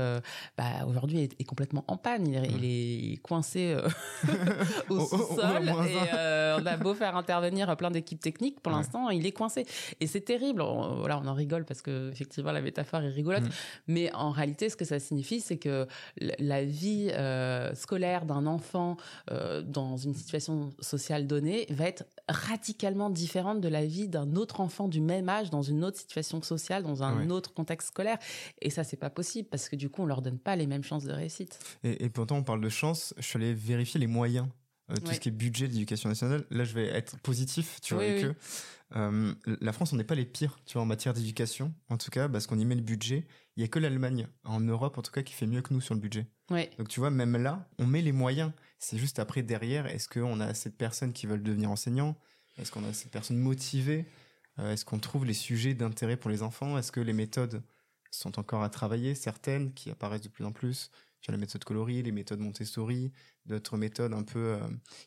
bah, 0.58 0.86
aujourd'hui 0.88 1.21
est, 1.21 1.43
complètement 1.45 1.86
en 1.88 1.97
panne. 1.97 2.28
Il, 2.28 2.36
il 2.36 2.65
est 3.13 3.17
coincé 3.17 3.75
au 4.89 4.99
sous-sol 4.99 5.69
et 5.69 6.56
on 6.60 6.65
a 6.65 6.78
beau 6.78 6.93
faire 6.93 7.15
un 7.15 7.23
intervenir 7.30 7.76
plein 7.78 7.92
d'équipes 7.92 8.20
techniques. 8.20 8.60
Pour 8.62 8.72
l'instant, 8.72 9.10
il 9.10 9.26
est 9.26 9.32
coincé. 9.32 9.65
Et 10.00 10.08
c'est 10.08 10.22
terrible. 10.22 10.62
On, 10.62 10.96
voilà, 10.96 11.20
on 11.20 11.28
en 11.28 11.34
rigole 11.34 11.63
parce 11.65 11.82
que 11.82 12.10
effectivement 12.12 12.52
la 12.52 12.62
métaphore 12.62 13.02
est 13.02 13.10
rigolote. 13.10 13.44
Mm. 13.44 13.50
Mais 13.88 14.13
en 14.13 14.32
réalité, 14.32 14.70
ce 14.70 14.76
que 14.76 14.86
ça 14.86 15.00
signifie, 15.00 15.39
c'est 15.39 15.58
que 15.58 15.88
la 16.20 16.63
vie 16.63 17.10
euh, 17.12 17.74
scolaire 17.76 18.26
d'un 18.26 18.46
enfant 18.48 18.98
euh, 19.32 19.62
dans 19.62 19.98
une 19.98 20.15
situation 20.15 20.72
sociale 20.80 21.28
donnée 21.28 21.68
va 21.70 21.86
être 21.86 22.06
radicalement 22.28 23.10
différente 23.10 23.62
de 23.62 23.68
la 23.68 23.86
vie 23.86 24.08
d'un 24.08 24.36
autre 24.36 24.60
enfant 24.60 24.88
du 24.88 25.02
même 25.02 25.30
âge 25.30 25.50
dans 25.50 25.62
une 25.62 25.84
autre 25.84 25.98
situation 25.98 26.42
sociale, 26.42 26.84
dans 26.84 27.04
un 27.04 27.30
autre 27.30 27.54
contexte 27.54 27.89
scolaire. 27.89 28.18
Et 28.62 28.70
ça, 28.70 28.84
c'est 28.84 28.98
pas 28.98 29.10
possible 29.10 29.48
parce 29.50 29.70
que 29.70 29.76
du 29.76 29.89
coup, 29.89 30.02
on 30.02 30.06
leur 30.06 30.22
donne 30.22 30.39
pas 30.39 30.56
les 30.56 30.68
mêmes 30.68 30.84
chances 30.84 31.04
de 31.04 31.13
réussite. 31.13 31.60
Et, 31.84 32.06
et 32.06 32.10
pourtant, 32.10 32.38
on 32.38 32.44
parle 32.44 32.62
de 32.62 32.70
chance. 32.70 33.13
Je 33.18 33.24
suis 33.24 33.38
allé 33.38 33.54
vérifier 33.54 34.00
les 34.00 34.08
moyens 34.08 34.48
euh, 34.89 34.95
tout 34.95 35.13
ce 35.13 35.19
qui 35.19 35.30
est 35.30 35.32
budget 35.32 35.67
d'éducation 35.67 36.10
nationale. 36.10 36.45
Là, 36.49 36.63
je 36.63 36.73
vais 36.73 36.88
être 36.88 37.17
positif, 37.19 37.80
tu 37.82 37.93
vois, 37.93 38.04
avec 38.04 38.23
eux. 38.23 38.36
Euh, 38.95 39.34
la 39.45 39.71
France, 39.71 39.93
on 39.93 39.97
n'est 39.97 40.04
pas 40.04 40.15
les 40.15 40.25
pires, 40.25 40.60
tu 40.65 40.73
vois, 40.73 40.82
en 40.82 40.86
matière 40.86 41.13
d'éducation, 41.13 41.73
en 41.89 41.97
tout 41.97 42.10
cas, 42.10 42.28
parce 42.28 42.47
qu'on 42.47 42.58
y 42.58 42.65
met 42.65 42.75
le 42.75 42.82
budget. 42.82 43.28
Il 43.56 43.62
y 43.62 43.63
a 43.63 43.67
que 43.67 43.78
l'Allemagne, 43.78 44.28
en 44.43 44.60
Europe, 44.62 44.97
en 44.97 45.02
tout 45.02 45.12
cas, 45.12 45.21
qui 45.21 45.34
fait 45.34 45.45
mieux 45.45 45.62
que 45.62 45.73
nous 45.73 45.82
sur 45.82 45.93
le 45.93 45.99
budget. 45.99 46.25
Donc, 46.78 46.88
tu 46.88 46.99
vois, 46.99 47.12
même 47.12 47.38
là, 47.38 47.69
on 47.78 47.86
met 47.86 48.02
les 48.02 48.12
moyens. 48.12 48.52
C'est 48.80 48.97
juste 48.97 49.19
après, 49.19 49.43
derrière, 49.43 49.86
est-ce 49.86 50.10
qu'on 50.10 50.39
a 50.39 50.45
assez 50.45 50.69
de 50.69 50.75
personnes 50.75 51.13
qui 51.13 51.28
veulent 51.28 51.43
devenir 51.43 51.69
enseignants? 51.69 52.15
Est-ce 52.58 52.71
qu'on 52.71 52.84
a 52.84 52.88
assez 52.88 53.06
de 53.06 53.12
personnes 53.12 53.38
motivées? 53.38 54.06
Euh, 54.58 54.73
Est-ce 54.73 54.86
qu'on 54.86 54.99
trouve 54.99 55.25
les 55.25 55.34
sujets 55.34 55.73
d'intérêt 55.73 56.17
pour 56.17 56.32
les 56.32 56.41
enfants? 56.41 56.78
Est-ce 56.78 56.91
que 56.91 56.99
les 56.99 57.13
méthodes 57.13 57.62
sont 58.12 58.39
encore 58.39 58.63
à 58.63 58.69
travailler, 58.69 59.13
certaines 59.13 59.71
qui 59.73 59.91
apparaissent 59.91 60.21
de 60.21 60.30
plus 60.30 60.45
en 60.45 60.52
plus 60.52 60.89
tu 61.21 61.32
as 61.32 61.34
la 61.34 61.38
méthode 61.38 61.63
coloris, 61.63 62.01
les 62.01 62.12
méthodes 62.12 62.39
Montessori, 62.39 63.12
d'autres 63.45 63.77
méthodes 63.77 64.13
un 64.13 64.23
peu 64.23 64.39
euh, 64.39 64.60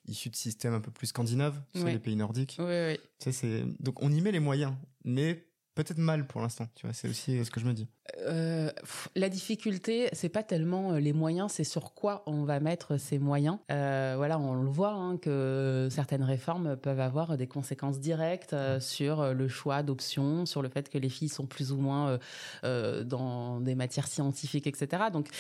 issues 0.07 0.31
de 0.31 0.37
systèmes 0.37 0.75
un 0.75 0.81
peu 0.81 0.91
plus 0.91 1.09
scandinaves, 1.09 1.61
sur 1.75 1.87
les 1.87 1.99
pays 1.99 2.17
nordiques. 2.17 2.57
Oui, 2.59 2.65
oui. 2.67 2.99
Tu 3.19 3.25
sais, 3.25 3.33
c'est... 3.33 3.65
Donc 3.81 4.03
on 4.03 4.13
y 4.13 4.21
met 4.21 4.33
les 4.33 4.41
moyens, 4.41 4.75
mais 5.05 5.47
peut-être 5.75 5.99
mal 5.99 6.27
pour 6.27 6.43
l'instant. 6.43 6.67
Tu 6.75 6.87
vois, 6.87 6.93
c'est 6.93 7.09
aussi 7.09 7.39
euh, 7.39 7.45
ce 7.45 7.51
que 7.51 7.61
je 7.61 7.65
me 7.65 7.73
dis. 7.73 7.89
Euh, 8.19 8.71
la 9.17 9.31
difficulté, 9.31 10.11
c'est 10.13 10.29
pas 10.29 10.43
tellement 10.43 10.93
les 10.93 11.15
moyens, 11.15 11.53
c'est 11.53 11.65
sur 11.65 11.95
quoi 11.95 12.25
on 12.27 12.45
va 12.45 12.61
mettre 12.61 12.99
ces 12.99 13.19
moyens. 13.19 13.59
voilà, 13.69 14.39
on 14.39 14.55
le 14.55 14.69
voit 14.69 14.93
hein, 14.93 15.17
que 15.17 15.89
certaines 15.91 16.25
réformes 16.25 16.77
peuvent 16.77 17.01
avoir 17.01 17.39
des 17.39 17.47
conséquences 17.47 18.01
directes 18.01 18.55
sur 18.81 19.33
le 19.33 19.49
choix 19.49 19.83
d'options, 19.83 20.45
sur 20.45 20.61
le 20.61 20.69
fait 20.69 20.91
que 20.91 20.99
les 20.99 21.09
filles 21.09 21.31
sont 21.31 21.47
plus 21.47 21.73
ou 21.73 21.79
moins 21.79 22.19
dans 22.63 23.61
des 23.61 23.75
matières 23.75 24.09
scientifiques, 24.09 24.67
etc. 24.67 25.05
Donc 25.11 25.31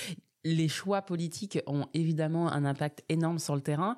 les 0.45 0.69
choix 0.69 1.03
politiques 1.03 1.59
ont 1.67 1.87
évidemment 1.95 2.53
un 2.53 2.65
impact 2.65 3.05
énorme 3.09 3.39
sur 3.39 3.55
le 3.55 3.61
terrain. 3.61 3.97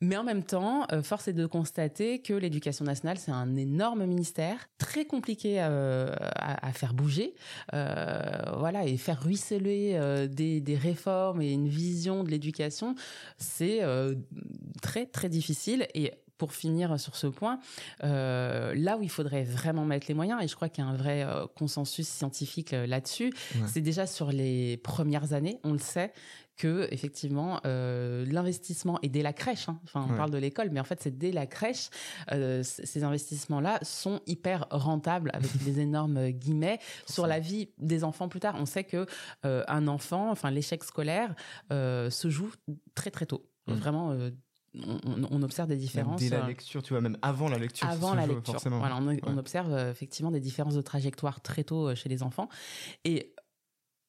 Mais 0.00 0.16
en 0.16 0.22
même 0.22 0.44
temps, 0.44 0.86
euh, 0.92 1.02
force 1.02 1.26
est 1.26 1.32
de 1.32 1.46
constater 1.46 2.20
que 2.20 2.32
l'éducation 2.32 2.84
nationale, 2.84 3.18
c'est 3.18 3.32
un 3.32 3.56
énorme 3.56 4.06
ministère, 4.06 4.68
très 4.78 5.06
compliqué 5.06 5.56
euh, 5.58 6.14
à, 6.36 6.72
faire 6.72 6.94
bouger, 6.94 7.34
euh, 7.74 8.42
voilà, 8.58 8.86
et 8.86 8.96
faire 8.96 9.20
ruisseler 9.20 9.98
des, 10.30 10.60
des, 10.60 10.76
réformes 10.76 11.42
et 11.42 11.52
une 11.52 11.68
vision 11.68 12.22
de 12.22 12.30
l'éducation, 12.30 12.94
c'est 13.38 13.80
très 14.80 15.06
très 15.06 15.28
difficile. 15.28 15.88
Et 15.94 16.12
pour 16.38 16.52
finir 16.52 16.98
sur 16.98 17.16
ce 17.16 17.26
point, 17.26 17.58
euh, 18.04 18.72
là 18.76 18.96
où 18.96 19.02
il 19.02 19.10
faudrait 19.10 19.44
vraiment 19.44 19.84
mettre 19.84 20.06
les 20.08 20.14
moyens, 20.14 20.42
et 20.42 20.48
je 20.48 20.54
crois 20.54 20.68
qu'il 20.68 20.84
y 20.84 20.86
a 20.86 20.90
un 20.90 20.96
vrai 20.96 21.24
euh, 21.24 21.46
consensus 21.56 22.08
scientifique 22.08 22.72
euh, 22.72 22.86
là-dessus, 22.86 23.32
c'est 23.66 23.80
déjà 23.80 24.06
sur 24.06 24.30
les 24.30 24.76
premières 24.78 25.32
années, 25.32 25.58
on 25.64 25.72
le 25.72 25.78
sait, 25.78 26.12
que 26.56 26.88
effectivement 26.90 27.60
l'investissement 27.64 28.98
et 29.02 29.08
dès 29.08 29.22
la 29.22 29.32
crèche, 29.32 29.68
hein, 29.68 29.78
enfin 29.84 30.04
on 30.10 30.16
parle 30.16 30.30
de 30.30 30.38
l'école, 30.38 30.70
mais 30.72 30.80
en 30.80 30.84
fait 30.84 31.00
c'est 31.00 31.16
dès 31.16 31.30
la 31.30 31.46
crèche, 31.46 31.88
ces 32.62 33.04
investissements-là 33.04 33.78
sont 33.82 34.20
hyper 34.26 34.66
rentables 34.70 35.30
avec 35.34 35.56
des 35.64 35.78
énormes 35.78 36.30
guillemets 36.30 36.80
sur 37.06 37.28
la 37.28 37.38
vie 37.38 37.68
des 37.78 38.02
enfants 38.02 38.28
plus 38.28 38.40
tard. 38.40 38.56
On 38.58 38.66
sait 38.66 38.82
que 38.82 39.06
un 39.44 39.86
enfant, 39.86 40.32
enfin 40.32 40.50
l'échec 40.50 40.82
scolaire 40.82 41.32
se 41.70 42.28
joue 42.28 42.50
très 42.96 43.12
très 43.12 43.26
tôt, 43.26 43.48
mmh. 43.68 43.74
vraiment 43.74 44.18
on, 45.30 45.42
observe 45.42 45.68
des 45.68 45.76
différences. 45.76 46.20
dès 46.20 46.30
la 46.30 46.46
lecture, 46.46 46.82
tu 46.82 46.92
vois, 46.92 47.00
même 47.00 47.18
avant 47.22 47.48
la 47.48 47.58
lecture. 47.58 47.88
Avant 47.88 48.14
la 48.14 48.26
lecture. 48.26 48.54
Forcément. 48.54 48.78
Voilà, 48.78 48.98
on, 49.24 49.38
observe 49.38 49.76
effectivement 49.90 50.30
des 50.30 50.40
différences 50.40 50.74
de 50.74 50.82
trajectoire 50.82 51.40
très 51.40 51.64
tôt 51.64 51.94
chez 51.94 52.08
les 52.08 52.22
enfants. 52.22 52.48
Et 53.04 53.34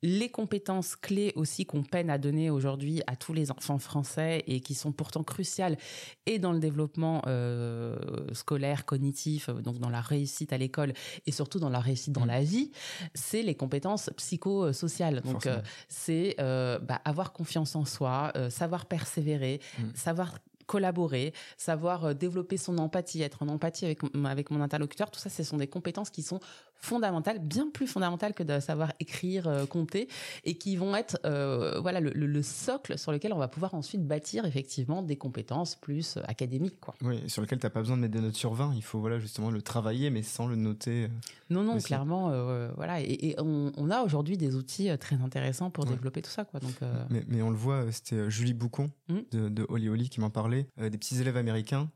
les 0.01 0.29
compétences 0.29 0.95
clés 0.95 1.33
aussi 1.35 1.65
qu'on 1.65 1.83
peine 1.83 2.09
à 2.09 2.17
donner 2.17 2.49
aujourd'hui 2.49 3.01
à 3.07 3.15
tous 3.15 3.33
les 3.33 3.51
enfants 3.51 3.79
français 3.79 4.43
et 4.47 4.61
qui 4.61 4.73
sont 4.73 4.91
pourtant 4.91 5.23
cruciales 5.23 5.77
et 6.25 6.39
dans 6.39 6.53
le 6.53 6.59
développement 6.59 7.21
euh, 7.27 7.97
scolaire, 8.33 8.85
cognitif, 8.85 9.49
euh, 9.49 9.53
donc 9.61 9.79
dans 9.79 9.89
la 9.89 10.01
réussite 10.01 10.53
à 10.53 10.57
l'école 10.57 10.93
et 11.25 11.31
surtout 11.31 11.59
dans 11.59 11.69
la 11.69 11.79
réussite 11.79 12.13
dans 12.13 12.25
mmh. 12.25 12.27
la 12.27 12.43
vie, 12.43 12.71
c'est 13.13 13.41
les 13.41 13.55
compétences 13.55 14.09
psychosociales. 14.15 15.21
Donc 15.21 15.47
euh, 15.47 15.61
c'est 15.89 16.35
bah, 16.39 17.01
avoir 17.03 17.33
confiance 17.33 17.75
en 17.75 17.85
soi, 17.85 18.31
savoir 18.49 18.85
persévérer, 18.85 19.59
mmh. 19.77 19.83
savoir 19.95 20.35
collaborer, 20.69 21.33
savoir 21.57 22.13
développer 22.13 22.57
son 22.57 22.77
empathie, 22.77 23.23
être 23.23 23.41
en 23.41 23.47
empathie 23.47 23.85
avec, 23.85 24.01
avec 24.23 24.51
mon 24.51 24.61
interlocuteur, 24.61 25.09
tout 25.09 25.19
ça, 25.19 25.29
ce 25.29 25.41
sont 25.41 25.57
des 25.57 25.67
compétences 25.67 26.11
qui 26.11 26.21
sont 26.21 26.39
fondamentales, 26.79 27.39
bien 27.39 27.69
plus 27.69 27.87
fondamentales 27.87 28.33
que 28.33 28.43
de 28.43 28.59
savoir 28.59 28.93
écrire, 28.99 29.47
euh, 29.47 29.65
compter, 29.65 30.07
et 30.45 30.55
qui 30.55 30.75
vont 30.75 30.95
être 30.95 31.19
euh, 31.25 31.79
voilà 31.81 31.99
le, 31.99 32.11
le, 32.11 32.41
socle 32.41 32.97
sur 32.97 33.11
lequel 33.11 33.33
on 33.33 33.37
va 33.37 33.47
pouvoir 33.49 33.73
ensuite 33.73 34.07
bâtir 34.07 34.45
effectivement 34.45 35.03
des 35.03 35.17
compétences 35.17 35.75
plus 35.75 36.17
euh, 36.17 36.21
académiques. 36.27 36.79
Quoi. 36.79 36.95
Oui, 37.01 37.21
sur 37.27 37.41
lequel 37.41 37.59
tu 37.59 37.65
n'as 37.65 37.69
pas 37.69 37.81
besoin 37.81 37.97
de 37.97 38.01
mettre 38.01 38.13
des 38.13 38.21
notes 38.21 38.35
sur 38.35 38.53
20, 38.53 38.73
il 38.75 38.83
faut 38.83 38.99
voilà 38.99 39.19
justement 39.19 39.51
le 39.51 39.61
travailler, 39.61 40.09
mais 40.09 40.23
sans 40.23 40.47
le 40.47 40.55
noter. 40.55 41.09
non, 41.49 41.63
non, 41.63 41.77
clairement, 41.79 42.29
voilà, 42.75 43.01
et, 43.01 43.35
on, 43.39 43.71
on, 43.75 43.89
a 43.89 44.01
aujourd'hui 44.01 44.37
des 44.37 44.55
outils 44.55 44.89
très 44.99 45.15
intéressants 45.17 45.69
pour 45.69 45.85
développer 45.85 46.21
tout 46.21 46.29
ça. 46.29 46.45
Quoi, 46.45 46.59
donc, 46.59 46.75
mais, 47.09 47.23
mais, 47.27 47.41
on 47.41 47.49
le 47.49 47.55
voit, 47.55 47.91
c'était 47.91 48.29
Julie 48.29 48.53
Boucon 48.53 48.89
mmh. 49.09 49.17
de, 49.31 49.49
de 49.49 49.65
Oli 49.69 49.89
Oli 49.89 50.09
qui 50.09 50.21
m'en 50.21 50.29
parlait, 50.29 50.67
des 50.77 50.97
petits 50.97 51.19
élèves 51.19 51.37
américains 51.37 51.89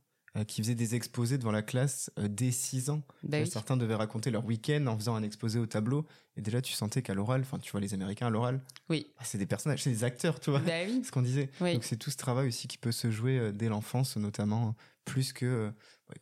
qui 0.47 0.61
faisaient 0.61 0.75
des 0.75 0.95
exposés 0.95 1.37
devant 1.37 1.51
la 1.51 1.61
classe 1.61 2.11
euh, 2.17 2.27
dès 2.27 2.49
6 2.49 2.89
ans. 2.89 3.03
Bah 3.21 3.45
certains 3.45 3.77
devaient 3.77 3.93
raconter 3.93 4.31
leur 4.31 4.43
week-end 4.45 4.87
en 4.87 4.97
faisant 4.97 5.15
un 5.15 5.21
exposé 5.21 5.59
au 5.59 5.67
tableau. 5.67 6.07
Et 6.35 6.41
déjà, 6.41 6.59
tu 6.61 6.73
sentais 6.73 7.03
qu'à 7.03 7.13
l'oral, 7.13 7.41
enfin, 7.41 7.59
tu 7.59 7.71
vois 7.71 7.81
les 7.81 7.93
Américains 7.93 8.27
à 8.27 8.29
l'oral, 8.31 8.61
oui. 8.89 9.11
Ah, 9.19 9.23
c'est 9.25 9.37
des 9.37 9.45
personnages, 9.45 9.83
c'est 9.83 9.91
des 9.91 10.03
acteurs, 10.03 10.39
tu 10.39 10.49
vois. 10.49 10.59
Bah 10.59 10.71
ce 11.03 11.11
qu'on 11.11 11.21
disait. 11.21 11.51
Donc 11.59 11.83
c'est 11.83 11.97
tout 11.97 12.09
ce 12.09 12.17
travail 12.17 12.47
aussi 12.47 12.67
qui 12.67 12.79
peut 12.79 12.91
se 12.91 13.11
jouer 13.11 13.37
euh, 13.37 13.51
dès 13.51 13.69
l'enfance, 13.69 14.17
notamment, 14.17 14.75
plus 15.05 15.33
que 15.33 15.71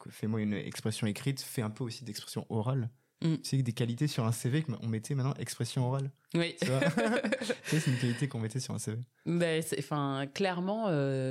fais-moi 0.09 0.41
une 0.41 0.53
expression 0.53 1.07
écrite, 1.07 1.39
fais 1.39 1.61
un 1.61 1.69
peu 1.69 1.85
aussi 1.85 2.03
d'expression 2.03 2.45
orale. 2.49 2.89
Mm. 3.21 3.35
Tu 3.35 3.49
sais, 3.57 3.61
des 3.61 3.71
qualités 3.71 4.07
sur 4.07 4.25
un 4.25 4.31
CV 4.33 4.63
qu'on 4.63 4.87
mettait 4.87 5.15
maintenant 5.15 5.35
expression 5.35 5.87
orale. 5.87 6.11
Oui. 6.33 6.55
c'est 7.65 7.87
une 7.87 7.97
qualité 7.97 8.27
qu'on 8.27 8.39
mettait 8.39 8.59
sur 8.59 8.73
un 8.73 8.79
CV. 8.79 8.97
Ben, 9.25 9.63
enfin, 9.79 10.25
clairement, 10.33 10.87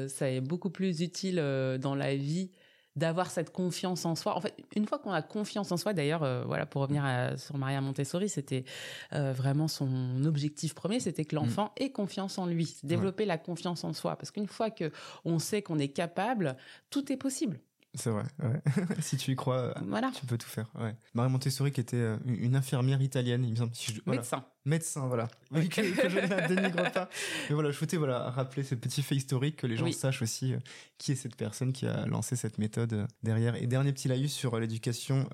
ça 0.09 0.31
est 0.31 0.41
beaucoup 0.41 0.71
plus 0.71 1.03
utile 1.03 1.37
dans 1.81 1.95
la 1.95 2.17
vie 2.17 2.51
d'avoir 2.97 3.31
cette 3.31 3.53
confiance 3.53 4.05
en 4.05 4.15
soi. 4.15 4.37
En 4.37 4.41
fait, 4.41 4.55
une 4.75 4.87
fois 4.87 4.99
qu'on 4.99 5.13
a 5.13 5.23
confiance 5.23 5.71
en 5.73 5.77
soi, 5.77 5.93
d'ailleurs, 5.93 6.23
euh, 6.23 6.45
voilà, 6.45 6.67
pour 6.67 6.83
revenir 6.83 7.05
sur 7.37 7.57
Maria 7.57 7.81
Montessori, 7.81 8.29
c'était 8.29 8.65
euh, 9.13 9.33
vraiment 9.33 9.69
son 9.69 10.25
objectif 10.25 10.75
premier, 10.75 11.01
c'était 11.01 11.25
que 11.25 11.37
l'enfant 11.37 11.67
mm. 11.79 11.83
ait 11.83 11.91
confiance 11.91 12.39
en 12.39 12.47
lui, 12.47 12.77
développer 12.83 13.25
la 13.25 13.39
confiance 13.39 13.85
en 13.85 13.93
soi. 13.93 14.17
Parce 14.17 14.31
qu'une 14.31 14.49
fois 14.49 14.71
que 14.71 14.91
on 15.25 15.39
sait 15.39 15.63
qu'on 15.63 15.79
est 15.79 15.89
capable, 15.89 16.57
tout 16.91 17.13
est 17.13 17.17
possible. 17.17 17.61
C'est 17.95 18.11
vrai. 18.11 18.23
Ouais. 18.41 18.61
si 19.01 19.17
tu 19.17 19.33
y 19.33 19.37
crois, 19.37 19.75
voilà. 19.85 20.13
tu 20.15 20.25
peux 20.25 20.39
tout 20.39 20.49
faire. 20.49 20.71
Ouais. 20.79 20.95
Marie 21.15 21.31
Montessori, 21.31 21.73
qui 21.73 21.81
était 21.81 21.97
euh, 21.97 22.17
une 22.25 22.55
infirmière 22.55 23.03
italienne, 23.03 23.45
il 23.45 23.51
me 23.51 23.57
semble. 23.57 23.75
Si 23.75 24.01
Médecin. 24.07 24.45
Médecin, 24.65 25.07
voilà. 25.09 25.29
Oui, 25.51 25.69
que, 25.69 25.83
je 25.83 26.19
ne 26.19 26.49
dénigre 26.55 26.93
pas. 26.93 27.09
Mais 27.49 27.55
voilà, 27.55 27.73
je 27.73 27.77
souhaitais 27.77 27.97
voilà, 27.97 28.31
rappeler 28.31 28.63
ce 28.63 28.77
petit 28.77 29.03
fait 29.03 29.17
historique, 29.17 29.57
que 29.57 29.67
les 29.67 29.77
gens 29.77 29.91
sachent 29.91 30.23
aussi 30.23 30.55
euh, 30.55 30.59
qui 30.99 31.13
est 31.13 31.17
cette 31.17 31.35
personne 31.35 31.73
qui 31.73 31.87
a 31.87 32.07
lancé 32.07 32.37
cette 32.37 32.59
méthode 32.59 32.93
euh, 32.93 33.07
derrière. 33.25 33.57
Et 33.57 33.67
dernier 33.67 33.93
petit 33.93 34.07
laïus 34.07 34.33
sur 34.33 34.59
l'éducation 34.61 35.29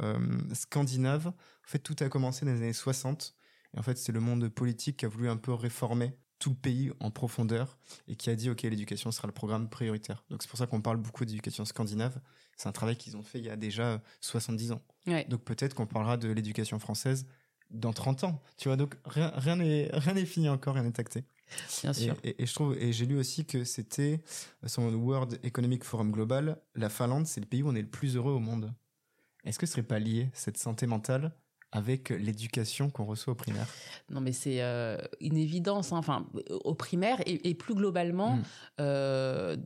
scandinave. 0.54 1.26
En 1.28 1.68
fait, 1.68 1.80
tout 1.80 1.96
a 2.00 2.08
commencé 2.08 2.46
dans 2.46 2.52
les 2.52 2.62
années 2.62 2.72
60. 2.72 3.34
Et 3.74 3.78
en 3.78 3.82
fait, 3.82 3.98
c'est 3.98 4.12
le 4.12 4.20
monde 4.20 4.48
politique 4.48 4.98
qui 4.98 5.04
a 5.04 5.08
voulu 5.08 5.28
un 5.28 5.36
peu 5.36 5.52
réformer 5.52 6.16
tout 6.38 6.50
le 6.50 6.56
pays 6.56 6.92
en 7.00 7.10
profondeur 7.10 7.78
et 8.08 8.16
qui 8.16 8.30
a 8.30 8.34
dit 8.34 8.50
ok 8.50 8.62
l'éducation 8.62 9.10
sera 9.10 9.26
le 9.26 9.32
programme 9.32 9.68
prioritaire. 9.68 10.24
Donc 10.30 10.42
c'est 10.42 10.48
pour 10.48 10.58
ça 10.58 10.66
qu'on 10.66 10.80
parle 10.80 10.98
beaucoup 10.98 11.24
d'éducation 11.24 11.64
scandinave. 11.64 12.20
C'est 12.56 12.68
un 12.68 12.72
travail 12.72 12.96
qu'ils 12.96 13.16
ont 13.16 13.22
fait 13.22 13.38
il 13.38 13.44
y 13.44 13.50
a 13.50 13.56
déjà 13.56 14.02
70 14.20 14.72
ans. 14.72 14.82
Donc 15.28 15.42
peut-être 15.44 15.74
qu'on 15.74 15.86
parlera 15.86 16.16
de 16.16 16.28
l'éducation 16.28 16.78
française 16.78 17.26
dans 17.70 17.92
30 17.92 18.24
ans. 18.24 18.42
Tu 18.56 18.68
vois 18.68 18.76
donc 18.76 18.96
rien 19.04 19.32
rien 19.34 19.56
n'est 19.56 19.88
rien 19.92 20.14
n'est 20.14 20.26
fini 20.26 20.48
encore, 20.48 20.74
rien 20.74 20.84
n'est 20.84 21.00
acté. 21.00 21.24
Bien 21.82 21.92
sûr. 21.92 22.16
Et, 22.24 22.44
je 22.44 22.54
trouve 22.54 22.76
et 22.76 22.92
j'ai 22.92 23.06
lu 23.06 23.16
aussi 23.16 23.46
que 23.46 23.64
c'était 23.64 24.22
son 24.66 24.92
World 24.94 25.38
Economic 25.42 25.84
Forum 25.84 26.10
Global, 26.10 26.60
la 26.74 26.88
Finlande, 26.88 27.26
c'est 27.26 27.40
le 27.40 27.46
pays 27.46 27.62
où 27.62 27.68
on 27.68 27.74
est 27.74 27.82
le 27.82 27.88
plus 27.88 28.16
heureux 28.16 28.32
au 28.32 28.40
monde. 28.40 28.74
Est-ce 29.44 29.58
que 29.58 29.66
ce 29.66 29.72
serait 29.72 29.84
pas 29.84 30.00
lié 30.00 30.28
cette 30.34 30.56
santé 30.58 30.86
mentale 30.86 31.32
avec 31.76 32.10
l'éducation 32.10 32.90
qu'on 32.90 33.04
reçoit 33.04 33.32
au 33.32 33.36
primaire 33.36 33.68
Non, 34.10 34.20
mais 34.20 34.32
c'est 34.32 34.62
euh, 34.62 34.96
une 35.20 35.36
évidence. 35.36 35.92
Hein. 35.92 35.98
Enfin, 35.98 36.26
au 36.50 36.74
primaire 36.74 37.18
et, 37.26 37.54
plus 37.54 37.74
globalement, 37.74 38.36
mm. 38.36 38.42
euh, 38.80 39.56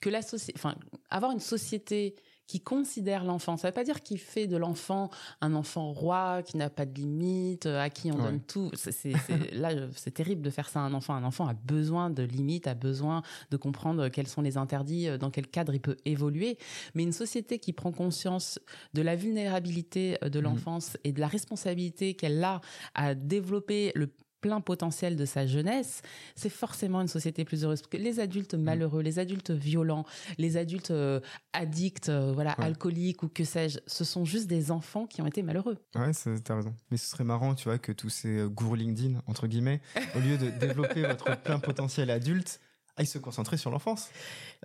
que 0.00 0.08
la 0.08 0.22
société, 0.22 0.58
enfin, 0.58 0.74
avoir 1.10 1.32
une 1.32 1.40
société 1.40 2.14
qui 2.48 2.60
considère 2.60 3.24
l'enfant. 3.24 3.56
Ça 3.56 3.68
ne 3.68 3.70
veut 3.70 3.74
pas 3.74 3.84
dire 3.84 4.02
qu'il 4.02 4.18
fait 4.18 4.46
de 4.46 4.56
l'enfant 4.56 5.10
un 5.42 5.54
enfant 5.54 5.92
roi 5.92 6.42
qui 6.42 6.56
n'a 6.56 6.70
pas 6.70 6.86
de 6.86 6.94
limites, 6.94 7.66
euh, 7.66 7.78
à 7.78 7.90
qui 7.90 8.10
on 8.10 8.16
donne 8.16 8.40
tout. 8.40 8.70
C'est, 8.74 9.12
là, 9.52 9.70
c'est 9.94 10.12
terrible 10.12 10.42
de 10.42 10.50
faire 10.50 10.68
ça 10.68 10.80
à 10.80 10.82
un 10.82 10.94
enfant. 10.94 11.14
Un 11.14 11.24
enfant 11.24 11.46
a 11.46 11.52
besoin 11.52 12.08
de 12.08 12.22
limites, 12.22 12.66
a 12.66 12.74
besoin 12.74 13.22
de 13.50 13.56
comprendre 13.58 14.08
quels 14.08 14.26
sont 14.26 14.40
les 14.40 14.56
interdits, 14.56 15.08
euh, 15.08 15.18
dans 15.18 15.30
quel 15.30 15.46
cadre 15.46 15.74
il 15.74 15.80
peut 15.80 15.98
évoluer. 16.06 16.56
Mais 16.94 17.02
une 17.02 17.12
société 17.12 17.58
qui 17.58 17.74
prend 17.74 17.92
conscience 17.92 18.58
de 18.94 19.02
la 19.02 19.14
vulnérabilité 19.14 20.16
euh, 20.24 20.30
de 20.30 20.40
mmh. 20.40 20.42
l'enfance 20.42 20.96
et 21.04 21.12
de 21.12 21.20
la 21.20 21.28
responsabilité 21.28 22.14
qu'elle 22.14 22.42
a 22.42 22.62
à 22.94 23.14
développer 23.14 23.92
le 23.94 24.08
plein 24.40 24.60
potentiel 24.60 25.16
de 25.16 25.24
sa 25.24 25.46
jeunesse, 25.46 26.02
c'est 26.34 26.48
forcément 26.48 27.00
une 27.00 27.08
société 27.08 27.44
plus 27.44 27.64
heureuse. 27.64 27.80
Parce 27.80 27.90
que 27.90 27.96
les 27.96 28.20
adultes 28.20 28.54
mm. 28.54 28.62
malheureux, 28.62 29.02
les 29.02 29.18
adultes 29.18 29.50
violents, 29.50 30.04
les 30.38 30.56
adultes 30.56 30.90
euh, 30.90 31.20
addicts, 31.52 32.08
euh, 32.08 32.32
voilà, 32.32 32.52
alcooliques 32.52 33.22
ou 33.22 33.28
que 33.28 33.44
sais-je, 33.44 33.78
ce 33.86 34.04
sont 34.04 34.24
juste 34.24 34.46
des 34.46 34.70
enfants 34.70 35.06
qui 35.06 35.22
ont 35.22 35.26
été 35.26 35.42
malheureux. 35.42 35.78
Ouais, 35.94 36.10
t'as 36.44 36.56
raison. 36.56 36.74
Mais 36.90 36.96
ce 36.96 37.10
serait 37.10 37.24
marrant, 37.24 37.54
tu 37.54 37.64
vois, 37.64 37.78
que 37.78 37.92
tous 37.92 38.10
ces 38.10 38.38
euh, 38.38 38.48
gourous 38.48 38.74
LinkedIn, 38.74 39.20
entre 39.26 39.46
guillemets, 39.46 39.80
au 40.16 40.20
lieu 40.20 40.38
de 40.38 40.50
développer 40.50 41.02
votre 41.02 41.40
plein 41.42 41.58
potentiel 41.58 42.10
adulte, 42.10 42.60
aillent 42.96 43.06
se 43.06 43.18
concentrer 43.18 43.56
sur 43.56 43.70
l'enfance. 43.70 44.10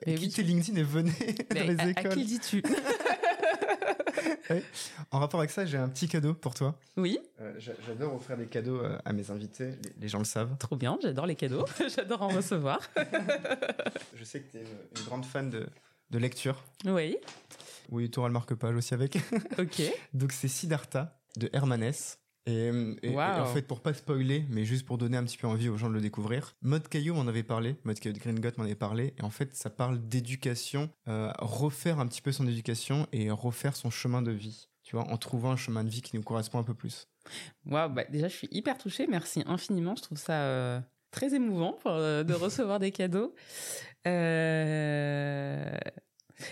Quittez 0.06 0.44
LinkedIn 0.44 0.80
et 0.80 0.84
venez 0.84 1.12
dans 1.56 1.68
les 1.68 1.90
écoles. 1.90 2.12
À 2.12 2.16
qui 2.16 2.26
dis-tu? 2.26 2.64
En 5.12 5.20
rapport 5.20 5.40
avec 5.40 5.52
ça, 5.52 5.66
j'ai 5.66 5.78
un 5.78 5.90
petit 5.90 6.08
cadeau 6.08 6.34
pour 6.34 6.54
toi. 6.54 6.76
Oui. 6.98 7.20
Euh, 7.42 7.54
j'adore 7.60 8.16
offrir 8.16 8.38
des 8.38 8.48
cadeaux 8.48 8.80
euh, 8.80 8.98
à 9.06 9.14
mes 9.14 9.32
invités. 9.32 9.72
Les, 10.00 10.08
gens 10.08 10.20
le 10.20 10.26
savent. 10.26 10.58
Trop 10.58 10.76
bien, 10.76 10.98
j'adore 11.02 11.26
les 11.26 11.36
cadeaux. 11.36 11.66
j'adore 11.96 12.22
en 12.22 12.30
recevoir. 12.30 12.80
je 14.16 14.24
sais 14.24 14.42
que 14.42 14.52
tu 14.52 14.58
es 14.58 14.62
une, 14.62 15.06
grande 15.06 15.26
fan 15.26 15.50
de, 15.50 15.68
de 16.10 16.18
lecture. 16.18 16.64
Oui. 16.86 17.18
Oui, 17.90 18.10
tu 18.10 18.20
auras 18.20 18.30
le 18.30 18.34
marque-page 18.34 18.76
aussi 18.76 18.94
avec. 18.94 19.18
ok. 19.58 19.82
Donc 20.14 20.32
c'est 20.32 20.48
Siddhartha 20.48 21.20
de 21.38 21.50
Hermanès. 21.54 22.20
Et, 22.45 22.71
en 23.13 23.45
fait, 23.45 23.62
pour 23.62 23.82
pas 23.82 23.93
spoiler, 23.93 24.45
mais 24.49 24.65
juste 24.65 24.86
pour 24.86 24.97
donner 24.97 25.15
un 25.17 25.23
petit 25.23 25.38
peu 25.38 25.47
envie 25.47 25.69
aux 25.69 25.77
gens 25.77 25.89
de 25.89 25.93
le 25.93 26.01
découvrir, 26.01 26.56
Mode 26.62 26.88
Caillou 26.88 27.13
m'en 27.13 27.27
avait 27.27 27.43
parlé, 27.43 27.77
Mode 27.86 27.99
Caillou 27.99 28.15
de 28.15 28.19
Green 28.19 28.39
Got 28.39 28.51
m'en 28.58 28.65
avait 28.65 28.75
parlé, 28.75 29.13
et 29.17 29.23
en 29.23 29.29
fait, 29.29 29.56
ça 29.56 29.69
parle 29.69 30.06
d'éducation, 30.08 30.89
euh, 31.08 31.32
refaire 31.39 31.99
un 31.99 32.08
petit 32.08 32.21
peu 32.21 32.32
son 32.32 32.47
éducation 32.47 33.08
et 33.13 33.32
refaire 33.32 33.75
son 33.75 33.89
chemin 33.89 34.21
de 34.21 34.32
vie, 34.32 34.67
tu 34.84 34.95
vois, 34.95 35.10
en 35.10 35.17
trouvant 35.17 35.51
un 35.51 35.58
chemin 35.58 35.84
de 35.84 35.89
vie 35.89 36.01
qui 36.01 36.15
nous 36.15 36.23
correspond 36.23 36.60
un 36.60 36.63
peu 36.63 36.73
plus. 36.73 37.08
Waouh, 37.65 37.89
bah 37.89 38.03
déjà, 38.10 38.27
je 38.27 38.36
suis 38.36 38.49
hyper 38.51 38.77
touchée, 38.77 39.08
merci 39.08 39.43
infiniment, 39.45 39.95
je 39.95 40.01
trouve 40.03 40.17
ça 40.17 40.41
euh, 40.43 40.82
très 41.12 41.34
émouvant 41.34 41.77
euh, 41.86 42.23
de 42.23 42.34
recevoir 42.34 42.79
des 42.79 42.91
cadeaux. 42.91 43.34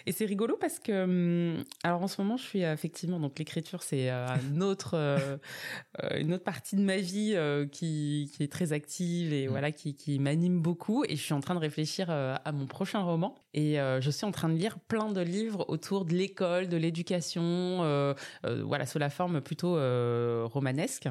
Et 0.05 0.11
c'est 0.11 0.25
rigolo 0.25 0.57
parce 0.59 0.79
que, 0.79 1.03
hum, 1.03 1.63
alors 1.83 2.01
en 2.01 2.07
ce 2.07 2.21
moment, 2.21 2.37
je 2.37 2.43
suis 2.43 2.61
effectivement, 2.61 3.19
donc 3.19 3.39
l'écriture, 3.39 3.83
c'est 3.83 4.09
euh, 4.09 4.27
un 4.27 4.61
autre, 4.61 4.91
euh, 4.95 5.37
euh, 6.03 6.19
une 6.19 6.33
autre 6.33 6.43
partie 6.43 6.75
de 6.75 6.81
ma 6.81 6.97
vie 6.97 7.35
qui, 7.71 8.31
qui, 8.33 8.43
est 8.43 8.51
très 8.51 8.73
active 8.73 9.33
et 9.33 9.47
mmh. 9.47 9.51
voilà, 9.51 9.71
qui, 9.71 9.95
qui 9.95 10.19
m'anime 10.19 10.61
beaucoup. 10.61 11.03
Et 11.05 11.15
je 11.15 11.21
suis 11.21 11.33
en 11.33 11.39
train 11.39 11.55
de 11.55 11.59
réfléchir 11.59 12.09
à 12.09 12.51
mon 12.51 12.65
prochain 12.65 12.99
roman. 12.99 13.35
Et 13.53 13.75
je 13.75 14.09
suis 14.09 14.25
en 14.25 14.31
train 14.31 14.49
de 14.49 14.55
lire 14.55 14.79
plein 14.79 15.11
de 15.11 15.21
livres 15.21 15.65
autour 15.67 16.05
de 16.05 16.13
l'école, 16.13 16.67
de 16.67 16.77
l'éducation, 16.77 18.15
voilà, 18.43 18.85
sous 18.85 18.99
la 18.99 19.09
forme 19.09 19.41
plutôt 19.41 19.75
romanesque 20.47 21.07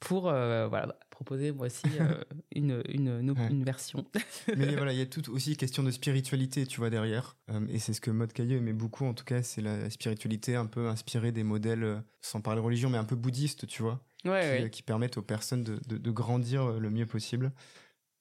pour 0.00 0.22
voilà 0.22 0.96
proposer 1.14 1.52
moi 1.52 1.66
aussi 1.66 1.86
une, 2.54 2.82
une, 2.88 3.34
une, 3.50 3.64
version. 3.64 4.04
Mais 4.56 4.74
voilà, 4.74 4.92
il 4.92 4.98
y 4.98 5.02
a 5.02 5.06
tout 5.06 5.30
aussi 5.30 5.56
question 5.56 5.82
de 5.82 5.90
spiritualité, 5.90 6.66
tu 6.66 6.80
vois, 6.80 6.90
derrière. 6.90 7.36
et 7.68 7.78
c'est 7.78 7.92
ce 7.92 8.00
que 8.00 8.10
Maud 8.10 8.32
Cailleux 8.32 8.58
aimait 8.58 8.72
beaucoup, 8.72 9.06
en 9.06 9.14
tout 9.14 9.24
cas, 9.24 9.42
c'est 9.42 9.62
la 9.62 9.88
spiritualité 9.90 10.56
un 10.56 10.66
peu 10.66 10.88
inspirée 10.88 11.32
des 11.32 11.44
modèles, 11.44 11.84
euh, 11.84 11.96
sans 12.20 12.40
parler 12.40 12.60
religion, 12.60 12.90
mais 12.90 12.98
un 12.98 13.04
peu 13.04 13.16
bouddhiste, 13.16 13.66
tu 13.66 13.82
vois, 13.82 14.00
euh, 14.26 14.68
qui, 14.68 14.82
permettent 14.82 15.16
aux 15.16 15.22
personnes 15.22 15.62
de, 15.62 15.78
de, 15.86 16.10
grandir 16.10 16.64
euh, 16.64 16.78
le 16.78 16.90
mieux 16.90 17.06
possible 17.06 17.52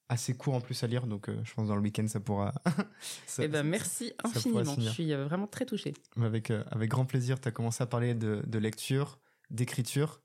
assez 0.09 0.35
court 0.35 0.53
en 0.53 0.61
plus 0.61 0.83
à 0.83 0.87
lire, 0.87 1.07
donc 1.07 1.27
je 1.43 1.53
pense 1.53 1.69
dans 1.69 1.75
le 1.75 1.81
week-end 1.81 2.05
ça 2.07 2.19
pourra. 2.19 2.53
eh 3.39 3.47
ben 3.47 3.63
merci 3.63 4.13
infiniment, 4.23 4.75
je 4.77 4.89
suis 4.89 5.11
vraiment 5.13 5.47
très 5.47 5.65
touchée. 5.65 5.93
Avec, 6.21 6.51
avec 6.51 6.89
grand 6.89 7.05
plaisir, 7.05 7.39
tu 7.39 7.47
as 7.47 7.51
commencé 7.51 7.81
à 7.81 7.87
parler 7.87 8.13
de, 8.13 8.43
de 8.45 8.59
lecture, 8.59 9.17
d'écriture, 9.49 10.21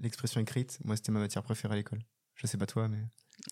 l'expression 0.00 0.40
écrite. 0.40 0.78
Moi 0.84 0.96
c'était 0.96 1.12
ma 1.12 1.20
matière 1.20 1.42
préférée 1.42 1.74
à 1.74 1.76
l'école. 1.76 2.00
Je 2.40 2.46
sais 2.46 2.56
pas 2.56 2.66
toi, 2.66 2.88
mais. 2.88 3.04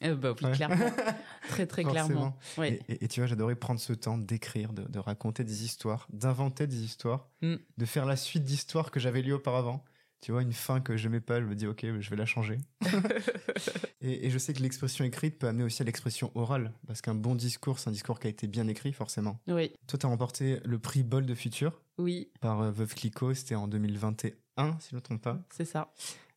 Euh, 0.03 0.17
bah 0.17 0.35
clairement. 0.35 0.91
très, 1.49 1.67
très 1.67 1.85
clairement. 1.85 2.39
Et, 2.63 3.09
tu 3.09 3.21
vois, 3.21 3.27
j'adorais 3.27 3.55
prendre 3.55 3.81
ce 3.81 3.93
temps 3.93 4.17
d'écrire, 4.17 4.73
de, 4.73 4.99
raconter 4.99 5.45
des 5.45 5.65
histoires, 5.65 6.07
d'inventer 6.11 6.67
des 6.67 6.83
histoires, 6.83 7.29
mm. 7.43 7.57
de 7.77 7.85
faire 7.85 8.07
la 8.07 8.17
suite 8.17 8.45
d'histoires 8.45 8.91
que 8.91 8.99
j'avais 9.01 9.23
lues 9.23 9.35
auparavant. 9.35 9.85
Tu 10.21 10.33
vois, 10.33 10.43
une 10.43 10.53
fin 10.53 10.81
que 10.81 10.97
je 10.97 11.05
n'aimais 11.05 11.21
pas, 11.21 11.41
je 11.41 11.47
me 11.47 11.55
dis, 11.55 11.67
ok, 11.67 11.87
je 12.01 12.11
vais 12.11 12.17
la 12.17 12.27
changer. 12.27 12.59
et, 14.01 14.31
je 14.31 14.39
sais 14.39 14.53
que 14.53 14.61
l'expression 14.61 15.05
écrite 15.05 15.39
peut 15.39 15.47
amener 15.47 15.63
aussi 15.63 15.81
à 15.83 15.85
l'expression 15.85 16.33
orale, 16.35 16.73
parce 16.87 17.03
qu'un 17.03 17.15
bon 17.15 17.37
discours, 17.37 17.79
c'est 17.79 17.89
un 17.89 17.93
discours 17.93 18.19
qui 18.19 18.27
a 18.27 18.31
été 18.31 18.49
bien 18.49 18.67
écrit, 18.67 18.93
forcément. 18.93 19.39
Oui. 19.47 19.73
Toi, 19.87 19.99
tu 19.99 20.07
as 20.07 20.09
remporté 20.09 20.61
le 20.65 20.79
prix 20.81 21.05
Bol 21.05 21.25
de 21.25 21.35
Futur. 21.35 21.81
Oui. 21.99 22.31
Par 22.41 22.63
euh, 22.63 22.71
Veuve 22.73 22.95
Clicquot, 22.95 23.35
c'était 23.35 23.55
en 23.55 23.69
2021, 23.69 24.33
si 24.81 24.91
je 24.91 24.97
ne 24.97 24.99
me 24.99 25.03
trompe 25.03 25.23
pas. 25.23 25.41
C'est 25.51 25.65
ça. 25.65 25.93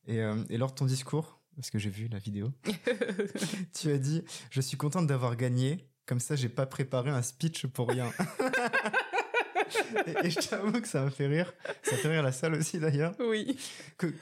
Et, 0.08 0.20
euh, 0.20 0.44
et 0.50 0.58
lors 0.58 0.72
de 0.72 0.76
ton 0.76 0.86
discours, 0.86 1.40
parce 1.56 1.70
que 1.70 1.80
j'ai 1.80 1.90
vu 1.90 2.08
la 2.08 2.20
vidéo. 2.20 2.52
tu 3.80 3.92
as 3.92 3.98
dit 3.98 4.24
Je 4.50 4.62
suis 4.62 4.78
contente 4.78 5.08
d'avoir 5.08 5.36
gagné, 5.36 5.88
comme 6.06 6.20
ça 6.20 6.36
j'ai 6.36 6.50
pas 6.50 6.66
préparé 6.66 7.10
un 7.10 7.22
speech 7.22 7.68
pour 7.68 7.90
rien. 7.90 8.12
et, 10.24 10.30
je 10.30 10.48
t'avoue 10.48 10.82
que 10.82 10.88
ça 10.88 11.04
m'a 11.04 11.12
fait 11.12 11.28
rire. 11.28 11.54
Ça 11.84 11.98
fait 11.98 12.08
rire 12.08 12.24
la 12.24 12.32
salle 12.32 12.56
aussi 12.56 12.80
d'ailleurs. 12.80 13.14
Oui. 13.20 13.58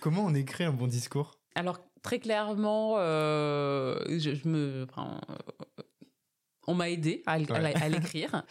comment 0.01 0.25
on 0.25 0.33
écrit 0.33 0.63
un 0.63 0.73
bon 0.73 0.87
discours? 0.87 1.35
Alors, 1.55 1.79
très 2.01 2.19
clairement, 2.19 2.95
euh, 2.97 4.19
je, 4.19 4.47
me. 4.47 4.87
on 6.67 6.73
m'a 6.73 6.89
aidé 6.89 7.23
à, 7.25 7.33
à 7.33 7.89
l'écrire. 7.89 8.43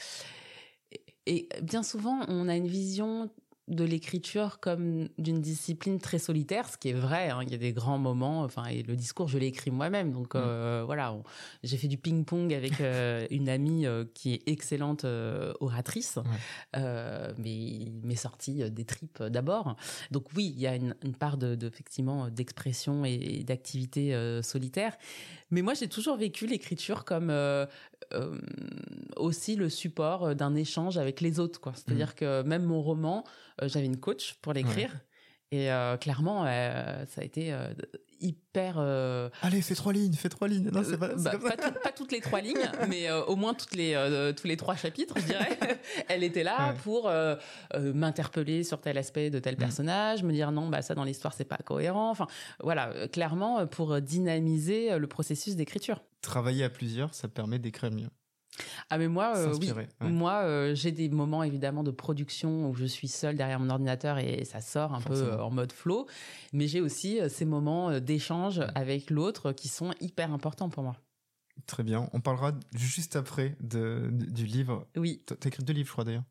Et 1.26 1.48
bien 1.62 1.82
souvent, 1.82 2.20
on 2.28 2.48
a 2.48 2.56
une 2.56 2.68
vision 2.68 3.30
de 3.68 3.84
l'écriture 3.84 4.60
comme 4.60 5.08
d'une 5.18 5.40
discipline 5.40 5.98
très 5.98 6.18
solitaire, 6.18 6.68
ce 6.68 6.76
qui 6.76 6.90
est 6.90 6.94
vrai. 6.94 7.30
Hein. 7.30 7.40
il 7.42 7.50
y 7.50 7.54
a 7.54 7.58
des 7.58 7.72
grands 7.72 7.98
moments. 7.98 8.42
Enfin, 8.42 8.64
et 8.66 8.82
le 8.82 8.96
discours, 8.96 9.28
je 9.28 9.38
l'ai 9.38 9.46
écrit 9.46 9.70
moi-même. 9.70 10.12
Donc 10.12 10.34
mm. 10.34 10.38
euh, 10.38 10.82
voilà, 10.86 11.14
j'ai 11.62 11.76
fait 11.76 11.88
du 11.88 11.98
ping-pong 11.98 12.52
avec 12.52 12.80
euh, 12.80 13.26
une 13.30 13.48
amie 13.48 13.86
euh, 13.86 14.04
qui 14.14 14.34
est 14.34 14.48
excellente 14.48 15.04
oratrice, 15.60 16.18
mais 16.74 17.54
il 17.54 18.00
m'est 18.04 18.16
sorti 18.16 18.70
des 18.70 18.84
tripes 18.84 19.22
d'abord. 19.22 19.76
Donc 20.10 20.26
oui, 20.34 20.52
il 20.54 20.60
y 20.60 20.66
a 20.66 20.74
une, 20.74 20.94
part 21.18 21.36
de, 21.36 21.56
effectivement 21.66 22.28
d'expression 22.28 23.04
et, 23.04 23.44
d'activité 23.44 24.14
solitaire. 24.42 24.96
Mais 25.50 25.62
moi, 25.62 25.74
j'ai 25.74 25.88
toujours 25.88 26.16
vécu 26.16 26.46
l'écriture 26.46 27.04
comme 27.04 27.32
aussi 29.16 29.56
le 29.56 29.68
support 29.68 30.34
d'un 30.34 30.54
échange 30.54 30.96
avec 30.98 31.20
les 31.20 31.40
autres. 31.40 31.60
C'est-à-dire 31.74 32.10
mm. 32.10 32.14
que 32.14 32.42
même 32.42 32.64
mon 32.64 32.80
roman 32.80 33.24
euh, 33.62 33.68
j'avais 33.68 33.86
une 33.86 33.98
coach 33.98 34.34
pour 34.40 34.52
l'écrire. 34.52 34.92
Et 35.50 35.70
euh, 35.72 35.96
clairement, 35.96 36.44
euh, 36.46 37.04
ça 37.06 37.22
a 37.22 37.24
été 37.24 37.54
hyper. 38.20 38.78
Allez, 39.42 39.62
fais 39.62 39.74
trois 39.74 39.92
lignes, 39.92 40.12
fais 40.12 40.28
trois 40.28 40.46
lignes. 40.46 40.70
Non, 40.70 40.82
c'est 40.84 40.98
pas, 40.98 41.14
bah, 41.14 41.32
pas, 41.82 41.92
toutes 41.92 42.12
les 42.12 42.20
trois 42.20 42.40
lignes, 42.40 42.70
mais 42.88 43.10
au 43.10 43.36
moins 43.36 43.54
toutes 43.54 43.74
les, 43.74 43.94
tous 44.36 44.46
les 44.46 44.56
trois 44.56 44.76
chapitres, 44.76 45.14
je 45.18 45.24
dirais. 45.24 45.58
Elle 46.08 46.22
était 46.22 46.42
là 46.42 46.74
pour 46.84 47.10
m'interpeller 47.74 48.62
sur 48.62 48.80
tel 48.80 48.98
aspect 48.98 49.30
de 49.30 49.38
tel 49.38 49.54
mm. 49.54 49.58
personnage, 49.58 50.22
me 50.22 50.32
dire 50.32 50.52
non, 50.52 50.68
bah 50.68 50.82
ça 50.82 50.94
dans 50.94 51.04
l'histoire 51.04 51.32
c'est 51.32 51.44
pas 51.44 51.58
cohérent. 51.64 52.10
Enfin, 52.10 52.26
voilà, 52.62 53.08
clairement 53.08 53.66
pour 53.66 54.00
dynamiser 54.00 54.98
le 54.98 55.06
processus 55.06 55.56
d'écriture. 55.56 56.02
Travailler 56.20 56.64
à 56.64 56.70
plusieurs, 56.70 57.14
ça 57.14 57.28
permet 57.28 57.58
d'écrire 57.58 57.90
mieux. 57.90 58.08
Ah 58.90 58.98
mais 58.98 59.08
moi, 59.08 59.36
euh, 59.36 59.54
oui, 59.60 59.72
moi 60.00 60.42
euh, 60.44 60.74
j'ai 60.74 60.92
des 60.92 61.08
moments 61.08 61.42
évidemment 61.42 61.82
de 61.82 61.90
production 61.90 62.68
où 62.70 62.74
je 62.74 62.84
suis 62.84 63.08
seule 63.08 63.36
derrière 63.36 63.60
mon 63.60 63.70
ordinateur 63.70 64.18
et 64.18 64.44
ça 64.44 64.60
sort 64.60 64.94
un 64.94 65.00
peu 65.00 65.14
euh, 65.14 65.42
en 65.42 65.50
mode 65.50 65.72
flow, 65.72 66.06
mais 66.52 66.68
j'ai 66.68 66.80
aussi 66.80 67.18
ces 67.28 67.44
moments 67.44 68.00
d'échange 68.00 68.60
avec 68.74 69.10
l'autre 69.10 69.52
qui 69.52 69.68
sont 69.68 69.92
hyper 70.00 70.32
importants 70.32 70.68
pour 70.68 70.82
moi. 70.82 70.96
Très 71.66 71.82
bien, 71.82 72.08
on 72.12 72.20
parlera 72.20 72.52
juste 72.74 73.16
après 73.16 73.56
de, 73.60 74.08
du 74.12 74.46
livre. 74.46 74.86
Oui. 74.96 75.22
Tu 75.26 75.34
as 75.34 75.48
écrit 75.48 75.64
deux 75.64 75.72
livres, 75.72 75.88
je 75.88 75.92
crois 75.92 76.04
d'ailleurs. 76.04 76.24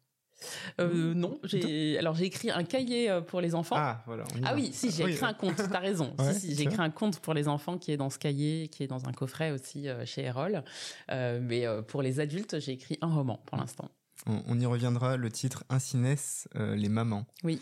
Euh, 0.79 1.13
non, 1.13 1.39
j'ai 1.43 1.97
alors 1.97 2.15
j'ai 2.15 2.25
écrit 2.25 2.51
un 2.51 2.63
cahier 2.63 3.09
euh, 3.09 3.21
pour 3.21 3.41
les 3.41 3.55
enfants. 3.55 3.75
Ah 3.77 4.03
voilà. 4.05 4.23
ah 4.43 4.53
oui, 4.55 4.69
si 4.71 4.91
j'ai 4.91 5.03
écrit 5.03 5.25
un 5.25 5.33
conte. 5.33 5.55
T'as 5.55 5.79
raison. 5.79 6.15
si, 6.33 6.39
si 6.39 6.55
j'ai 6.55 6.63
écrit 6.63 6.81
un 6.81 6.89
conte 6.89 7.19
pour 7.19 7.33
les 7.33 7.47
enfants 7.47 7.77
qui 7.77 7.91
est 7.91 7.97
dans 7.97 8.09
ce 8.09 8.19
cahier, 8.19 8.67
qui 8.67 8.83
est 8.83 8.87
dans 8.87 9.07
un 9.07 9.11
coffret 9.11 9.51
aussi 9.51 9.87
euh, 9.87 10.05
chez 10.05 10.23
Erol. 10.23 10.63
mais 11.09 11.65
pour 11.87 12.01
les 12.01 12.19
adultes, 12.19 12.59
j'ai 12.59 12.73
écrit 12.73 12.97
un 13.01 13.13
roman 13.13 13.41
pour 13.45 13.57
l'instant. 13.57 13.89
On, 14.25 14.59
y 14.59 14.65
reviendra. 14.65 15.15
Le 15.15 15.29
titre 15.29 15.63
Ainsi 15.69 15.97
naissent 15.97 16.47
les 16.55 16.89
mamans. 16.89 17.25
Oui. 17.43 17.61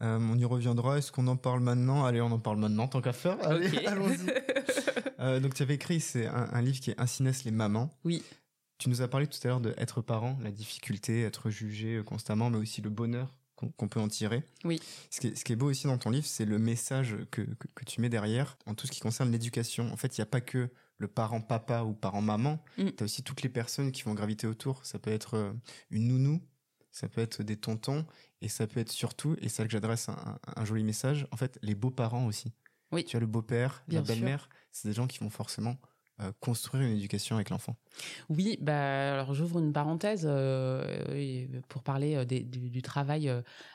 on 0.00 0.36
y 0.36 0.44
reviendra. 0.44 0.98
Est-ce 0.98 1.12
qu'on 1.12 1.26
en 1.28 1.36
parle 1.36 1.60
maintenant? 1.60 2.04
Allez, 2.04 2.20
on 2.20 2.30
en 2.32 2.38
parle 2.38 2.58
maintenant, 2.58 2.88
tant 2.88 3.00
qu'à 3.00 3.12
faire. 3.12 3.36
Allez, 3.42 3.86
allons-y. 3.86 5.40
donc, 5.40 5.54
tu 5.54 5.62
avais 5.62 5.74
écrit, 5.74 6.00
c'est 6.00 6.26
un, 6.26 6.48
un, 6.52 6.62
livre 6.62 6.80
qui 6.80 6.90
est 6.90 7.00
Ainsi 7.00 7.22
naissent 7.22 7.44
les 7.44 7.50
mamans. 7.50 7.90
Oui. 8.04 8.22
Tu 8.78 8.88
nous 8.90 9.02
as 9.02 9.08
parlé 9.08 9.26
tout 9.26 9.38
à 9.44 9.48
l'heure 9.48 9.60
de 9.60 9.74
être 9.78 10.02
parent, 10.02 10.38
la 10.42 10.50
difficulté, 10.50 11.22
être 11.22 11.50
jugé 11.50 11.96
euh, 11.96 12.02
constamment, 12.02 12.50
mais 12.50 12.58
aussi 12.58 12.82
le 12.82 12.90
bonheur 12.90 13.34
qu'on 13.56 13.88
peut 13.88 14.00
en 14.00 14.08
tirer. 14.08 14.42
Oui. 14.64 14.80
Ce 15.10 15.18
qui, 15.18 15.28
est, 15.28 15.34
ce 15.34 15.42
qui, 15.42 15.52
est, 15.54 15.56
beau 15.56 15.70
aussi 15.70 15.86
dans 15.86 15.96
ton 15.96 16.10
livre, 16.10 16.26
c'est 16.26 16.44
le 16.44 16.58
message 16.58 17.16
que, 17.30 17.40
que, 17.40 17.84
tu 17.86 18.02
mets 18.02 18.10
derrière 18.10 18.58
en 18.66 18.74
tout 18.74 18.86
ce 18.86 18.92
qui 18.92 19.00
concerne 19.00 19.32
l'éducation. 19.32 19.90
En 19.90 19.96
fait, 19.96 20.16
il 20.16 20.20
n'y 20.20 20.24
a 20.24 20.26
pas 20.26 20.42
que 20.42 20.68
le 20.98 21.08
parent 21.08 21.40
papa 21.40 21.82
ou 21.82 21.94
parent 21.94 22.20
maman, 22.20 22.62
mm. 22.76 22.90
tu 22.90 23.02
as 23.02 23.04
aussi 23.04 23.22
toutes 23.22 23.42
les 23.42 23.48
personnes 23.48 23.92
qui 23.92 24.02
vont 24.02 24.14
graviter 24.14 24.46
autour. 24.46 24.84
Ça 24.84 24.98
peut 24.98 25.10
être 25.10 25.34
euh, 25.34 25.52
une 25.90 26.08
nounou, 26.08 26.42
ça 26.90 27.08
peut 27.08 27.20
être 27.20 27.42
des 27.42 27.56
tontons, 27.56 28.06
et 28.42 28.48
ça 28.48 28.66
peut 28.66 28.80
être 28.80 28.92
surtout, 28.92 29.36
et 29.40 29.48
c'est 29.48 29.62
là 29.62 29.66
que 29.66 29.72
j'adresse 29.72 30.08
un, 30.08 30.38
un, 30.54 30.64
joli 30.64 30.84
message, 30.84 31.26
en 31.30 31.36
fait, 31.36 31.58
les 31.62 31.74
beaux-parents 31.74 32.26
aussi. 32.26 32.52
Oui. 32.92 33.04
Tu 33.04 33.16
as 33.16 33.20
le 33.20 33.26
beau-père, 33.26 33.82
la 33.88 34.02
belle-mère, 34.02 34.48
c'est 34.70 34.88
des 34.88 34.94
gens 34.94 35.06
qui 35.06 35.18
vont 35.18 35.30
forcément 35.30 35.76
construire 36.40 36.84
une 36.84 36.96
éducation 36.96 37.36
avec 37.36 37.50
l'enfant 37.50 37.76
Oui, 38.30 38.58
bah, 38.60 39.14
alors 39.14 39.34
j'ouvre 39.34 39.58
une 39.58 39.72
parenthèse 39.72 40.26
euh, 40.28 41.46
pour 41.68 41.82
parler 41.82 42.16
euh, 42.16 42.24
du, 42.24 42.82
travail 42.82 43.30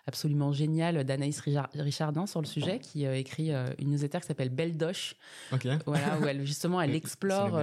absolument 0.07 0.51
génial 0.51 1.03
d'Anaïs 1.03 1.41
Richardin 1.75 2.25
sur 2.25 2.41
le 2.41 2.47
sujet, 2.47 2.79
qui 2.79 3.05
écrit 3.05 3.51
une 3.79 3.91
newsletter 3.91 4.19
qui 4.19 4.27
s'appelle 4.27 4.49
Belle 4.49 4.77
Doche, 4.77 5.15
voilà, 5.85 6.17
où 6.19 6.25
elle, 6.25 6.45
justement 6.45 6.81
elle 6.81 6.95
explore 6.95 7.59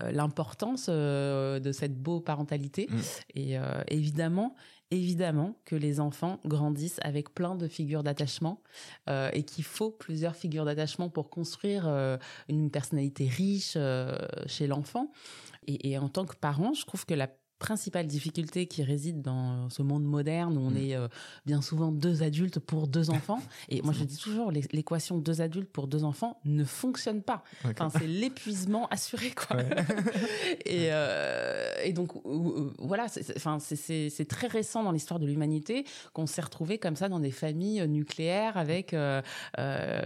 l'importance 0.00 0.88
de 0.88 1.72
cette 1.72 2.00
beau 2.00 2.20
parentalité. 2.20 2.88
Mm. 2.90 2.98
Et 3.34 3.56
évidemment, 3.88 4.54
évidemment 4.90 5.56
que 5.64 5.76
les 5.76 6.00
enfants 6.00 6.40
grandissent 6.44 7.00
avec 7.02 7.34
plein 7.34 7.54
de 7.54 7.68
figures 7.68 8.02
d'attachement 8.02 8.60
euh, 9.08 9.30
et 9.32 9.42
qu'il 9.42 9.64
faut 9.64 9.90
plusieurs 9.90 10.34
figures 10.34 10.64
d'attachement 10.64 11.08
pour 11.08 11.30
construire 11.30 11.86
euh, 11.86 12.16
une 12.48 12.70
personnalité 12.70 13.28
riche 13.28 13.74
euh, 13.76 14.16
chez 14.46 14.66
l'enfant. 14.66 15.12
Et, 15.66 15.90
et, 15.90 15.98
en 15.98 16.08
tant 16.08 16.24
que 16.24 16.36
parent, 16.36 16.72
je 16.72 16.86
trouve 16.86 17.04
que 17.04 17.14
la 17.14 17.28
principale 17.58 18.06
difficulté 18.06 18.66
qui 18.66 18.82
réside 18.82 19.20
dans 19.20 19.68
ce 19.68 19.82
monde 19.82 20.04
moderne 20.04 20.56
où 20.56 20.60
on 20.60 20.70
mm. 20.70 20.76
est 20.76 20.94
euh, 20.94 21.08
bien 21.46 21.60
souvent 21.60 21.92
deux 21.92 22.22
adultes 22.22 22.58
pour 22.58 22.86
deux 22.86 23.10
enfants. 23.10 23.40
Et 23.68 23.82
moi, 23.82 23.92
je 23.92 24.04
dis 24.04 24.16
toujours, 24.16 24.52
l'équation 24.52 25.18
deux 25.18 25.40
adultes 25.40 25.70
pour 25.70 25.88
deux 25.88 26.04
enfants 26.04 26.40
ne 26.44 26.64
fonctionne 26.64 27.22
pas. 27.22 27.42
Enfin, 27.64 27.90
c'est 27.90 28.06
l'épuisement 28.06 28.86
assuré, 28.88 29.32
quoi. 29.32 29.60
et, 30.64 30.88
euh, 30.92 31.70
et 31.84 31.92
donc, 31.92 32.12
voilà, 32.78 33.06
enfin, 33.36 33.58
c'est 33.60 34.28
très 34.28 34.46
récent 34.46 34.82
dans 34.82 34.92
l'histoire 34.92 35.20
de 35.20 35.26
l'humanité 35.26 35.84
qu'on 36.12 36.26
s'est 36.26 36.42
retrouvé 36.42 36.78
comme 36.78 36.96
ça 36.96 37.08
dans 37.08 37.20
des 37.20 37.30
familles 37.30 37.86
nucléaires 37.88 38.56
avec 38.56 38.94
euh, 38.94 39.20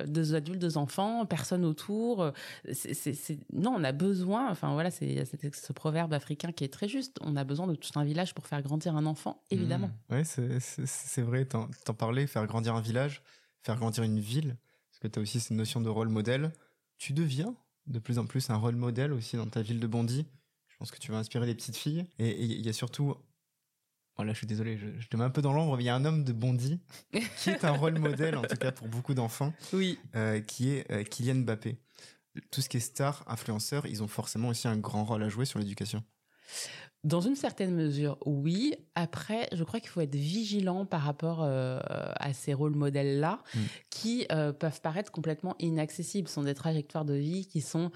deux 0.07 0.35
adultes, 0.35 0.59
deux 0.59 0.77
enfants, 0.79 1.27
personne 1.27 1.65
autour. 1.65 2.33
c'est 2.73 3.39
non, 3.53 3.75
on 3.77 3.85
a 3.85 3.93
besoin, 3.93 4.51
enfin 4.51 4.73
voilà, 4.73 4.91
c'est 4.91 5.25
ce 5.25 5.73
proverbe 5.73 6.13
africain 6.13 6.53
qui 6.53 6.65
est 6.65 6.73
très 6.73 6.89
juste. 6.89 7.19
On 7.21 7.37
a 7.37 7.41
a 7.43 7.45
besoin 7.45 7.66
de 7.66 7.74
tout 7.74 7.90
un 7.99 8.05
village 8.05 8.34
pour 8.34 8.47
faire 8.47 8.62
grandir 8.62 8.97
un 8.97 9.07
enfant, 9.07 9.43
évidemment. 9.51 9.90
Mmh. 10.09 10.14
Oui, 10.14 10.24
c'est 10.86 11.22
vrai, 11.22 11.45
t'en 11.45 11.68
parlais, 11.97 12.26
faire 12.26 12.47
grandir 12.47 12.74
un 12.74 12.80
village, 12.80 13.22
faire 13.62 13.76
grandir 13.76 14.05
une 14.05 14.20
ville, 14.20 14.57
parce 14.90 15.01
que 15.01 15.09
tu 15.09 15.18
as 15.18 15.22
aussi 15.22 15.40
cette 15.40 15.57
notion 15.57 15.80
de 15.80 15.88
rôle 15.88 16.09
modèle. 16.09 16.53
Tu 16.99 17.12
deviens 17.12 17.55
de 17.86 17.99
plus 17.99 18.18
en 18.18 18.26
plus 18.26 18.51
un 18.51 18.57
rôle 18.57 18.76
modèle 18.76 19.12
aussi 19.12 19.36
dans 19.36 19.47
ta 19.47 19.62
ville 19.62 19.80
de 19.80 19.86
Bondy. 19.86 20.26
Je 20.68 20.76
pense 20.76 20.90
que 20.90 20.99
tu 20.99 21.12
vas 21.12 21.18
inspirer 21.18 21.47
les 21.47 21.55
petites 21.55 21.76
filles. 21.76 22.07
Et 22.18 22.43
il 22.43 22.64
y 22.64 22.68
a 22.68 22.72
surtout 22.72 23.16
Oh 24.18 24.24
là, 24.24 24.32
je 24.32 24.38
suis 24.38 24.47
désolé, 24.47 24.76
je, 24.76 25.09
te 25.09 25.16
mets 25.16 25.24
un 25.24 25.30
peu 25.30 25.40
dans 25.40 25.55
l'ombre. 25.55 25.80
Il 25.80 25.84
y 25.84 25.88
a 25.88 25.95
un 25.95 26.05
homme 26.05 26.22
de 26.22 26.32
Bondy 26.32 26.78
qui 27.38 27.51
est 27.51 27.64
un 27.64 27.72
rôle 27.72 27.99
modèle, 27.99 28.36
en 28.36 28.43
tout 28.43 28.57
cas 28.57 28.70
pour 28.70 28.88
beaucoup 28.88 29.14
d'enfants, 29.14 29.55
oui. 29.72 29.99
Euh, 30.14 30.40
qui 30.40 30.70
est 30.70 30.90
euh, 30.90 31.03
Kylian 31.03 31.36
Mbappé. 31.36 31.78
Tout 32.51 32.61
ce 32.61 32.68
qui 32.68 32.76
est 32.76 32.80
star, 32.80 33.24
influenceur, 33.26 33.86
ils 33.86 34.03
ont 34.03 34.09
forcément 34.09 34.49
aussi 34.49 34.68
un 34.68 34.76
grand 34.76 35.05
rôle 35.05 35.22
à 35.22 35.28
jouer 35.28 35.45
sur 35.45 35.59
l'éducation. 35.59 36.05
Dans 37.05 37.21
une 37.21 37.35
certaine 37.35 37.75
mesure, 37.75 38.17
oui. 38.27 38.75
Après, 38.95 39.49
je 39.53 39.65
crois 39.65 39.81
qu'il 39.81 39.89
faut 39.89 40.01
être 40.01 40.15
vigilant 40.15 40.87
par 40.87 41.01
rapport 41.01 41.43
euh, 41.43 41.81
à 41.85 42.33
ces 42.33 42.55
rôles 42.55 42.77
modèles-là, 42.77 43.41
mm. 43.55 43.59
qui 43.91 44.27
peuvent 44.59 44.81
paraître 44.81 45.11
complètement 45.11 45.57
inaccessibles. 45.59 46.29
Ce 46.29 46.35
sont 46.35 46.43
des 46.45 46.55
trajectoires 46.55 47.05
de 47.05 47.15
vie 47.15 47.47
qui 47.47 47.61
sont 47.61 47.91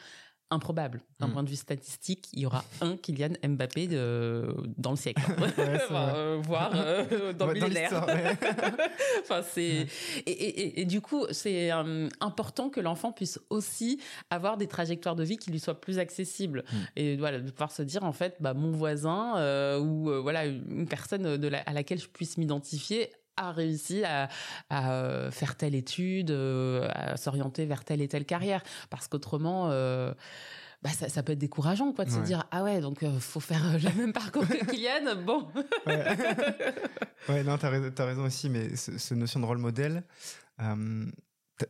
improbable. 0.50 1.00
D'un 1.18 1.28
mm. 1.28 1.32
point 1.32 1.42
de 1.42 1.48
vue 1.48 1.56
statistique, 1.56 2.28
il 2.32 2.40
y 2.40 2.46
aura 2.46 2.64
un 2.80 2.96
Kylian 2.96 3.34
Mbappé 3.42 3.88
de, 3.88 4.54
dans 4.76 4.90
le 4.90 4.96
siècle, 4.96 5.22
euh, 5.58 6.38
voire 6.42 6.72
euh, 6.74 7.32
dans 7.38 7.46
le 7.46 7.54
millénaire. 7.54 7.92
enfin, 9.22 9.42
c'est 9.42 9.86
et, 10.26 10.80
et, 10.80 10.84
du 10.84 11.00
coup, 11.00 11.26
c'est 11.30 11.72
euh, 11.72 12.08
important 12.20 12.70
que 12.70 12.80
l'enfant 12.80 13.12
puisse 13.12 13.40
aussi 13.50 14.00
avoir 14.30 14.56
des 14.56 14.68
trajectoires 14.68 15.16
de 15.16 15.24
vie 15.24 15.36
qui 15.36 15.50
lui 15.50 15.58
soient 15.58 15.80
plus 15.80 15.98
accessibles 15.98 16.64
mm. 16.70 16.76
et 16.96 17.16
voilà 17.16 17.40
de 17.40 17.50
pouvoir 17.50 17.72
se 17.72 17.82
dire 17.82 18.04
en 18.04 18.12
fait, 18.12 18.36
bah, 18.40 18.54
mon 18.54 18.70
voisin 18.70 19.76
ou 19.78 20.10
voilà 20.22 20.46
une 20.46 20.86
personne 20.88 21.36
de 21.36 21.50
à 21.66 21.72
laquelle 21.72 21.98
je 21.98 22.08
puisse 22.08 22.38
m'identifier 22.38 23.10
a 23.36 23.52
réussi 23.52 24.04
à, 24.04 24.28
euh, 24.72 25.30
faire 25.30 25.56
telle 25.56 25.74
étude, 25.74 26.30
euh, 26.30 26.88
à 26.92 27.16
s'orienter 27.16 27.66
vers 27.66 27.84
telle 27.84 28.00
et 28.00 28.08
telle 28.08 28.24
carrière. 28.24 28.62
Parce 28.90 29.08
qu'autrement, 29.08 29.68
euh, 29.70 30.12
bah 30.82 30.90
ça, 30.90 31.22
peut 31.22 31.32
être 31.32 31.38
décourageant 31.38 31.92
quoi, 31.92 32.04
de 32.04 32.10
se 32.10 32.18
dire 32.18 32.46
Ah 32.50 32.62
ouais, 32.62 32.80
donc 32.80 32.98
il 33.02 33.20
faut 33.20 33.40
faire 33.40 33.62
le 33.82 34.00
même 34.00 34.12
parcours 34.12 34.46
que 34.46 34.64
Kylian. 34.64 35.22
Bon. 35.24 35.48
ouais. 35.86 37.42
non, 37.44 37.58
t'as 37.58 37.70
raison, 37.70 37.92
as 37.96 38.04
raison 38.04 38.24
aussi, 38.24 38.48
mais 38.48 38.74
ce, 38.76 39.14
notion 39.14 39.40
de 39.40 39.46
rôle 39.46 39.58
modèle, 39.58 40.02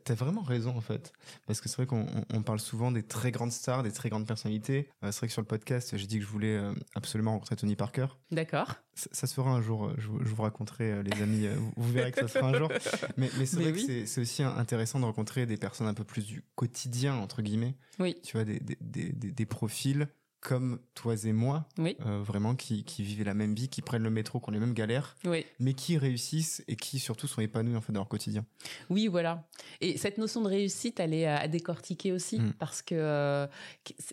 T'as 0.04 0.14
vraiment 0.14 0.42
raison 0.42 0.76
en 0.76 0.80
fait, 0.80 1.12
parce 1.46 1.60
que 1.60 1.68
c'est 1.68 1.76
vrai 1.76 1.86
qu'on 1.86 2.42
parle 2.42 2.58
souvent 2.58 2.90
des 2.90 3.04
très 3.04 3.30
grandes 3.30 3.52
stars, 3.52 3.84
des 3.84 3.92
très 3.92 4.08
grandes 4.08 4.26
personnalités. 4.26 4.88
Euh, 5.04 5.12
c'est 5.12 5.18
vrai 5.18 5.26
que 5.28 5.32
sur 5.32 5.42
le 5.42 5.46
podcast, 5.46 5.96
j'ai 5.96 6.06
dit 6.08 6.18
que 6.18 6.24
je 6.24 6.28
voulais 6.28 6.56
euh, 6.56 6.74
absolument 6.96 7.32
rencontrer 7.32 7.54
Tony 7.54 7.76
Parker. 7.76 8.06
D'accord. 8.32 8.74
Ça, 8.94 9.26
se 9.26 9.34
fera 9.34 9.50
un 9.50 9.60
jour. 9.60 9.92
Je, 9.98 10.08
vous 10.08 10.42
raconterai, 10.42 10.90
euh, 10.90 11.02
les 11.02 11.22
amis. 11.22 11.46
Vous, 11.76 11.92
verrez 11.92 12.10
que 12.10 12.20
ça 12.20 12.26
se 12.26 12.38
fera 12.38 12.48
un 12.48 12.58
jour. 12.58 12.68
Mais, 13.16 13.28
c'est 13.44 13.60
vrai 13.60 13.72
que 13.72 14.06
c'est 14.06 14.20
aussi 14.20 14.42
intéressant 14.42 14.98
de 14.98 15.04
rencontrer 15.04 15.46
des 15.46 15.56
personnes 15.56 15.86
un 15.86 15.94
peu 15.94 16.04
plus 16.04 16.26
du 16.26 16.42
quotidien 16.56 17.14
entre 17.14 17.42
guillemets. 17.42 17.76
Oui. 18.00 18.16
Tu 18.24 18.36
vois 18.36 18.44
des, 18.44 18.58
des, 18.58 18.76
des, 18.80 19.12
des 19.12 19.46
profils 19.46 20.08
comme 20.46 20.78
toi 20.94 21.14
et 21.24 21.32
moi, 21.32 21.66
euh, 21.80 22.22
vraiment 22.22 22.54
qui, 22.54 22.84
qui 22.84 23.02
vivaient 23.02 23.24
la 23.24 23.34
même 23.34 23.52
vie, 23.52 23.68
qui 23.68 23.82
prennent 23.82 24.04
le 24.04 24.10
métro, 24.10 24.38
qui 24.38 24.48
ont 24.48 24.52
les 24.52 24.60
mêmes 24.60 24.74
galères, 24.74 25.16
mais 25.58 25.74
qui 25.74 25.98
réussissent 25.98 26.62
et 26.68 26.76
qui 26.76 27.00
surtout 27.00 27.26
sont 27.26 27.40
épanouis 27.40 27.74
en 27.74 27.80
fait 27.80 27.92
dans 27.92 27.98
leur 27.98 28.08
quotidien. 28.08 28.44
Oui, 28.88 29.08
voilà. 29.08 29.48
Et 29.80 29.98
cette 29.98 30.18
notion 30.18 30.42
de 30.42 30.48
réussite, 30.48 31.00
elle 31.00 31.14
est 31.14 31.26
à 31.26 31.48
décortiquer 31.48 32.12
aussi, 32.12 32.38
mm. 32.38 32.52
parce 32.60 32.80
que 32.80 32.94
euh, 32.94 33.48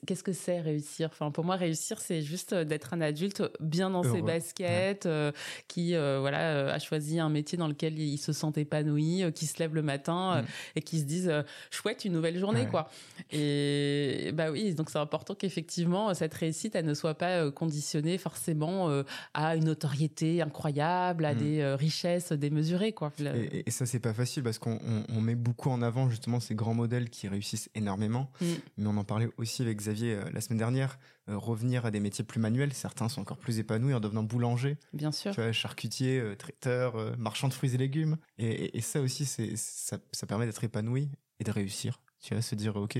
qu'est-ce 0.07 0.23
que 0.23 0.33
c'est 0.33 0.59
réussir? 0.59 1.09
Enfin, 1.11 1.29
pour 1.29 1.45
moi, 1.45 1.55
réussir, 1.55 2.01
c'est 2.01 2.23
juste 2.23 2.55
d'être 2.55 2.95
un 2.95 3.01
adulte 3.01 3.43
bien 3.59 3.91
dans 3.91 4.01
ses 4.01 4.23
baskets, 4.23 5.05
euh, 5.05 5.31
qui 5.67 5.91
voilà 5.91 6.73
a 6.73 6.79
choisi 6.79 7.19
un 7.19 7.29
métier 7.29 7.59
dans 7.59 7.67
lequel 7.67 7.99
il 7.99 8.17
se 8.17 8.33
sent 8.33 8.53
épanoui, 8.55 9.23
qui 9.35 9.45
se 9.45 9.59
lève 9.59 9.75
le 9.75 9.83
matin 9.83 10.41
mm. 10.41 10.45
et 10.77 10.81
qui 10.81 10.99
se 10.99 11.05
disent 11.05 11.31
chouette 11.69 12.05
une 12.05 12.13
nouvelle 12.13 12.39
journée, 12.39 12.65
quoi. 12.65 12.89
Et 13.31 14.31
bah 14.33 14.49
oui, 14.49 14.73
donc 14.73 14.89
c'est 14.89 14.97
important 14.97 15.35
qu'effectivement 15.35 16.11
cette 16.23 16.33
réussite, 16.35 16.75
elle 16.75 16.85
ne 16.85 16.93
soit 16.93 17.15
pas 17.15 17.31
euh, 17.31 17.51
conditionnée 17.51 18.17
forcément 18.17 18.89
euh, 18.89 19.03
à 19.33 19.57
une 19.57 19.65
notoriété 19.65 20.41
incroyable, 20.41 21.25
à 21.25 21.33
mm. 21.33 21.37
des 21.37 21.59
euh, 21.59 21.75
richesses 21.75 22.31
démesurées, 22.31 22.93
quoi. 22.93 23.11
Et, 23.19 23.69
ça, 23.69 23.85
c'est 23.85 23.99
pas 23.99 24.13
facile 24.13 24.41
parce 24.41 24.57
qu'on 24.57 24.79
met 25.21 25.35
beaucoup 25.35 25.69
en 25.69 25.81
avant 25.81 26.09
justement 26.09 26.39
ces 26.39 26.55
grands 26.55 26.73
modèles 26.73 27.09
qui 27.09 27.27
réussissent 27.27 27.69
énormément. 27.75 28.31
Mm. 28.39 28.45
Mais 28.77 28.87
on 28.87 28.97
en 28.97 29.03
parlait 29.03 29.29
aussi 29.37 29.61
avec 29.63 29.77
Xavier 29.77 30.17
la 30.31 30.39
semaine 30.39 30.59
dernière. 30.59 30.97
revenir 31.27 31.85
à 31.85 31.91
des 31.91 31.99
métiers 31.99 32.23
plus 32.23 32.39
manuels, 32.39 32.73
certains 32.73 33.09
sont 33.09 33.21
encore 33.21 33.37
plus 33.37 33.59
épanouis 33.59 33.93
en 33.93 33.99
devenant 33.99 34.23
boulanger. 34.23 34.77
Bien 34.93 35.11
sûr. 35.11 35.33
Tu 35.33 35.41
vois, 35.41 35.51
charcutier, 35.51 36.21
traiteur, 36.37 37.17
marchand 37.17 37.49
de 37.49 37.53
fruits 37.53 37.75
et 37.75 37.77
légumes. 37.77 38.17
Et, 38.37 38.79
ça 38.81 39.01
aussi, 39.01 39.25
c'est 39.25 39.55
ça, 39.57 39.97
ça 40.11 40.25
permet 40.25 40.45
d'être 40.45 40.63
épanoui 40.63 41.09
et 41.39 41.43
de 41.43 41.51
réussir. 41.51 42.01
Tu 42.21 42.33
vois, 42.33 42.41
se 42.41 42.55
dire, 42.55 42.77
ok, 42.77 42.99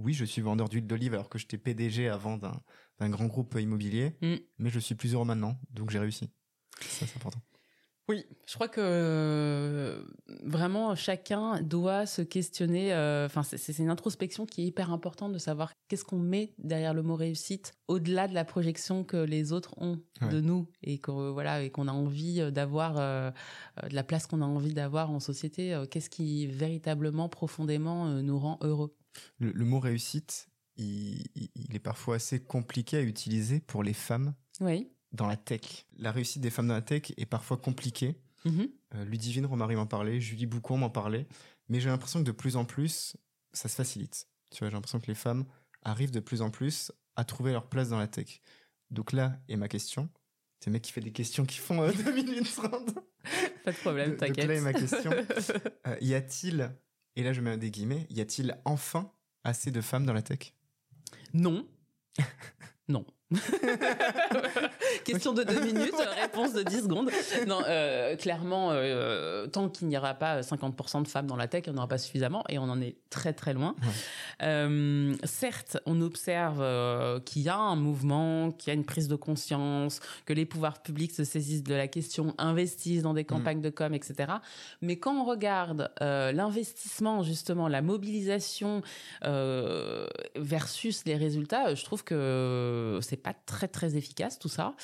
oui, 0.00 0.12
je 0.12 0.24
suis 0.24 0.42
vendeur 0.42 0.68
d'huile 0.68 0.86
d'olive 0.86 1.14
alors 1.14 1.28
que 1.28 1.38
j'étais 1.38 1.58
PDG 1.58 2.08
avant 2.08 2.36
d'un 2.36 3.08
grand 3.08 3.26
groupe 3.26 3.56
immobilier, 3.58 4.16
mm. 4.22 4.36
mais 4.58 4.70
je 4.70 4.78
suis 4.78 4.94
plus 4.94 5.14
heureux 5.14 5.26
maintenant, 5.26 5.58
donc 5.70 5.90
j'ai 5.90 5.98
réussi. 5.98 6.30
Ça, 6.80 7.06
c'est 7.06 7.16
important. 7.16 7.40
Oui, 8.10 8.24
je 8.44 8.54
crois 8.54 8.66
que 8.66 8.80
euh, 8.82 10.02
vraiment 10.42 10.96
chacun 10.96 11.62
doit 11.62 12.06
se 12.06 12.22
questionner. 12.22 12.92
Euh, 12.92 13.26
enfin, 13.26 13.44
c'est 13.44 13.78
une 13.78 13.88
introspection 13.88 14.46
qui 14.46 14.62
est 14.62 14.64
hyper 14.64 14.90
importante 14.90 15.32
de 15.32 15.38
savoir 15.38 15.72
qu'est-ce 15.86 16.04
qu'on 16.04 16.18
met 16.18 16.52
derrière 16.58 16.92
le 16.92 17.04
mot 17.04 17.14
réussite, 17.14 17.72
au-delà 17.86 18.26
de 18.26 18.34
la 18.34 18.44
projection 18.44 19.04
que 19.04 19.16
les 19.16 19.52
autres 19.52 19.74
ont 19.76 20.00
de 20.28 20.40
nous 20.40 20.66
et 20.82 20.98
que 20.98 21.12
voilà 21.12 21.62
et 21.62 21.70
qu'on 21.70 21.86
a 21.86 21.92
envie 21.92 22.50
d'avoir, 22.50 22.96
euh, 22.98 23.30
de 23.88 23.94
la 23.94 24.02
place 24.02 24.26
qu'on 24.26 24.42
a 24.42 24.46
envie 24.46 24.74
d'avoir 24.74 25.12
en 25.12 25.20
société. 25.20 25.80
qu'est-ce 25.92 26.10
qui 26.10 26.48
véritablement, 26.48 27.28
profondément 27.28 28.08
nous 28.22 28.40
rend 28.40 28.58
heureux? 28.62 28.92
Le, 29.38 29.64
mot 29.64 29.80
réussite, 29.80 30.48
il, 30.76 31.26
est 31.72 31.80
parfois 31.80 32.16
assez 32.16 32.40
compliqué 32.42 32.96
à 32.96 33.02
utiliser 33.02 33.60
pour 33.60 33.82
les 33.82 33.92
femmes 33.92 34.34
dans 35.12 35.26
la 35.26 35.36
tech. 35.36 35.86
La 35.96 36.12
réussite 36.12 36.42
des 36.42 36.50
femmes 36.50 36.68
dans 36.68 36.74
la 36.74 36.82
tech 36.82 37.12
est 37.16 37.26
parfois 37.26 37.56
compliquée. 37.56 38.16
Mm-hmm. 38.44 38.70
Euh, 38.94 39.04
Ludivine 39.04 39.46
Romary 39.46 39.76
m'en 39.76 39.86
parlait, 39.86 40.20
Julie 40.20 40.46
Boucon 40.46 40.78
m'en 40.78 40.90
parlait, 40.90 41.26
mais 41.68 41.80
j'ai 41.80 41.88
l'impression 41.88 42.20
que 42.20 42.24
de 42.24 42.32
plus 42.32 42.56
en 42.56 42.64
plus, 42.64 43.16
ça 43.52 43.68
se 43.68 43.74
facilite. 43.74 44.28
Tu 44.50 44.60
vois, 44.60 44.68
j'ai 44.68 44.74
l'impression 44.74 45.00
que 45.00 45.06
les 45.06 45.14
femmes 45.14 45.44
arrivent 45.82 46.10
de 46.10 46.20
plus 46.20 46.42
en 46.42 46.50
plus 46.50 46.92
à 47.16 47.24
trouver 47.24 47.52
leur 47.52 47.68
place 47.68 47.90
dans 47.90 47.98
la 47.98 48.08
tech. 48.08 48.40
Donc 48.90 49.12
là 49.12 49.38
est 49.48 49.56
ma 49.56 49.68
question. 49.68 50.08
C'est 50.60 50.68
le 50.68 50.72
mec 50.74 50.82
qui 50.82 50.92
fait 50.92 51.00
des 51.00 51.12
questions 51.12 51.46
qui 51.46 51.58
font 51.58 51.86
2 51.86 52.08
euh, 52.08 52.12
minutes 52.14 52.54
30. 52.54 52.94
Pas 53.64 53.72
de 53.72 53.76
problème, 53.76 54.16
t'inquiète. 54.16 54.36
Donc 54.36 54.48
là 54.48 54.54
est 54.54 54.60
ma 54.60 54.72
question. 54.72 55.10
Euh, 55.86 55.96
y 56.02 56.14
a-t-il 56.14 56.70
et 57.16 57.22
là 57.22 57.32
je 57.32 57.40
mets 57.40 57.56
des 57.56 57.70
guillemets, 57.70 58.06
y 58.10 58.20
a-t-il 58.20 58.58
enfin 58.64 59.12
assez 59.44 59.70
de 59.70 59.80
femmes 59.80 60.06
dans 60.06 60.12
la 60.12 60.22
tech? 60.22 60.54
Non. 61.32 61.66
non. 62.88 63.04
Question 65.04 65.32
de 65.32 65.44
deux 65.44 65.60
minutes, 65.60 65.94
réponse 66.20 66.52
de 66.52 66.62
10 66.62 66.82
secondes. 66.82 67.10
Non, 67.46 67.60
euh, 67.68 68.16
clairement, 68.16 68.70
euh, 68.72 69.46
tant 69.46 69.68
qu'il 69.68 69.86
n'y 69.86 69.96
aura 69.96 70.14
pas 70.14 70.40
50% 70.40 71.04
de 71.04 71.08
femmes 71.08 71.26
dans 71.26 71.36
la 71.36 71.46
tech, 71.46 71.62
il 71.66 71.72
n'y 71.72 71.76
en 71.76 71.78
aura 71.78 71.88
pas 71.88 71.98
suffisamment 71.98 72.42
et 72.48 72.58
on 72.58 72.64
en 72.64 72.80
est 72.80 72.96
très 73.08 73.32
très 73.32 73.54
loin. 73.54 73.76
Euh, 74.42 75.14
certes, 75.22 75.78
on 75.86 76.00
observe 76.00 76.58
qu'il 77.24 77.42
y 77.42 77.48
a 77.48 77.56
un 77.56 77.76
mouvement, 77.76 78.50
qu'il 78.50 78.68
y 78.68 78.70
a 78.72 78.74
une 78.74 78.84
prise 78.84 79.06
de 79.06 79.14
conscience, 79.14 80.00
que 80.26 80.32
les 80.32 80.44
pouvoirs 80.44 80.82
publics 80.82 81.12
se 81.12 81.22
saisissent 81.22 81.62
de 81.62 81.74
la 81.74 81.86
question, 81.86 82.34
investissent 82.38 83.02
dans 83.02 83.14
des 83.14 83.22
mm. 83.22 83.26
campagnes 83.26 83.60
de 83.60 83.70
com, 83.70 83.94
etc. 83.94 84.32
Mais 84.82 84.96
quand 84.96 85.14
on 85.14 85.24
regarde 85.24 85.92
l'investissement, 86.00 87.22
justement, 87.22 87.68
la 87.68 87.82
mobilisation 87.82 88.82
versus 90.36 91.04
les 91.04 91.16
résultats, 91.16 91.76
je 91.76 91.84
trouve 91.84 92.02
que 92.02 92.98
c'est 93.02 93.19
pas 93.22 93.34
très 93.34 93.68
très 93.68 93.96
efficace 93.96 94.38
tout 94.38 94.48
ça. 94.48 94.74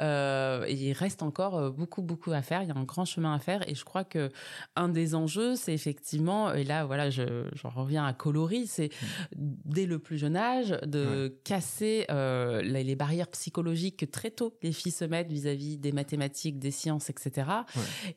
Euh, 0.00 0.66
il 0.68 0.92
reste 0.92 1.22
encore 1.22 1.56
euh, 1.56 1.70
beaucoup 1.70 2.02
beaucoup 2.02 2.32
à 2.32 2.42
faire. 2.42 2.62
Il 2.62 2.68
y 2.68 2.72
a 2.72 2.76
un 2.76 2.84
grand 2.84 3.04
chemin 3.04 3.34
à 3.34 3.38
faire 3.38 3.68
et 3.68 3.74
je 3.74 3.84
crois 3.84 4.04
que 4.04 4.30
un 4.76 4.88
des 4.88 5.14
enjeux, 5.14 5.56
c'est 5.56 5.72
effectivement 5.72 6.52
et 6.52 6.64
là 6.64 6.84
voilà, 6.84 7.10
je 7.10 7.48
j'en 7.54 7.70
reviens 7.70 8.04
à 8.04 8.12
coloris, 8.12 8.66
c'est 8.66 8.90
dès 9.34 9.86
le 9.86 9.98
plus 9.98 10.18
jeune 10.18 10.36
âge 10.36 10.76
de 10.84 11.38
casser 11.44 12.06
euh, 12.10 12.62
les, 12.62 12.94
barrières 12.94 13.28
psychologiques 13.28 13.98
que 13.98 14.06
très 14.06 14.30
tôt 14.30 14.56
les 14.62 14.72
filles 14.72 14.92
se 14.92 15.04
mettent 15.04 15.32
vis-à-vis 15.32 15.78
des 15.78 15.90
mathématiques, 15.90 16.58
des 16.58 16.70
sciences, 16.70 17.10
etc. 17.10 17.48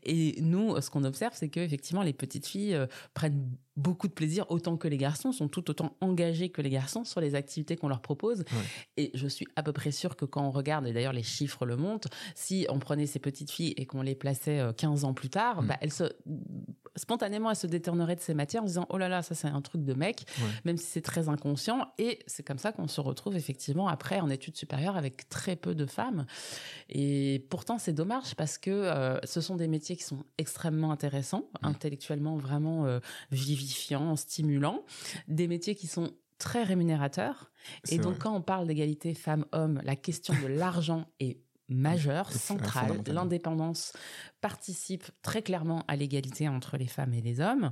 Et 0.03 0.39
nous, 0.41 0.79
ce 0.81 0.89
qu'on 0.91 1.03
observe, 1.03 1.33
c'est 1.35 1.49
que 1.49 1.59
effectivement 1.59 2.03
les 2.03 2.13
petites 2.13 2.45
filles 2.45 2.79
prennent 3.13 3.49
beaucoup 3.77 4.07
de 4.07 4.13
plaisir, 4.13 4.45
autant 4.49 4.75
que 4.75 4.87
les 4.87 4.97
garçons 4.97 5.31
sont 5.31 5.47
tout 5.47 5.69
autant 5.69 5.95
engagés 6.01 6.49
que 6.49 6.61
les 6.61 6.69
garçons 6.69 7.03
sur 7.03 7.21
les 7.21 7.35
activités 7.35 7.77
qu'on 7.77 7.87
leur 7.87 8.01
propose. 8.01 8.43
Et 8.97 9.11
je 9.13 9.27
suis 9.27 9.47
à 9.55 9.63
peu 9.63 9.71
près 9.71 9.91
sûre 9.91 10.15
que 10.15 10.25
quand 10.25 10.43
on 10.43 10.51
regarde, 10.51 10.87
et 10.87 10.93
d'ailleurs 10.93 11.13
les 11.13 11.23
chiffres 11.23 11.65
le 11.65 11.77
montrent, 11.77 12.09
si 12.35 12.65
on 12.69 12.79
prenait 12.79 13.05
ces 13.05 13.19
petites 13.19 13.51
filles 13.51 13.73
et 13.77 13.85
qu'on 13.85 14.01
les 14.01 14.15
plaçait 14.15 14.61
15 14.75 15.03
euh, 15.03 15.07
ans 15.07 15.13
plus 15.13 15.29
tard, 15.29 15.61
mm. 15.61 15.67
bah, 15.67 15.77
elles 15.81 15.93
se 15.93 16.05
spontanément, 16.97 17.49
elle 17.49 17.55
se 17.55 17.67
détournerait 17.67 18.15
de 18.15 18.21
ces 18.21 18.33
matières 18.33 18.63
en 18.63 18.65
disant 18.65 18.85
oh 18.89 18.97
là 18.97 19.07
là, 19.07 19.21
ça 19.21 19.35
c'est 19.35 19.47
un 19.47 19.61
truc 19.61 19.83
de 19.83 19.93
mec, 19.93 20.25
même 20.65 20.77
si 20.77 20.85
c'est 20.85 21.01
très 21.01 21.29
inconscient. 21.29 21.87
Et 21.97 22.19
c'est 22.27 22.45
comme 22.45 22.57
ça 22.57 22.71
qu'on 22.71 22.87
se 22.87 22.99
retrouve 22.99 23.35
effectivement 23.35 23.87
après 23.87 24.19
en 24.19 24.29
études 24.29 24.57
supérieures 24.57 24.97
avec 24.97 25.29
très 25.29 25.55
peu 25.55 25.75
de 25.75 25.85
femmes. 25.85 26.25
Et 26.89 27.45
pourtant, 27.49 27.77
c'est 27.77 27.93
dommage 27.93 28.35
parce 28.35 28.57
que 28.57 28.71
euh, 28.71 29.19
ce 29.23 29.41
sont 29.41 29.55
des 29.55 29.67
métiers 29.67 29.95
qui 29.95 30.03
sont 30.03 30.23
extrêmement 30.37 30.91
intéressants, 30.91 31.49
mmh. 31.61 31.67
intellectuellement 31.67 32.37
vraiment 32.37 32.85
euh, 32.85 32.99
vivifiants, 33.31 33.66
stimulants, 34.15 34.83
des 35.27 35.47
métiers 35.47 35.75
qui 35.75 35.87
sont 35.87 36.11
très 36.37 36.63
rémunérateurs. 36.63 37.51
Et 37.89 37.97
donc, 37.97 38.19
quand 38.19 38.35
on 38.35 38.41
parle 38.41 38.67
d'égalité 38.67 39.13
femmes-hommes, 39.13 39.81
la 39.83 39.95
question 39.95 40.33
de 40.41 40.47
l'argent 40.47 41.05
est 41.19 41.39
majeure, 41.69 42.31
centrale. 42.31 43.01
L'indépendance 43.07 43.93
participe 44.39 45.03
très 45.21 45.41
clairement 45.41 45.83
à 45.87 45.95
l'égalité 45.95 46.47
entre 46.47 46.77
les 46.77 46.87
femmes 46.87 47.13
et 47.13 47.21
les 47.21 47.41
hommes. 47.41 47.71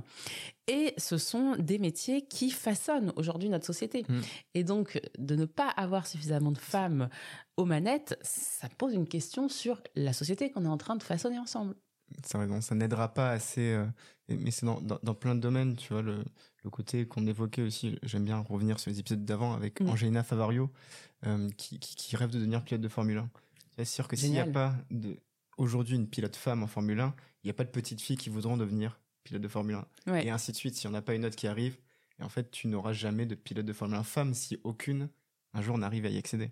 Et 0.66 0.92
ce 0.98 1.16
sont 1.16 1.56
des 1.56 1.78
métiers 1.78 2.26
qui 2.26 2.50
façonnent 2.50 3.12
aujourd'hui 3.16 3.48
notre 3.48 3.64
société. 3.64 4.04
Mm. 4.08 4.20
Et 4.54 4.64
donc, 4.64 5.00
de 5.18 5.34
ne 5.34 5.46
pas 5.46 5.68
avoir 5.68 6.06
suffisamment 6.06 6.52
de 6.52 6.58
femmes 6.58 7.08
aux 7.56 7.64
manettes, 7.64 8.18
ça 8.22 8.68
pose 8.68 8.92
une 8.92 9.08
question 9.08 9.48
sur 9.48 9.80
la 9.94 10.12
société 10.12 10.50
qu'on 10.50 10.64
est 10.64 10.68
en 10.68 10.76
train 10.76 10.96
de 10.96 11.02
façonner 11.02 11.38
ensemble. 11.38 11.74
Ça 12.24 12.74
n'aidera 12.74 13.12
pas 13.12 13.30
assez, 13.30 13.72
euh, 13.72 13.86
mais 14.28 14.50
c'est 14.50 14.66
dans, 14.66 14.80
dans, 14.80 15.14
plein 15.14 15.34
de 15.34 15.40
domaines, 15.40 15.76
tu 15.76 15.92
vois, 15.92 16.02
le, 16.02 16.24
le 16.62 16.70
côté 16.70 17.06
qu'on 17.06 17.26
évoquait 17.26 17.62
aussi, 17.62 17.98
j'aime 18.02 18.24
bien 18.24 18.38
revenir 18.38 18.78
sur 18.80 18.90
les 18.90 18.98
épisodes 18.98 19.24
d'avant 19.24 19.54
avec 19.54 19.80
mm. 19.80 19.88
Angelina 19.88 20.22
Favario, 20.22 20.70
euh, 21.26 21.48
qui, 21.56 21.78
qui, 21.78 21.94
qui, 21.96 22.16
rêve 22.16 22.30
de 22.30 22.38
devenir 22.38 22.64
pilote 22.64 22.80
de 22.80 22.88
Formule 22.88 23.18
1. 23.18 23.30
C'est 23.76 23.84
sûr 23.84 24.08
que 24.08 24.16
s'il 24.16 24.32
n'y 24.32 24.40
a 24.40 24.46
pas 24.46 24.74
aujourd'hui 25.58 25.96
une 25.96 26.08
pilote 26.08 26.36
femme 26.36 26.62
en 26.62 26.66
Formule 26.66 27.00
1, 27.00 27.14
il 27.42 27.46
n'y 27.46 27.50
a 27.50 27.54
pas 27.54 27.64
de 27.64 27.70
petites 27.70 28.00
filles 28.00 28.16
qui 28.16 28.30
voudront 28.30 28.56
devenir 28.56 29.00
pilote 29.22 29.42
de 29.42 29.48
Formule 29.48 29.78
1. 30.06 30.14
Et 30.16 30.30
ainsi 30.30 30.52
de 30.52 30.56
suite. 30.56 30.76
S'il 30.76 30.90
n'y 30.90 30.96
en 30.96 30.98
a 30.98 31.02
pas 31.02 31.14
une 31.14 31.24
autre 31.24 31.36
qui 31.36 31.46
arrive, 31.46 31.78
et 32.18 32.22
en 32.22 32.28
fait, 32.28 32.50
tu 32.50 32.68
n'auras 32.68 32.92
jamais 32.92 33.26
de 33.26 33.34
pilote 33.34 33.66
de 33.66 33.72
Formule 33.72 33.98
1 33.98 34.02
femme 34.02 34.34
si 34.34 34.58
aucune 34.64 35.08
un 35.56 35.62
jour 35.62 35.78
n'arrive 35.78 36.04
à 36.06 36.10
y 36.10 36.18
accéder. 36.18 36.50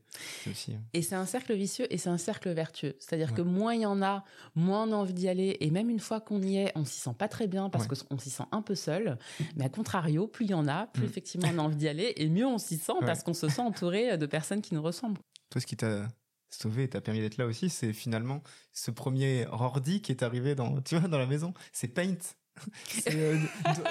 Aussi, 0.50 0.72
hein. 0.72 0.80
Et 0.94 1.02
c'est 1.02 1.14
un 1.14 1.26
cercle 1.26 1.55
vicieux 1.55 1.86
et 1.92 1.98
c'est 1.98 2.09
un 2.09 2.18
cercle 2.18 2.50
vertueux. 2.52 2.96
C'est-à-dire 2.98 3.34
que 3.34 3.42
moins 3.42 3.74
il 3.74 3.82
y 3.82 3.86
en 3.86 4.02
a, 4.02 4.24
moins 4.55 4.88
on 4.88 4.92
a 4.92 4.96
envie 4.96 5.12
d'y 5.12 5.28
aller. 5.28 5.57
Et 5.61 5.70
même 5.70 5.90
une 5.90 6.00
fois 6.00 6.20
qu'on 6.20 6.42
y 6.42 6.57
est, 6.57 6.72
on 6.74 6.84
s'y 6.84 6.98
sent 6.98 7.14
pas 7.18 7.28
très 7.28 7.46
bien 7.46 7.68
parce 7.68 7.86
qu'on 7.86 8.18
s'y 8.18 8.30
sent 8.30 8.44
un 8.50 8.62
peu 8.62 8.74
seul. 8.74 9.18
Mais 9.57 9.66
à 9.66 9.68
contrario, 9.68 10.26
plus 10.26 10.46
il 10.46 10.52
y 10.52 10.55
en 10.55 10.68
a, 10.68 10.86
plus 10.86 11.02
mm. 11.02 11.07
effectivement 11.07 11.48
on 11.55 11.59
a 11.59 11.62
envie 11.62 11.76
d'y 11.76 11.88
aller 11.88 12.14
et 12.16 12.28
mieux 12.28 12.46
on 12.46 12.59
s'y 12.59 12.78
sent 12.78 12.92
parce 13.00 13.22
qu'on 13.22 13.34
se 13.34 13.48
sent 13.48 13.62
entouré 13.62 14.16
de 14.16 14.26
personnes 14.26 14.62
qui 14.62 14.74
nous 14.74 14.82
ressemblent. 14.82 15.20
Toi, 15.50 15.61
ce 15.61 15.66
qui 15.66 15.76
t'a 15.76 16.09
sauvé 16.50 16.84
et 16.84 16.88
t'a 16.88 17.00
permis 17.00 17.20
d'être 17.20 17.36
là 17.36 17.46
aussi, 17.46 17.68
c'est 17.68 17.92
finalement 17.92 18.42
ce 18.72 18.90
premier 18.90 19.46
ordi 19.50 20.00
qui 20.00 20.12
est 20.12 20.22
arrivé 20.22 20.55
dans, 20.55 20.80
tu 20.80 20.96
vois, 20.96 21.09
dans 21.09 21.18
la 21.18 21.26
maison. 21.26 21.52
C'est 21.72 21.88
Paint. 21.88 22.16
c'est 22.88 23.14
euh, 23.14 23.38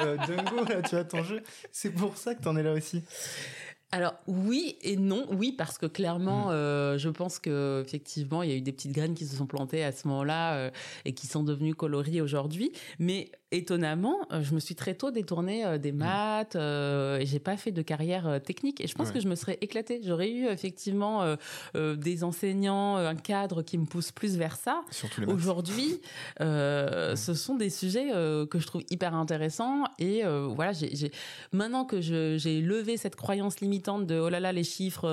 euh, 0.01 0.17
Dungo, 0.25 0.63
là, 0.65 0.81
tu 0.81 0.95
vois, 0.95 1.03
ton 1.03 1.23
jeu. 1.23 1.43
C'est 1.71 1.91
pour 1.91 2.17
ça 2.17 2.33
que 2.33 2.41
t'en 2.41 2.55
es 2.55 2.63
là 2.63 2.73
aussi. 2.73 3.03
Alors 3.93 4.15
oui 4.25 4.75
et 4.81 4.97
non, 4.97 5.27
oui 5.31 5.51
parce 5.51 5.77
que 5.77 5.85
clairement, 5.85 6.47
mm. 6.47 6.51
euh, 6.51 6.97
je 6.97 7.09
pense 7.09 7.37
que 7.37 7.83
effectivement, 7.85 8.41
il 8.41 8.49
y 8.49 8.53
a 8.53 8.55
eu 8.55 8.61
des 8.61 8.71
petites 8.71 8.91
graines 8.91 9.13
qui 9.13 9.25
se 9.25 9.35
sont 9.35 9.45
plantées 9.45 9.83
à 9.83 9.91
ce 9.91 10.07
moment-là 10.07 10.71
et 11.05 11.13
qui 11.13 11.27
sont 11.27 11.43
devenues 11.43 11.75
colorées 11.75 12.19
aujourd'hui. 12.19 12.71
Mais 12.97 13.31
étonnamment, 13.53 14.17
euh, 14.31 14.41
je 14.43 14.53
me 14.53 14.59
suis 14.59 14.75
très 14.75 14.95
tôt 14.95 15.11
détournée 15.11 15.65
euh, 15.65 15.77
des 15.77 15.91
mm. 15.91 15.97
maths 15.97 16.55
euh, 16.55 17.19
et 17.19 17.25
j'ai 17.25 17.39
pas 17.39 17.55
fait 17.55 17.71
de 17.71 17.81
carrière 17.81 18.41
technique. 18.43 18.81
Et 18.81 18.87
je 18.87 18.95
pense 18.95 19.11
que 19.11 19.19
je 19.19 19.27
me 19.27 19.35
serais 19.35 19.57
éclatée. 19.61 20.01
J'aurais 20.03 20.31
eu 20.31 20.47
effectivement 20.47 21.35
des 21.75 22.23
enseignants, 22.23 22.95
un 22.97 23.15
cadre 23.15 23.61
qui 23.61 23.77
me 23.77 23.85
pousse 23.85 24.11
plus 24.11 24.37
vers 24.37 24.55
ça. 24.55 24.81
Aujourd'hui, 25.27 26.01
mm. 26.39 27.15
ce 27.15 27.33
sont 27.35 27.55
des 27.55 27.69
sujets 27.69 28.09
que 28.49 28.59
je 28.59 28.67
trouve 28.67 28.83
hyper 28.89 29.13
intéressants. 29.13 29.83
Et 29.99 30.23
voilà, 30.23 30.73
j'ai 30.73 31.11
maintenant 31.51 31.85
que 31.85 32.01
j'ai 32.01 32.61
levé 32.61 32.97
cette 32.97 33.15
croyance 33.15 33.61
limitante 33.83 34.07
de 34.07 34.19
oh 34.19 34.29
là 34.29 34.39
là 34.39 34.51
les 34.51 34.63
chiffres, 34.63 35.07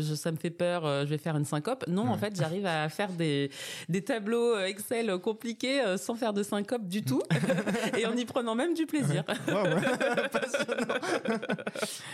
je, 0.00 0.14
ça 0.14 0.32
me 0.32 0.36
fait 0.36 0.50
peur, 0.50 0.84
je 1.04 1.08
vais 1.08 1.18
faire 1.18 1.36
une 1.36 1.44
syncope. 1.44 1.84
Non, 1.88 2.08
en 2.08 2.16
fait, 2.16 2.34
j'arrive 2.36 2.66
à 2.66 2.88
faire 2.88 3.12
des 3.12 3.50
des 3.88 4.02
tableaux 4.02 4.58
Excel 4.58 5.18
compliqués 5.18 5.96
sans 5.98 6.14
faire 6.14 6.32
de 6.32 6.42
syncope 6.42 6.88
du 6.88 7.02
tout. 7.02 7.22
et 7.98 8.06
en 8.06 8.16
y 8.16 8.24
prenant 8.24 8.54
même 8.54 8.74
du 8.74 8.86
plaisir. 8.86 9.24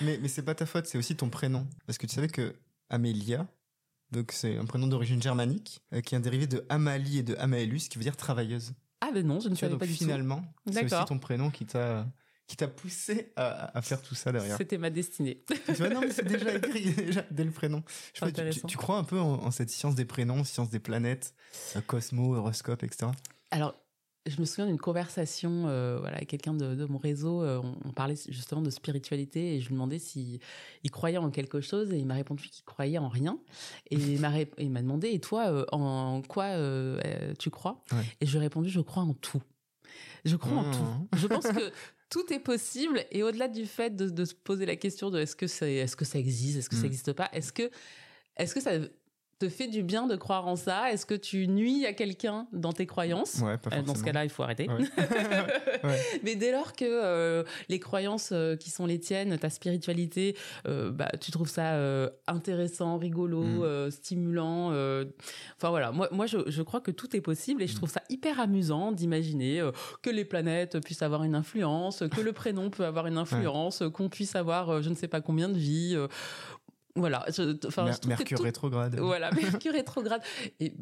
mais 0.02 0.18
mais 0.20 0.28
c'est 0.28 0.42
pas 0.42 0.54
ta 0.54 0.66
faute, 0.66 0.86
c'est 0.86 0.98
aussi 0.98 1.16
ton 1.16 1.28
prénom. 1.28 1.66
Parce 1.86 1.98
que 1.98 2.06
tu 2.06 2.14
savais 2.14 2.28
que 2.28 2.54
Amélia, 2.88 3.46
donc 4.10 4.32
c'est 4.32 4.56
un 4.56 4.64
prénom 4.64 4.86
d'origine 4.86 5.22
germanique, 5.22 5.80
euh, 5.94 6.00
qui 6.00 6.14
est 6.14 6.18
un 6.18 6.20
dérivé 6.20 6.46
de 6.46 6.64
Amalie 6.68 7.18
et 7.18 7.22
de 7.22 7.36
Amaelus, 7.36 7.88
qui 7.88 7.98
veut 7.98 8.04
dire 8.04 8.16
travailleuse. 8.16 8.72
Ah 9.00 9.10
ben 9.14 9.26
non, 9.26 9.40
je 9.40 9.48
ne 9.48 9.54
savais 9.54 9.76
pas 9.76 9.86
du 9.86 9.92
tout. 9.92 9.98
Finalement, 9.98 10.42
c'est 10.70 10.84
aussi 10.84 11.04
ton 11.06 11.18
prénom 11.18 11.50
qui 11.50 11.64
t'a 11.64 12.06
qui 12.50 12.56
t'a 12.56 12.66
poussé 12.66 13.32
à, 13.36 13.80
faire 13.80 14.02
tout 14.02 14.16
ça 14.16 14.32
derrière. 14.32 14.56
C'était 14.56 14.76
ma 14.76 14.90
destinée. 14.90 15.44
tu 15.66 15.72
vois, 15.74 15.88
non, 15.88 16.00
mais 16.00 16.10
c'est 16.10 16.26
déjà 16.26 16.52
écrit 16.56 16.92
déjà, 16.94 17.24
dès 17.30 17.44
le 17.44 17.52
prénom. 17.52 17.84
Je 18.12 18.24
tu, 18.66 18.76
crois 18.76 18.96
un 18.96 19.04
peu 19.04 19.20
en, 19.20 19.52
cette 19.52 19.70
science 19.70 19.94
des 19.94 20.04
prénoms, 20.04 20.42
science 20.42 20.68
des 20.68 20.80
planètes, 20.80 21.32
euh, 21.76 21.80
Cosmo, 21.80 22.34
horoscope, 22.34 22.82
etc. 22.82 23.12
Alors, 23.52 23.76
je 24.26 24.40
me 24.40 24.44
souviens 24.44 24.66
d'une 24.66 24.80
conversation 24.80 25.68
euh, 25.68 25.98
voilà, 26.00 26.16
avec 26.16 26.28
quelqu'un 26.28 26.52
de, 26.52 26.84
mon 26.86 26.98
réseau. 26.98 27.40
Euh, 27.40 27.62
on, 27.84 27.92
parlait 27.92 28.16
justement 28.28 28.62
de 28.62 28.70
spiritualité 28.70 29.54
et 29.54 29.60
je 29.60 29.68
lui 29.68 29.74
demandais 29.74 30.00
s'il 30.00 30.40
il 30.82 30.90
croyait 30.90 31.18
en 31.18 31.30
quelque 31.30 31.60
chose 31.60 31.92
et 31.92 31.98
il 31.98 32.06
m'a 32.06 32.14
répondu 32.14 32.48
qu'il 32.48 32.64
croyait 32.64 32.98
en 32.98 33.08
rien. 33.08 33.38
Et 33.92 33.94
il 33.94 34.20
m'a 34.20 34.82
demandé 34.82 35.10
Et 35.10 35.20
toi, 35.20 35.52
euh, 35.52 35.64
en 35.70 36.20
quoi 36.22 36.56
tu 37.38 37.50
crois? 37.50 37.84
Et 38.20 38.26
je 38.26 38.32
lui 38.32 38.38
ai 38.38 38.40
répondu 38.40 38.70
Je 38.70 38.80
crois 38.80 39.04
en 39.04 39.14
tout. 39.14 39.40
Je 40.24 40.34
crois 40.34 40.58
en 40.58 40.70
tout. 40.72 40.82
Mmh. 40.82 41.08
Je 41.14 41.26
pense 41.28 41.46
que 41.46 41.72
tout 42.10 42.32
est 42.32 42.40
possible 42.40 43.04
et 43.10 43.22
au-delà 43.22 43.48
du 43.48 43.66
fait 43.66 43.96
de, 43.96 44.24
se 44.24 44.34
poser 44.34 44.66
la 44.66 44.76
question 44.76 45.10
de 45.10 45.20
est-ce 45.20 45.36
que, 45.36 45.46
est, 45.46 45.96
que 45.96 46.04
ça 46.04 46.18
existe, 46.18 46.58
est-ce 46.58 46.68
que 46.68 46.76
ça 46.76 46.82
n'existe 46.82 47.08
mmh. 47.08 47.14
pas, 47.14 47.30
est-ce 47.32 47.52
que, 47.52 47.70
est-ce 48.36 48.54
que 48.54 48.60
ça 48.60 48.72
te 49.40 49.48
fait 49.48 49.68
du 49.68 49.82
bien 49.82 50.06
de 50.06 50.16
croire 50.16 50.46
en 50.46 50.54
ça? 50.54 50.92
Est-ce 50.92 51.06
que 51.06 51.14
tu 51.14 51.48
nuis 51.48 51.86
à 51.86 51.94
quelqu'un 51.94 52.46
dans 52.52 52.74
tes 52.74 52.86
croyances? 52.86 53.40
Ouais, 53.42 53.56
pas 53.56 53.74
euh, 53.74 53.82
Dans 53.82 53.94
ce 53.94 54.04
cas-là, 54.04 54.24
il 54.24 54.30
faut 54.30 54.42
arrêter. 54.42 54.68
Mais 56.22 56.36
dès 56.36 56.52
lors 56.52 56.74
que 56.74 56.84
euh, 56.84 57.42
les 57.70 57.80
croyances 57.80 58.30
euh, 58.32 58.54
qui 58.56 58.68
sont 58.68 58.84
les 58.84 59.00
tiennes, 59.00 59.38
ta 59.38 59.48
spiritualité, 59.48 60.36
bah, 60.66 61.10
tu 61.20 61.30
trouves 61.30 61.48
ça 61.48 61.78
intéressant, 62.26 62.98
rigolo, 62.98 63.42
mm. 63.42 63.90
stimulant. 63.90 64.68
Enfin 65.56 65.70
voilà, 65.70 65.90
moi, 65.90 66.08
moi 66.12 66.26
je, 66.26 66.38
je, 66.46 66.62
crois 66.62 66.80
que 66.80 66.90
tout 66.90 67.16
est 67.16 67.22
possible 67.22 67.62
et 67.62 67.66
je 67.66 67.72
mm. 67.72 67.76
trouve 67.76 67.90
ça 67.90 68.02
hyper 68.10 68.40
amusant 68.40 68.92
d'imaginer 68.92 69.66
que 70.02 70.10
les 70.10 70.26
planètes 70.26 70.78
puissent 70.84 71.02
avoir 71.02 71.24
une 71.24 71.34
influence, 71.34 72.04
que 72.14 72.20
le 72.20 72.32
prénom 72.32 72.68
peut 72.68 72.84
avoir 72.84 73.06
une 73.06 73.16
influence, 73.16 73.82
qu'on 73.94 74.10
puisse 74.10 74.36
avoir 74.36 74.82
je 74.82 74.90
ne 74.90 74.94
sais 74.94 75.08
pas 75.08 75.22
combien 75.22 75.48
de 75.48 75.56
vies 75.56 75.96
voilà. 76.96 77.26
Mercure 78.06 78.40
rétrograde. 78.40 78.98
Voilà, 78.98 79.30
Mercure 79.42 79.72
rétrograde. 79.72 80.22
Et, 80.58 80.74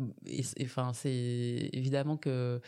enfin, 0.62 0.92
c'est 0.94 1.70
évidemment 1.72 2.16
que 2.16 2.60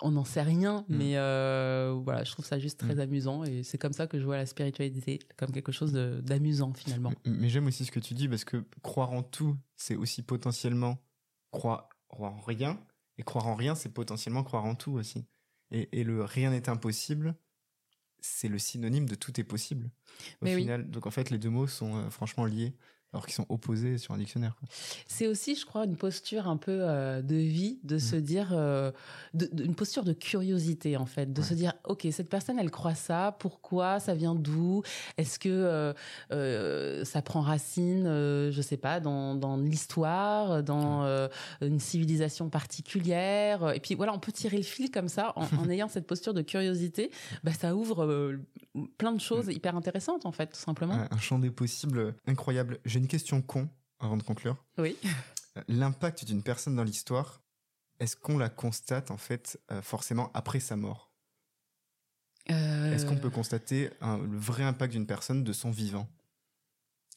on 0.00 0.12
n'en 0.12 0.24
sait 0.24 0.42
rien, 0.42 0.84
mm. 0.88 0.96
mais 0.96 1.16
euh, 1.16 1.94
voilà, 2.04 2.24
je 2.24 2.32
trouve 2.32 2.44
ça 2.44 2.58
juste 2.58 2.80
très 2.80 2.96
mm. 2.96 3.00
amusant 3.00 3.44
et 3.44 3.62
c'est 3.62 3.78
comme 3.78 3.92
ça 3.92 4.06
que 4.06 4.18
je 4.18 4.24
vois 4.24 4.36
la 4.36 4.46
spiritualité 4.46 5.20
comme 5.36 5.52
quelque 5.52 5.70
chose 5.70 5.92
d'amusant 5.92 6.72
finalement. 6.72 7.12
Mais, 7.24 7.48
j'aime 7.48 7.66
aussi 7.66 7.84
ce 7.84 7.92
que 7.92 8.00
tu 8.00 8.14
dis 8.14 8.28
parce 8.28 8.44
que 8.44 8.64
croire 8.82 9.12
en 9.12 9.22
tout, 9.22 9.56
c'est 9.76 9.94
aussi 9.94 10.22
potentiellement 10.22 10.98
croire, 11.50 11.88
en 12.08 12.40
rien 12.40 12.80
et 13.18 13.22
croire 13.22 13.46
en 13.46 13.54
rien, 13.54 13.74
c'est 13.74 13.90
potentiellement 13.90 14.42
croire 14.42 14.64
en 14.64 14.74
tout 14.74 14.92
aussi. 14.92 15.24
Et, 15.70 16.00
et 16.00 16.04
le 16.04 16.24
rien 16.24 16.50
n'est 16.50 16.68
impossible, 16.68 17.36
c'est 18.22 18.48
le 18.48 18.58
synonyme 18.58 19.08
de 19.08 19.14
tout 19.14 19.38
est 19.38 19.44
possible. 19.44 19.90
Au 20.40 20.46
final, 20.46 20.88
donc 20.90 21.06
en 21.06 21.10
fait, 21.10 21.30
les 21.30 21.38
deux 21.38 21.50
mots 21.50 21.66
sont 21.66 21.96
euh, 21.96 22.10
franchement 22.10 22.44
liés 22.44 22.74
alors 23.12 23.26
qu'ils 23.26 23.34
sont 23.34 23.46
opposés 23.50 23.98
sur 23.98 24.14
un 24.14 24.18
dictionnaire. 24.18 24.56
C'est 25.06 25.26
aussi, 25.26 25.54
je 25.54 25.66
crois, 25.66 25.84
une 25.84 25.96
posture 25.96 26.48
un 26.48 26.56
peu 26.56 26.78
euh, 26.80 27.20
de 27.20 27.34
vie, 27.34 27.78
de 27.84 27.96
mmh. 27.96 28.00
se 28.00 28.16
dire, 28.16 28.48
euh, 28.52 28.90
une 29.34 29.74
posture 29.74 30.04
de 30.04 30.14
curiosité 30.14 30.96
en 30.96 31.04
fait, 31.04 31.32
de 31.32 31.42
se 31.42 31.52
dire, 31.52 31.74
ok, 31.84 32.06
cette 32.10 32.30
personne, 32.30 32.58
elle 32.58 32.70
croit 32.70 32.94
ça, 32.94 33.36
pourquoi, 33.38 34.00
ça 34.00 34.14
vient 34.14 34.34
d'où, 34.34 34.82
est-ce 35.18 35.38
que 35.38 35.92
euh, 36.30 37.04
ça 37.04 37.20
prend 37.20 37.42
racine, 37.42 38.04
je 38.04 38.62
sais 38.62 38.78
pas, 38.78 38.98
dans, 38.98 39.34
dans 39.34 39.58
l'histoire, 39.58 40.62
dans 40.62 41.28
une 41.60 41.80
civilisation 41.80 42.48
particulière, 42.48 43.72
et 43.72 43.80
puis 43.80 43.94
voilà, 43.94 44.14
on 44.14 44.18
peut 44.18 44.32
tirer 44.32 44.56
le 44.56 44.62
fil 44.62 44.90
comme 44.90 45.08
ça 45.08 45.34
en, 45.36 45.46
ayant 45.68 45.88
cette 45.88 46.06
posture 46.06 46.32
de 46.32 46.42
curiosité, 46.42 47.10
bah 47.44 47.52
ça 47.52 47.74
ouvre 47.74 48.38
plein 48.96 49.12
de 49.12 49.20
choses 49.20 49.48
hyper 49.48 49.76
intéressantes 49.76 50.24
en 50.24 50.32
fait, 50.32 50.46
tout 50.46 50.60
simplement. 50.60 51.06
Un 51.10 51.18
champ 51.18 51.38
des 51.38 51.50
possibles 51.50 52.14
incroyable 52.26 52.78
une 53.02 53.08
question 53.08 53.42
con 53.42 53.68
avant 53.98 54.16
de 54.16 54.22
conclure. 54.22 54.56
Oui. 54.78 54.96
Euh, 55.56 55.62
l'impact 55.66 56.24
d'une 56.24 56.42
personne 56.42 56.76
dans 56.76 56.84
l'histoire, 56.84 57.42
est-ce 57.98 58.16
qu'on 58.16 58.38
la 58.38 58.48
constate 58.48 59.10
en 59.10 59.16
fait 59.16 59.60
euh, 59.70 59.82
forcément 59.82 60.30
après 60.34 60.60
sa 60.60 60.76
mort? 60.76 61.10
Euh. 62.50 62.92
Est-ce 62.92 63.04
qu'on 63.04 63.16
peut 63.16 63.30
constater 63.30 63.90
le 64.00 64.38
vrai 64.38 64.62
impact 64.62 64.92
d'une 64.92 65.06
personne 65.06 65.44
de 65.44 65.52
son 65.52 65.70
vivant? 65.70 66.08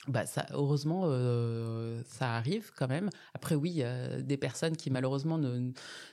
Bah 0.07 0.25
ça, 0.27 0.45
heureusement, 0.51 1.03
euh, 1.05 2.01
ça 2.07 2.35
arrive 2.35 2.71
quand 2.75 2.87
même. 2.87 3.09
Après, 3.33 3.55
oui, 3.55 3.83
des 4.19 4.37
personnes 4.37 4.77
qui 4.77 4.91
malheureusement 4.91 5.39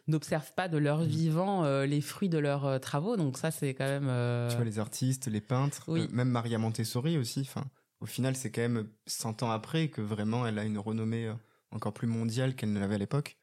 n'observent 0.06 0.54
pas 0.54 0.68
de 0.68 0.78
leur 0.78 1.00
mmh. 1.00 1.06
vivant 1.06 1.64
euh, 1.64 1.84
les 1.84 2.00
fruits 2.00 2.30
de 2.30 2.38
leurs 2.38 2.64
euh, 2.64 2.78
travaux. 2.78 3.16
Donc 3.16 3.36
ça, 3.36 3.50
c'est 3.50 3.74
quand 3.74 3.86
même. 3.86 4.08
Tu 4.48 4.56
vois, 4.56 4.64
les 4.64 4.78
artistes, 4.78 5.26
les 5.26 5.42
peintres, 5.42 5.90
même 6.12 6.30
Maria 6.30 6.58
Montessori 6.58 7.18
aussi. 7.18 7.40
Enfin, 7.40 7.66
au 8.02 8.06
final, 8.06 8.36
c'est 8.36 8.50
quand 8.50 8.60
même 8.62 8.90
100 9.06 9.42
ans 9.42 9.50
après 9.50 9.88
que 9.88 10.02
vraiment 10.02 10.46
elle 10.46 10.58
a 10.58 10.64
une 10.64 10.78
renommée 10.78 11.32
encore 11.70 11.94
plus 11.94 12.06
mondiale 12.08 12.54
qu'elle 12.54 12.72
ne 12.72 12.80
l'avait 12.80 12.96
à 12.96 12.98
l'époque. 12.98 13.38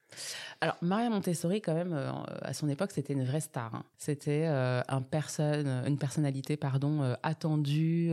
Alors 0.61 0.75
Maria 0.81 1.09
Montessori, 1.09 1.61
quand 1.61 1.73
même, 1.73 1.93
euh, 1.93 2.11
à 2.41 2.53
son 2.53 2.67
époque, 2.67 2.91
c'était 2.91 3.13
une 3.13 3.23
vraie 3.23 3.39
star. 3.39 3.73
Hein. 3.75 3.83
C'était 3.97 4.45
euh, 4.47 4.81
un 4.89 5.01
personne, 5.01 5.67
une 5.87 5.97
personnalité, 5.97 6.57
pardon, 6.57 7.01
euh, 7.01 7.15
attendue. 7.23 8.11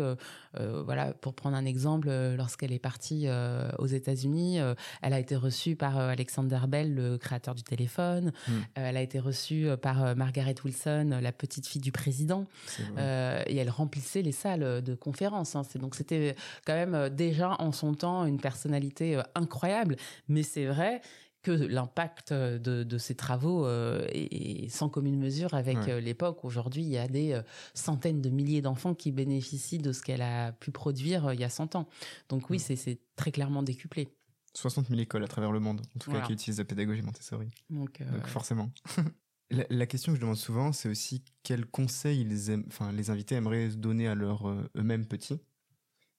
voilà, 0.84 1.12
pour 1.12 1.34
prendre 1.34 1.56
un 1.56 1.64
exemple, 1.64 2.08
lorsqu'elle 2.36 2.72
est 2.72 2.78
partie 2.78 3.28
aux 3.78 3.86
États-Unis, 3.86 4.58
elle 5.02 5.12
a 5.12 5.18
été 5.18 5.36
reçue 5.36 5.76
par 5.76 5.98
Alexander 5.98 6.60
Bell, 6.66 6.94
le 6.94 7.18
créateur 7.18 7.54
du 7.54 7.62
téléphone. 7.62 8.32
Hmm. 8.48 8.60
elle 8.74 8.96
a 8.96 9.02
été 9.02 9.18
reçue 9.18 9.68
par 9.82 10.16
Margaret 10.16 10.54
Wilson, 10.64 11.18
la 11.20 11.32
petite 11.32 11.66
fille 11.66 11.82
du 11.82 11.92
président. 11.92 12.46
et 12.96 13.56
elle 13.56 13.70
remplissait 13.70 14.22
les 14.22 14.32
salles 14.32 14.82
de 14.82 14.94
conférences. 14.94 15.56
Hein. 15.56 15.62
donc 15.74 15.94
c'était 15.94 16.34
quand 16.66 16.74
même 16.74 17.10
déjà 17.10 17.56
en 17.60 17.72
son 17.72 17.92
temps 17.94 18.24
une 18.24 18.40
personnalité 18.40 19.20
incroyable. 19.34 19.96
Mais 20.28 20.42
c'est 20.42 20.66
vrai 20.66 21.02
que 21.46 21.52
l'impact 21.52 22.32
euh, 22.32 22.58
de, 22.58 22.98
ces 22.98 23.14
travaux 23.14 23.66
euh, 23.66 24.04
est, 24.10 24.68
sans 24.68 24.88
commune 24.88 25.16
mesure 25.16 25.54
avec 25.54 25.76
euh, 25.76 26.00
l'époque. 26.00 26.44
Aujourd'hui, 26.44 26.82
il 26.82 26.88
y 26.88 26.98
a 26.98 27.06
des 27.06 27.40
centaines 27.72 28.20
de 28.20 28.30
milliers 28.30 28.62
d'enfants 28.62 28.94
qui 28.94 29.12
bénéficient 29.12 29.78
de 29.78 29.92
ce 29.92 30.02
qu'elle 30.02 30.22
a 30.22 30.50
pu 30.50 30.72
produire 30.72 31.32
il 31.32 31.38
y 31.38 31.44
a 31.44 31.48
100 31.48 31.76
ans. 31.76 31.88
Donc 32.28 32.50
oui, 32.50 32.58
c'est 32.58 32.98
très 33.14 33.30
clairement 33.30 33.62
décuplé. 33.62 34.08
60 34.54 34.88
000 34.88 35.00
écoles 35.00 35.22
à 35.22 35.28
travers 35.28 35.52
le 35.52 35.60
monde, 35.60 35.82
en 35.94 35.98
tout 36.00 36.10
cas, 36.10 36.22
qui 36.22 36.32
utilisent 36.32 36.58
la 36.58 36.64
pédagogie 36.64 37.02
Montessori. 37.02 37.48
Donc, 37.70 38.02
forcément. 38.24 38.70
la, 39.50 39.86
question 39.86 40.12
que 40.12 40.16
je 40.16 40.22
demande 40.22 40.36
souvent, 40.36 40.72
c'est 40.72 40.88
aussi 40.88 41.22
quels 41.44 41.66
conseils 41.66 42.24
les, 42.24 43.10
invités 43.10 43.36
aimeraient 43.36 43.68
donner 43.68 44.08
à 44.08 44.16
leur 44.16 44.48
eux-mêmes 44.48 45.06
petits. 45.06 45.38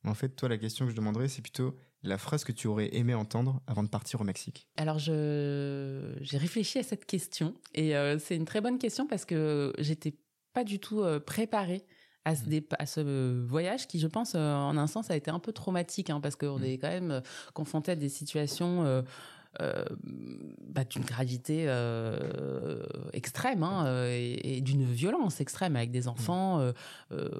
En 0.06 0.14
fait, 0.14 0.30
toi, 0.30 0.48
la 0.48 0.58
question 0.58 0.86
que 0.86 0.92
je 0.92 0.96
demanderais, 0.96 1.28
c'est 1.28 1.42
plutôt 1.42 1.76
la 2.04 2.18
phrase 2.18 2.44
que 2.44 2.52
tu 2.52 2.68
aurais 2.68 2.96
aimé 2.96 3.14
entendre 3.14 3.62
avant 3.68 3.84
de 3.84 3.90
partir 3.90 4.22
au 4.22 4.24
Mexique 4.24 4.68
Alors, 4.78 5.00
j'ai 5.00 6.38
réfléchi 6.38 6.80
à 6.80 6.84
cette 6.84 7.06
question 7.06 7.54
et 7.74 7.96
euh, 7.96 8.20
c'est 8.20 8.36
une 8.36 8.46
très 8.46 8.62
bonne 8.62 8.78
question 8.78 9.08
parce 9.08 9.26
que 9.26 9.74
j'étais 9.80 10.16
pas 10.54 10.64
du 10.64 10.80
tout 10.80 11.02
euh, 11.02 11.20
préparée 11.20 11.86
à 12.28 12.36
ce, 12.36 12.44
mmh. 12.44 12.62
à 12.78 12.86
ce, 12.86 13.46
voyage 13.46 13.88
qui, 13.88 14.00
je 14.00 14.08
pense, 14.08 14.34
euh, 14.36 14.54
en 14.54 14.78
un 14.78 14.88
sens, 14.88 15.10
a 15.10 15.16
été 15.16 15.32
un 15.32 15.40
peu 15.40 15.54
traumatique 15.54 16.10
hein, 16.10 16.20
parce 16.20 16.36
qu'on 16.36 16.60
mmh. 16.60 16.64
est 16.66 16.78
quand 16.78 16.90
même 16.90 17.22
confronté 17.54 17.92
à 17.92 17.96
des 17.96 18.10
situations 18.10 18.84
euh, 18.84 19.02
bah, 19.60 20.84
d'une 20.84 21.04
gravité 21.04 21.66
euh, 21.68 22.84
extrême 23.14 23.64
hein, 23.64 23.86
euh, 23.88 24.38
et, 24.44 24.62
d'une 24.62 24.86
violence 24.86 25.42
extrême 25.42 25.76
avec 25.76 25.92
des 25.92 26.08
enfants 26.08 26.72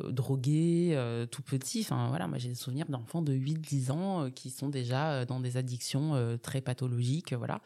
drogués, 0.10 0.98
tout 1.32 1.42
petits. 1.42 1.82
Enfin 1.82 2.08
voilà, 2.10 2.28
moi 2.28 2.38
j'ai 2.38 2.50
des 2.50 2.56
souvenirs 2.56 2.88
d'enfants 2.90 3.22
de 3.22 3.34
8-10 3.34 3.92
ans 3.92 4.30
qui 4.32 4.50
sont 4.50 4.70
déjà 4.70 5.26
dans 5.26 5.40
des 5.40 5.58
addictions 5.58 6.38
très 6.42 6.62
pathologiques, 6.62 7.34
voilà. 7.34 7.62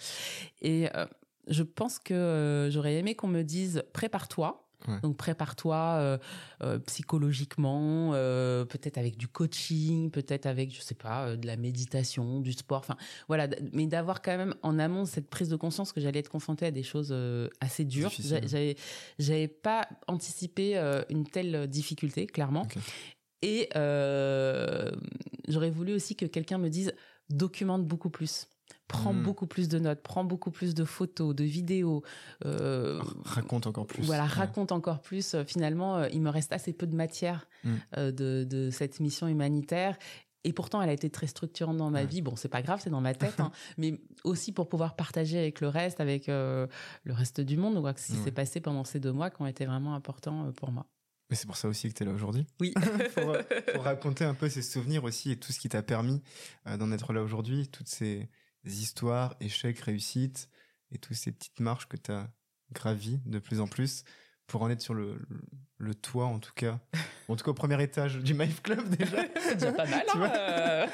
Et 0.62 0.90
je 1.48 1.64
pense 1.64 2.00
que 2.00 2.70
j'aurais 2.72 2.96
aimé 2.96 3.16
qu'on 3.16 3.28
me 3.28 3.44
dise 3.44 3.84
prépare-toi 3.94 4.68
donc 5.02 5.18
prépare-toi 5.18 5.76
euh, 5.76 6.18
euh, 6.64 6.80
psychologiquement, 6.80 8.12
euh, 8.14 8.66
peut-être 8.66 8.98
avec 8.98 9.18
du 9.18 9.28
coaching, 9.28 10.12
peut-être 10.12 10.46
avec 10.46 10.74
je 10.74 10.82
sais 10.82 10.96
pas 10.96 11.36
de 11.36 11.48
la 11.48 11.58
méditation, 11.58 12.40
du 12.40 12.54
sport, 12.54 12.80
enfin 12.80 12.98
voilà, 13.28 13.48
mais 13.74 13.88
d'avoir 13.88 14.22
quand 14.22 14.38
même 14.38 14.56
en 14.62 14.80
amont 14.80 15.06
cette 15.06 15.30
prise 15.30 15.50
de 15.50 15.56
conscience 15.56 15.92
que 15.92 16.02
j'allais 16.02 16.20
être 16.20 16.30
confrontée 16.30 16.66
à 16.66 16.72
des 16.72 16.84
choses 16.84 17.16
assez 17.60 17.86
dures. 17.86 18.12
J'avais 18.20 18.76
j'avais 19.20 19.48
pas 19.48 19.88
anticipé 20.08 20.78
une 21.10 21.26
telle 21.26 21.68
difficulté 21.68 22.28
clairement. 22.28 22.68
Et 23.42 23.70
j'aurais 25.48 25.72
voulu 25.72 25.94
aussi 25.94 26.16
que 26.16 26.26
quelqu'un 26.26 26.58
me 26.58 26.70
dise 26.70 26.94
documente 27.30 27.86
beaucoup 27.86 28.10
plus 28.10 28.48
prends 28.92 29.14
hmm. 29.14 29.24
beaucoup 29.24 29.48
plus 29.48 29.70
de 29.70 29.80
notes, 29.80 30.02
prends 30.04 30.26
beaucoup 30.26 30.52
plus 30.52 30.76
de 30.76 30.84
photos, 30.84 31.34
de 31.34 31.46
vidéos. 31.46 32.04
Euh, 32.46 33.02
raconte 33.24 33.66
encore 33.66 33.88
plus. 33.88 34.04
Voilà, 34.04 34.26
raconte 34.26 34.74
encore 34.74 35.02
plus. 35.02 35.34
Euh, 35.34 35.46
finalement, 35.46 35.96
euh, 35.96 36.10
il 36.12 36.22
me 36.22 36.30
reste 36.30 36.52
assez 36.52 36.74
peu 36.74 36.86
de 36.88 36.96
matière 36.96 37.48
hmm. 37.64 37.78
de, 38.12 38.70
cette 38.72 39.00
mission 39.00 39.28
humanitaire. 39.28 39.98
Et 40.44 40.54
pourtant, 40.54 40.82
elle 40.82 40.90
a 40.90 40.94
été 40.94 41.10
très 41.10 41.28
structurante 41.28 41.78
dans 41.78 41.92
ma 41.92 42.04
vie. 42.04 42.22
Bon, 42.22 42.36
c'est 42.36 42.50
pas 42.50 42.62
grave, 42.62 42.82
c'est 42.84 42.90
dans 42.90 43.00
ma 43.00 43.14
tête, 43.14 43.40
hein. 43.40 43.52
mais 43.78 44.02
aussi 44.24 44.52
pour 44.52 44.68
pouvoir 44.68 44.96
partager 44.96 45.38
avec 45.38 45.62
le 45.62 45.68
reste, 45.68 46.02
avec 46.02 46.28
le 46.28 46.68
reste 47.08 47.40
du 47.42 47.58
monde. 47.58 47.76
Donc, 47.76 47.98
ce 47.98 48.12
qui 48.12 48.18
s'est 48.18 48.32
passé 48.32 48.60
pendant 48.60 48.84
ces 48.84 49.00
deux 49.00 49.14
mois 49.14 49.30
qui 49.30 49.42
ont 49.42 49.48
été 49.48 49.66
vraiment 49.66 49.96
importants 49.96 50.52
pour 50.58 50.72
moi. 50.72 50.86
Mais 51.30 51.38
c'est 51.38 51.46
pour 51.46 51.56
ça 51.56 51.70
aussi 51.70 51.88
que 51.88 51.94
tu 51.94 52.04
es 52.04 52.06
là 52.06 52.12
aujourd'hui. 52.12 52.46
Oui. 52.60 52.74
pour, 53.16 53.38
pour, 53.74 53.84
raconter 53.84 54.26
un 54.26 54.34
peu 54.34 54.50
ces 54.50 54.64
souvenirs 54.64 55.06
aussi 55.06 55.32
et 55.32 55.38
tout 55.38 55.54
ce 55.54 55.60
qui 55.60 55.70
t'a 55.70 55.84
permis 55.84 56.22
d'en 56.66 56.92
être 56.92 57.14
là 57.14 57.22
aujourd'hui, 57.22 57.68
toutes 57.70 57.88
ces, 57.88 58.28
histoires, 58.66 59.36
échecs, 59.40 59.80
réussites 59.80 60.50
et 60.92 60.98
toutes 60.98 61.18
ces 61.18 61.32
petites 61.32 61.60
marches 61.60 61.88
que 61.88 61.98
tu 61.98 62.12
as 62.12 62.32
gravies 62.72 63.20
de 63.26 63.40
plus 63.40 63.60
en 63.60 63.68
plus 63.68 64.04
pour 64.52 64.62
en 64.64 64.70
être 64.70 64.82
sur 64.82 64.94
le, 64.94 65.18
le, 65.78 65.96
toit 65.96 66.26
en 66.26 66.40
tout 66.40 66.54
cas. 66.54 66.80
En 67.28 67.38
tout 67.38 67.46
cas 67.46 67.52
au 67.52 67.54
premier 67.54 67.82
étage 67.82 68.18
du 68.18 68.34
Maïf 68.34 68.62
Club 68.62 68.90
déjà. 68.90 69.24
C'est 69.40 69.54
déjà 69.54 69.72
pas 69.72 69.86
mal. 69.86 70.04
Hein 70.16 70.32
euh, 70.36 70.88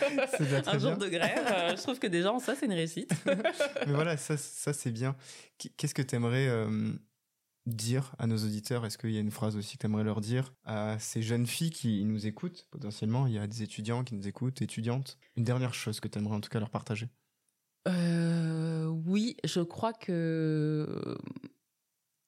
un 0.68 0.78
jour 0.78 0.96
de 0.96 1.08
grève, 1.08 1.48
euh, 1.52 1.76
je 1.76 1.82
trouve 1.82 1.98
que 1.98 2.06
déjà 2.06 2.38
ça 2.38 2.54
c'est 2.54 2.68
une 2.68 2.74
réussite. 2.74 3.12
Mais 3.26 3.94
voilà, 3.94 4.18
ça, 4.18 4.38
ça 4.38 4.72
c'est 4.72 4.92
bien. 4.92 5.16
Qu'est-ce 5.78 5.96
que 5.96 6.04
tu 6.04 6.16
aimerais 6.16 6.48
euh, 6.48 6.94
dire 7.66 8.14
à 8.20 8.28
nos 8.28 8.38
auditeurs? 8.38 8.86
Est-ce 8.86 9.00
qu'il 9.00 9.10
y 9.10 9.18
a 9.18 9.20
une 9.20 9.32
phrase 9.32 9.56
aussi 9.56 9.78
que 9.78 9.82
tu 9.82 9.88
aimerais 9.88 10.04
leur 10.04 10.22
dire 10.22 10.54
à 10.64 11.00
ces 11.00 11.24
jeunes 11.24 11.48
filles 11.48 11.72
qui 11.72 12.06
nous 12.06 12.28
écoutent 12.28 12.68
potentiellement? 12.70 13.26
Il 13.26 13.34
y 13.34 13.40
a 13.40 13.48
des 13.48 13.64
étudiants 13.64 14.04
qui 14.04 14.14
nous 14.14 14.28
écoutent, 14.28 14.62
étudiantes. 14.62 15.18
Une 15.38 15.44
dernière 15.44 15.74
chose 15.74 16.00
que 16.00 16.08
tu 16.08 16.20
aimerais 16.20 16.36
en 16.36 16.42
tout 16.42 16.50
cas 16.50 16.60
leur 16.60 16.70
partager 16.70 17.10
euh, 17.88 18.86
oui, 19.06 19.38
je 19.44 19.62
crois 19.62 19.94
que 19.94 21.18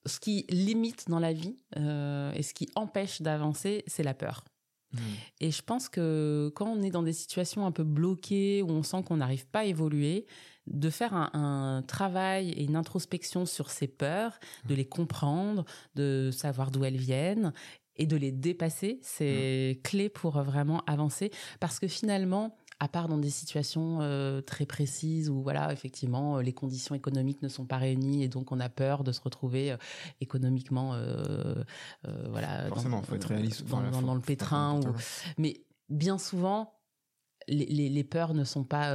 ce 0.06 0.20
qui 0.20 0.46
limite 0.48 1.08
dans 1.08 1.18
la 1.18 1.32
vie 1.32 1.56
euh, 1.76 2.32
et 2.32 2.42
ce 2.42 2.54
qui 2.54 2.68
empêche 2.74 3.22
d'avancer, 3.22 3.84
c'est 3.86 4.02
la 4.02 4.14
peur. 4.14 4.44
Mmh. 4.92 4.98
Et 5.40 5.50
je 5.50 5.62
pense 5.62 5.88
que 5.88 6.50
quand 6.54 6.66
on 6.66 6.82
est 6.82 6.90
dans 6.90 7.02
des 7.02 7.12
situations 7.12 7.64
un 7.66 7.72
peu 7.72 7.84
bloquées, 7.84 8.62
où 8.62 8.70
on 8.70 8.82
sent 8.82 9.02
qu'on 9.04 9.18
n'arrive 9.18 9.46
pas 9.46 9.60
à 9.60 9.64
évoluer, 9.64 10.26
de 10.66 10.90
faire 10.90 11.14
un, 11.14 11.82
travail 11.86 12.50
et 12.50 12.64
une 12.64 12.76
introspection 12.76 13.46
sur 13.46 13.70
ces 13.70 13.88
peurs, 13.88 14.38
de 14.66 14.74
les 14.74 14.84
comprendre, 14.84 15.64
de 15.94 16.30
savoir 16.32 16.70
d'où 16.70 16.84
elles 16.84 16.96
viennent 16.96 17.52
et 17.96 18.06
de 18.06 18.16
les 18.16 18.32
dépasser, 18.32 18.98
c'est 19.02 19.76
mmh. 19.76 19.82
clé 19.82 20.08
pour 20.08 20.40
vraiment 20.42 20.82
avancer. 20.86 21.30
Parce 21.60 21.78
que 21.78 21.86
finalement, 21.86 22.56
à 22.80 22.88
part 22.88 23.08
dans 23.08 23.18
des 23.18 23.30
situations 23.30 23.98
euh, 24.00 24.40
très 24.40 24.64
précises 24.64 25.28
où 25.28 25.42
voilà 25.42 25.72
effectivement 25.72 26.38
euh, 26.38 26.42
les 26.42 26.54
conditions 26.54 26.94
économiques 26.94 27.42
ne 27.42 27.48
sont 27.48 27.66
pas 27.66 27.76
réunies 27.76 28.24
et 28.24 28.28
donc 28.28 28.50
on 28.52 28.58
a 28.58 28.70
peur 28.70 29.04
de 29.04 29.12
se 29.12 29.20
retrouver 29.20 29.72
euh, 29.72 29.76
économiquement 30.20 30.96
voilà 32.28 32.68
forcément 32.68 32.98
dans, 32.98 33.02
faut 33.02 33.14
être 33.14 33.28
réaliste 33.28 33.64
dans, 33.66 34.14
le 34.14 34.20
pétrin 34.20 34.80
mais 35.36 35.64
bien 35.88 36.18
souvent 36.18 36.74
les, 37.48 38.04
peurs 38.04 38.34
ne 38.34 38.44
sont 38.44 38.64
pas 38.64 38.94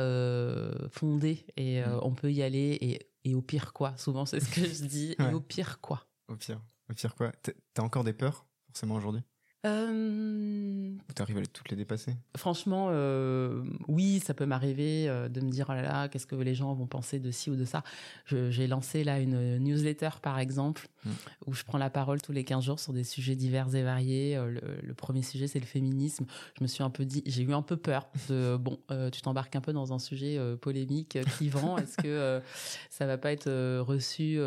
fondées 0.90 1.46
et 1.58 1.82
mm. 1.82 2.00
on 2.02 2.14
peut 2.16 2.32
y 2.32 2.42
aller 2.42 2.78
et, 2.82 3.12
et, 3.24 3.36
au 3.36 3.42
pire 3.42 3.74
quoi. 3.74 3.96
Souvent 3.98 4.26
c'est 4.26 4.40
ce 4.40 4.50
que 4.50 4.66
je 4.68 4.86
dis 4.86 5.16
et 5.20 5.34
au 5.34 5.42
pire 5.42 5.80
quoi. 5.82 6.08
Au 6.28 6.36
pire 6.36 6.62
au 6.90 6.94
pire 6.94 7.16
quoi. 7.16 7.32
T'as 7.74 7.84
encore 7.84 8.04
des 8.04 8.14
peurs 8.14 8.46
forcément 8.68 8.96
aujourd'hui? 8.96 9.22
Euh... 9.66 10.92
Tu 11.16 11.22
arrives 11.22 11.38
à 11.38 11.46
toutes 11.46 11.70
les 11.70 11.78
dépasser? 11.78 12.16
Franchement, 12.36 12.90
euh, 12.92 13.64
oui, 13.88 14.20
ça 14.20 14.34
peut 14.34 14.46
m'arriver 14.46 15.08
euh, 15.08 15.30
de 15.30 15.42
me 15.42 15.50
dire 15.50 15.68
oh 15.70 15.74
là 15.74 15.82
là, 15.82 16.08
qu'est-ce 16.08 16.28
que 16.28 16.36
les 16.36 16.54
gens 16.54 16.74
vont 16.74 16.88
penser 16.88 17.20
de 17.20 17.32
ci 17.32 17.50
ou 17.50 17.56
de 17.56 17.66
ça. 17.66 17.84
J'ai 18.28 18.68
lancé 18.68 19.04
là 19.04 19.20
une 19.20 19.58
newsletter 19.58 20.10
par 20.22 20.40
exemple 20.40 20.88
mm. 21.06 21.10
où 21.48 21.54
je 21.54 21.64
prends 21.64 21.78
la 21.78 21.90
parole 21.90 22.22
tous 22.22 22.32
les 22.32 22.44
15 22.44 22.64
jours 22.64 22.80
sur 22.80 22.94
des 22.94 23.04
sujets 23.04 23.36
divers 23.36 23.74
et 23.76 23.84
variés. 23.84 24.36
Euh, 24.36 24.80
le, 24.84 24.94
premier 24.94 25.22
sujet 25.22 25.48
c'est 25.48 25.60
le 25.60 25.66
féminisme. 25.66 26.26
Je 26.58 26.64
me 26.64 26.68
suis 26.68 26.84
un 26.84 26.90
peu 26.90 27.06
dit, 27.06 27.24
j'ai 27.26 27.44
eu 27.44 27.54
un 27.54 27.62
peu 27.62 27.78
peur 27.78 28.08
de 28.30 28.58
bon, 28.58 28.80
tu 29.12 29.22
t'embarques 29.22 29.56
un 29.56 29.62
peu 29.62 29.74
dans 29.74 29.94
un 29.94 30.00
sujet 30.00 30.40
polémique, 30.62 31.18
clivant. 31.38 31.78
Est-ce 31.78 31.98
que 31.98 32.42
ça 32.90 33.06
va 33.06 33.18
pas 33.18 33.32
être 33.32 33.80
reçu, 33.80 34.40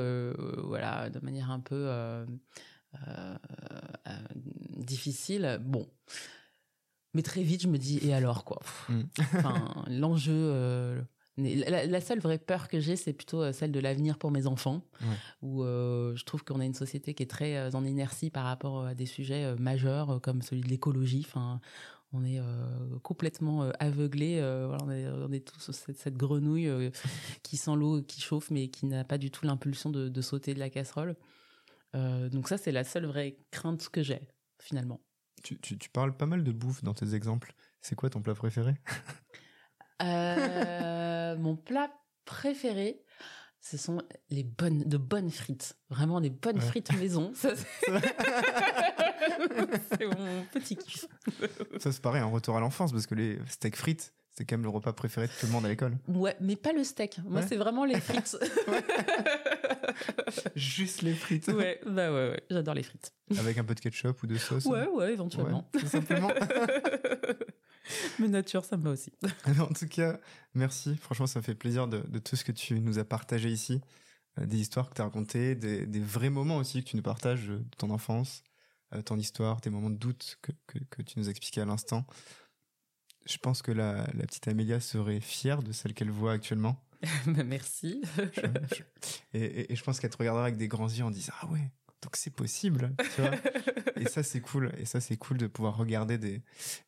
voilà, 0.65 1.11
de 1.11 1.21
manière 1.21 1.51
un 1.51 1.61
peu 1.61 1.89
difficile. 4.77 5.61
Bon. 5.63 5.87
Mais 7.15 7.23
très 7.23 7.43
vite, 7.43 7.63
je 7.63 7.69
me 7.69 7.79
dis, 7.79 7.99
et 8.03 8.13
alors 8.15 8.45
quoi? 8.45 8.61
Mm. 8.89 9.03
enfin, 9.19 9.85
L'enjeu, 9.89 10.33
euh, 10.35 11.01
la, 11.37 12.01
seule 12.01 12.21
vraie 12.21 12.39
peur 12.39 12.69
que 12.69 12.81
j'ai, 12.81 12.97
c'est 12.97 13.13
plutôt 13.13 13.51
celle 13.53 13.73
de 13.73 13.81
l'avenir 13.81 14.19
pour 14.19 14.31
mes 14.31 14.47
enfants, 14.47 14.85
où 15.43 15.63
je 15.65 16.25
trouve 16.25 16.45
qu'on 16.45 16.61
a 16.61 16.65
une 16.65 16.75
société 16.75 17.15
qui 17.15 17.23
est 17.23 17.31
très 17.31 17.75
en 17.75 17.85
inertie 17.85 18.31
par 18.31 18.45
rapport 18.45 18.85
à 18.85 18.95
des 18.95 19.07
sujets 19.07 19.55
majeurs 19.57 20.21
comme 20.21 20.43
celui 20.43 20.63
de 20.63 20.69
l'écologie. 20.69 21.25
Enfin, 21.27 21.61
on 22.13 22.25
est 22.25 22.41
complètement 23.03 23.71
aveuglé. 23.79 24.43
on, 24.43 25.33
est, 25.33 25.47
tous 25.47 25.71
cette, 25.71 25.99
cette 25.99 26.17
grenouille 26.17 26.91
qui 27.43 27.57
sent 27.57 27.77
l'eau, 27.77 28.03
qui 28.03 28.21
chauffe, 28.21 28.51
mais 28.51 28.69
qui 28.69 28.87
n'a 28.87 29.05
pas 29.05 29.19
du 29.19 29.31
tout 29.31 29.47
l'impulsion 29.47 29.91
de, 29.91 30.09
de, 30.09 30.23
sauter 30.23 30.55
de 30.55 30.59
la 30.59 30.71
casserole. 30.71 31.17
Donc 32.31 32.49
ça, 32.49 32.59
c'est 32.59 32.73
la 32.73 32.85
seule 32.85 33.07
vraie 33.07 33.39
crainte 33.51 33.89
que 33.89 34.03
j'ai 34.03 34.29
finalement. 34.61 35.01
Tu, 35.43 35.59
tu, 35.61 35.79
tu, 35.79 35.89
parles 35.89 36.17
pas 36.17 36.27
mal 36.27 36.43
de 36.43 36.53
bouffe 36.53 36.83
dans 36.83 36.95
tes 36.95 37.15
exemples. 37.15 37.55
C'est 37.81 37.95
quoi 37.95 38.11
ton 38.11 38.21
plat 38.23 38.35
préféré? 38.35 38.75
Mon 40.01 41.57
plat 41.57 41.91
préféré, 42.25 43.03
ce 43.61 43.77
sont 43.77 44.03
les 44.31 44.45
bonnes, 44.45 44.85
de 44.85 44.97
bonnes 44.97 45.31
frites. 45.31 45.77
Vraiment 45.91 46.21
des 46.21 46.31
bonnes 46.31 46.61
frites 46.61 46.93
maison. 46.99 47.33
Ça, 47.39 47.51
c'est 49.91 50.07
mon 50.07 50.45
petit 50.53 50.77
kiff. 50.77 51.07
Ça, 51.79 51.93
c'est 51.93 52.03
pareil, 52.03 52.23
un 52.23 52.27
retour 52.27 52.57
à 52.57 52.61
l'enfance, 52.61 52.93
parce 52.93 53.07
que 53.07 53.15
les 53.15 53.39
steaks 53.49 53.77
frites, 53.77 54.13
c'est 54.31 54.45
quand 54.45 54.57
même 54.57 54.65
le 54.65 54.71
repas 54.71 54.93
préféré 54.93 55.27
de 55.27 55.33
tout 55.33 55.47
le 55.47 55.53
monde 55.53 55.65
à 55.67 55.69
l'école. 55.69 55.97
Ouais, 56.09 56.37
mais 56.41 56.57
pas 56.57 56.73
le 56.73 56.83
steak. 56.85 57.19
Moi, 57.25 57.43
c'est 57.43 57.57
vraiment 57.57 57.85
les 57.85 58.01
frites. 58.01 58.37
Juste 60.57 61.03
les 61.03 61.15
frites. 61.15 61.49
Ouais, 61.49 61.81
bah 61.87 62.13
ouais, 62.13 62.31
ouais. 62.31 62.43
j'adore 62.51 62.75
les 62.75 62.83
frites. 62.83 63.13
Avec 63.39 63.59
un 63.59 63.65
peu 63.65 63.75
de 63.75 63.81
ketchup 63.81 64.23
ou 64.23 64.27
de 64.27 64.37
sauce. 64.37 64.65
Ouais, 64.65 64.87
ouais, 64.87 65.13
éventuellement. 65.13 65.69
tout 65.73 65.87
simplement. 65.87 66.31
Mais 68.19 68.29
nature, 68.29 68.65
ça 68.65 68.77
me 68.77 68.83
va 68.83 68.91
aussi. 68.91 69.13
en 69.59 69.73
tout 69.73 69.89
cas, 69.89 70.19
merci. 70.55 70.97
Franchement, 70.97 71.27
ça 71.27 71.39
me 71.39 71.45
fait 71.45 71.55
plaisir 71.55 71.89
de, 71.89 72.01
tout 72.19 72.37
ce 72.37 72.45
que 72.45 72.53
tu 72.53 72.81
nous 72.81 72.99
as 72.99 73.05
partagé 73.05 73.49
ici. 73.49 73.81
Euh, 74.39 74.47
des 74.47 74.59
histoires 74.59 74.91
que 74.91 74.95
tu 74.95 75.01
as 75.01 75.05
racontées, 75.05 75.55
des, 75.55 76.01
vrais 76.01 76.31
moments 76.31 76.57
aussi 76.57 76.85
que 76.85 76.91
tu 76.91 76.97
nous 76.97 77.03
partages 77.03 77.49
de 77.49 77.65
ton 77.77 77.91
enfance, 77.91 78.43
euh, 78.95 79.03
ton 79.03 79.19
histoire, 79.19 79.61
tes 79.61 79.71
moments 79.71 79.91
de 79.91 79.97
doute 79.97 80.39
que, 80.43 80.53
que, 80.91 81.03
tu 81.03 81.19
nous 81.19 81.29
as 81.29 81.31
expliqués 81.31 81.61
à 81.61 81.65
l'instant. 81.65 82.07
Je 83.27 83.37
pense 83.39 83.63
que 83.63 83.73
la, 83.73 84.07
la 84.15 84.27
petite 84.27 84.49
Amélia 84.49 84.81
serait 84.81 85.21
fière 85.21 85.63
de 85.63 85.73
celle 85.73 85.95
qu'elle 85.95 86.11
voit 86.11 86.33
actuellement. 86.33 86.83
Bah, 87.27 87.45
merci. 87.45 88.03
et, 89.33 89.73
et, 89.73 89.77
je 89.77 89.85
pense 89.85 90.01
qu'elle 90.01 90.11
te 90.11 90.17
regardera 90.17 90.45
avec 90.45 90.57
des 90.57 90.69
grands 90.69 90.89
yeux 90.89 91.05
en 91.05 91.11
disant 91.11 91.33
Ah 91.41 91.47
ouais, 91.47 91.71
donc 92.03 92.17
c'est 92.17 92.35
possible. 92.35 92.95
Tu 93.15 93.21
vois 93.21 93.31
et 93.97 94.07
ça, 94.07 94.23
c'est 94.23 94.41
cool. 94.41 94.73
Et 94.79 94.85
ça, 94.85 95.01
c'est 95.01 95.17
cool 95.17 95.39
de 95.39 95.47
pouvoir 95.47 95.77
regarder 95.77 96.19
des, 96.19 96.43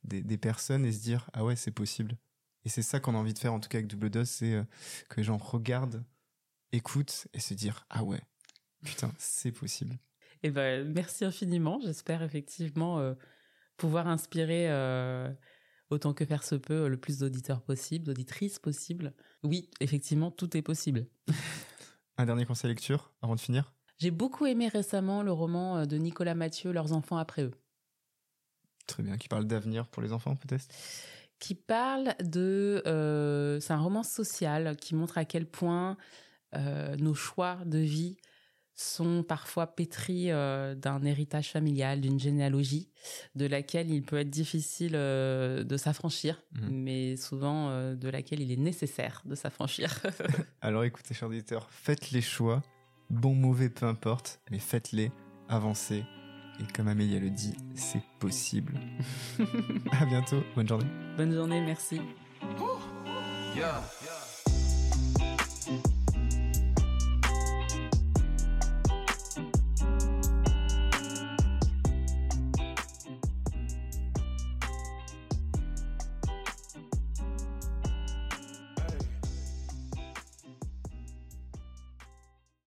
des, 0.04 0.22
des, 0.22 0.38
personnes 0.38 0.84
et 0.84 0.92
se 0.92 1.00
dire 1.00 1.28
Ah 1.32 1.44
ouais, 1.44 1.56
c'est 1.56 1.70
possible. 1.70 2.16
Et 2.64 2.68
c'est 2.68 2.82
ça 2.82 3.00
qu'on 3.00 3.14
a 3.14 3.18
envie 3.18 3.34
de 3.34 3.38
faire, 3.38 3.52
en 3.52 3.61
tout 3.61 3.68
cas 3.68 3.78
avec 3.78 3.88
Double 3.88 4.11
Dose, 4.11 4.28
c'est 4.28 4.54
euh, 4.54 4.64
que 5.08 5.16
les 5.16 5.24
gens 5.24 5.38
regardent, 5.38 6.04
écoutent 6.72 7.28
et 7.32 7.40
se 7.40 7.54
dire 7.54 7.86
Ah 7.90 8.04
ouais, 8.04 8.20
putain, 8.84 9.12
c'est 9.18 9.52
possible. 9.52 9.94
Et 10.42 10.48
eh 10.48 10.50
ben, 10.50 10.90
merci 10.90 11.24
infiniment. 11.24 11.80
J'espère 11.80 12.22
effectivement 12.22 12.98
euh, 12.98 13.14
pouvoir 13.76 14.08
inspirer. 14.08 14.70
Euh, 14.70 15.30
autant 15.91 16.14
que 16.14 16.24
faire 16.24 16.45
se 16.45 16.55
peut, 16.55 16.88
le 16.88 16.97
plus 16.97 17.18
d'auditeurs 17.18 17.61
possible, 17.61 18.07
d'auditrices 18.07 18.59
possible. 18.59 19.12
Oui, 19.43 19.68
effectivement, 19.80 20.30
tout 20.30 20.57
est 20.57 20.62
possible. 20.62 21.07
Un 22.18 22.26
dernier 22.26 22.47
conseil 22.47 22.70
lecture 22.70 23.12
avant 23.22 23.34
de 23.34 23.41
finir? 23.41 23.72
J'ai 23.99 24.11
beaucoup 24.11 24.47
aimé 24.47 24.68
récemment 24.68 25.22
le 25.22 25.32
roman 25.32 25.78
euh, 25.78 25.84
de 25.84 25.97
Nicolas 25.97 26.34
Mathieu, 26.34 26.72
Leurs 26.72 26.93
enfants 26.93 27.18
après 27.18 27.43
eux. 27.43 27.55
Très 28.86 29.03
bien, 29.03 29.16
qui 29.18 29.28
parle 29.28 29.47
d'avenir 29.47 29.86
pour 29.86 30.03
les 30.03 30.12
enfants 30.12 30.36
peut-être? 30.36 30.66
Qui 31.38 31.55
parle 31.55 32.14
de... 32.22 32.82
Euh, 32.86 33.61
c'est 33.61 33.72
un 33.72 33.80
roman 33.80 34.03
social 34.03 34.76
qui 34.76 34.95
montre 34.95 35.18
à 35.18 35.24
quel 35.24 35.47
point 35.47 35.97
euh, 36.55 36.97
nos 36.97 37.14
choix 37.14 37.57
de 37.64 37.78
vie 37.78 38.16
sont 38.81 39.22
parfois 39.22 39.66
pétris 39.66 40.31
euh, 40.31 40.74
d'un 40.74 41.03
héritage 41.05 41.51
familial, 41.51 42.01
d'une 42.01 42.18
généalogie, 42.18 42.89
de 43.35 43.47
laquelle 43.47 43.91
il 43.91 44.03
peut 44.03 44.18
être 44.18 44.31
difficile 44.31 44.93
euh, 44.95 45.62
de 45.64 45.76
s'affranchir, 45.76 46.43
mmh. 46.53 46.68
mais 46.70 47.16
souvent 47.16 47.68
euh, 47.68 47.95
de 47.95 48.09
laquelle 48.09 48.41
il 48.41 48.51
est 48.51 48.57
nécessaire 48.57 49.22
de 49.26 49.35
s'affranchir. 49.35 50.01
Alors 50.62 50.85
écoutez, 50.85 51.14
chers 51.14 51.28
auditeurs, 51.28 51.68
faites 51.70 52.11
les 52.11 52.22
choix, 52.22 52.62
bon, 53.11 53.35
mauvais, 53.35 53.68
peu 53.68 53.87
importe, 53.87 54.41
mais 54.51 54.59
faites-les, 54.59 55.12
avancez. 55.49 56.05
Et 56.59 56.72
comme 56.74 56.89
Amélia 56.89 57.20
le 57.20 57.31
dit, 57.31 57.55
c'est 57.74 58.03
possible. 58.18 58.74
à 59.93 60.05
bientôt, 60.07 60.43
bonne 60.55 60.68
journée. 60.68 60.87
Bonne 61.16 61.33
journée, 61.33 61.61
merci. 61.61 62.01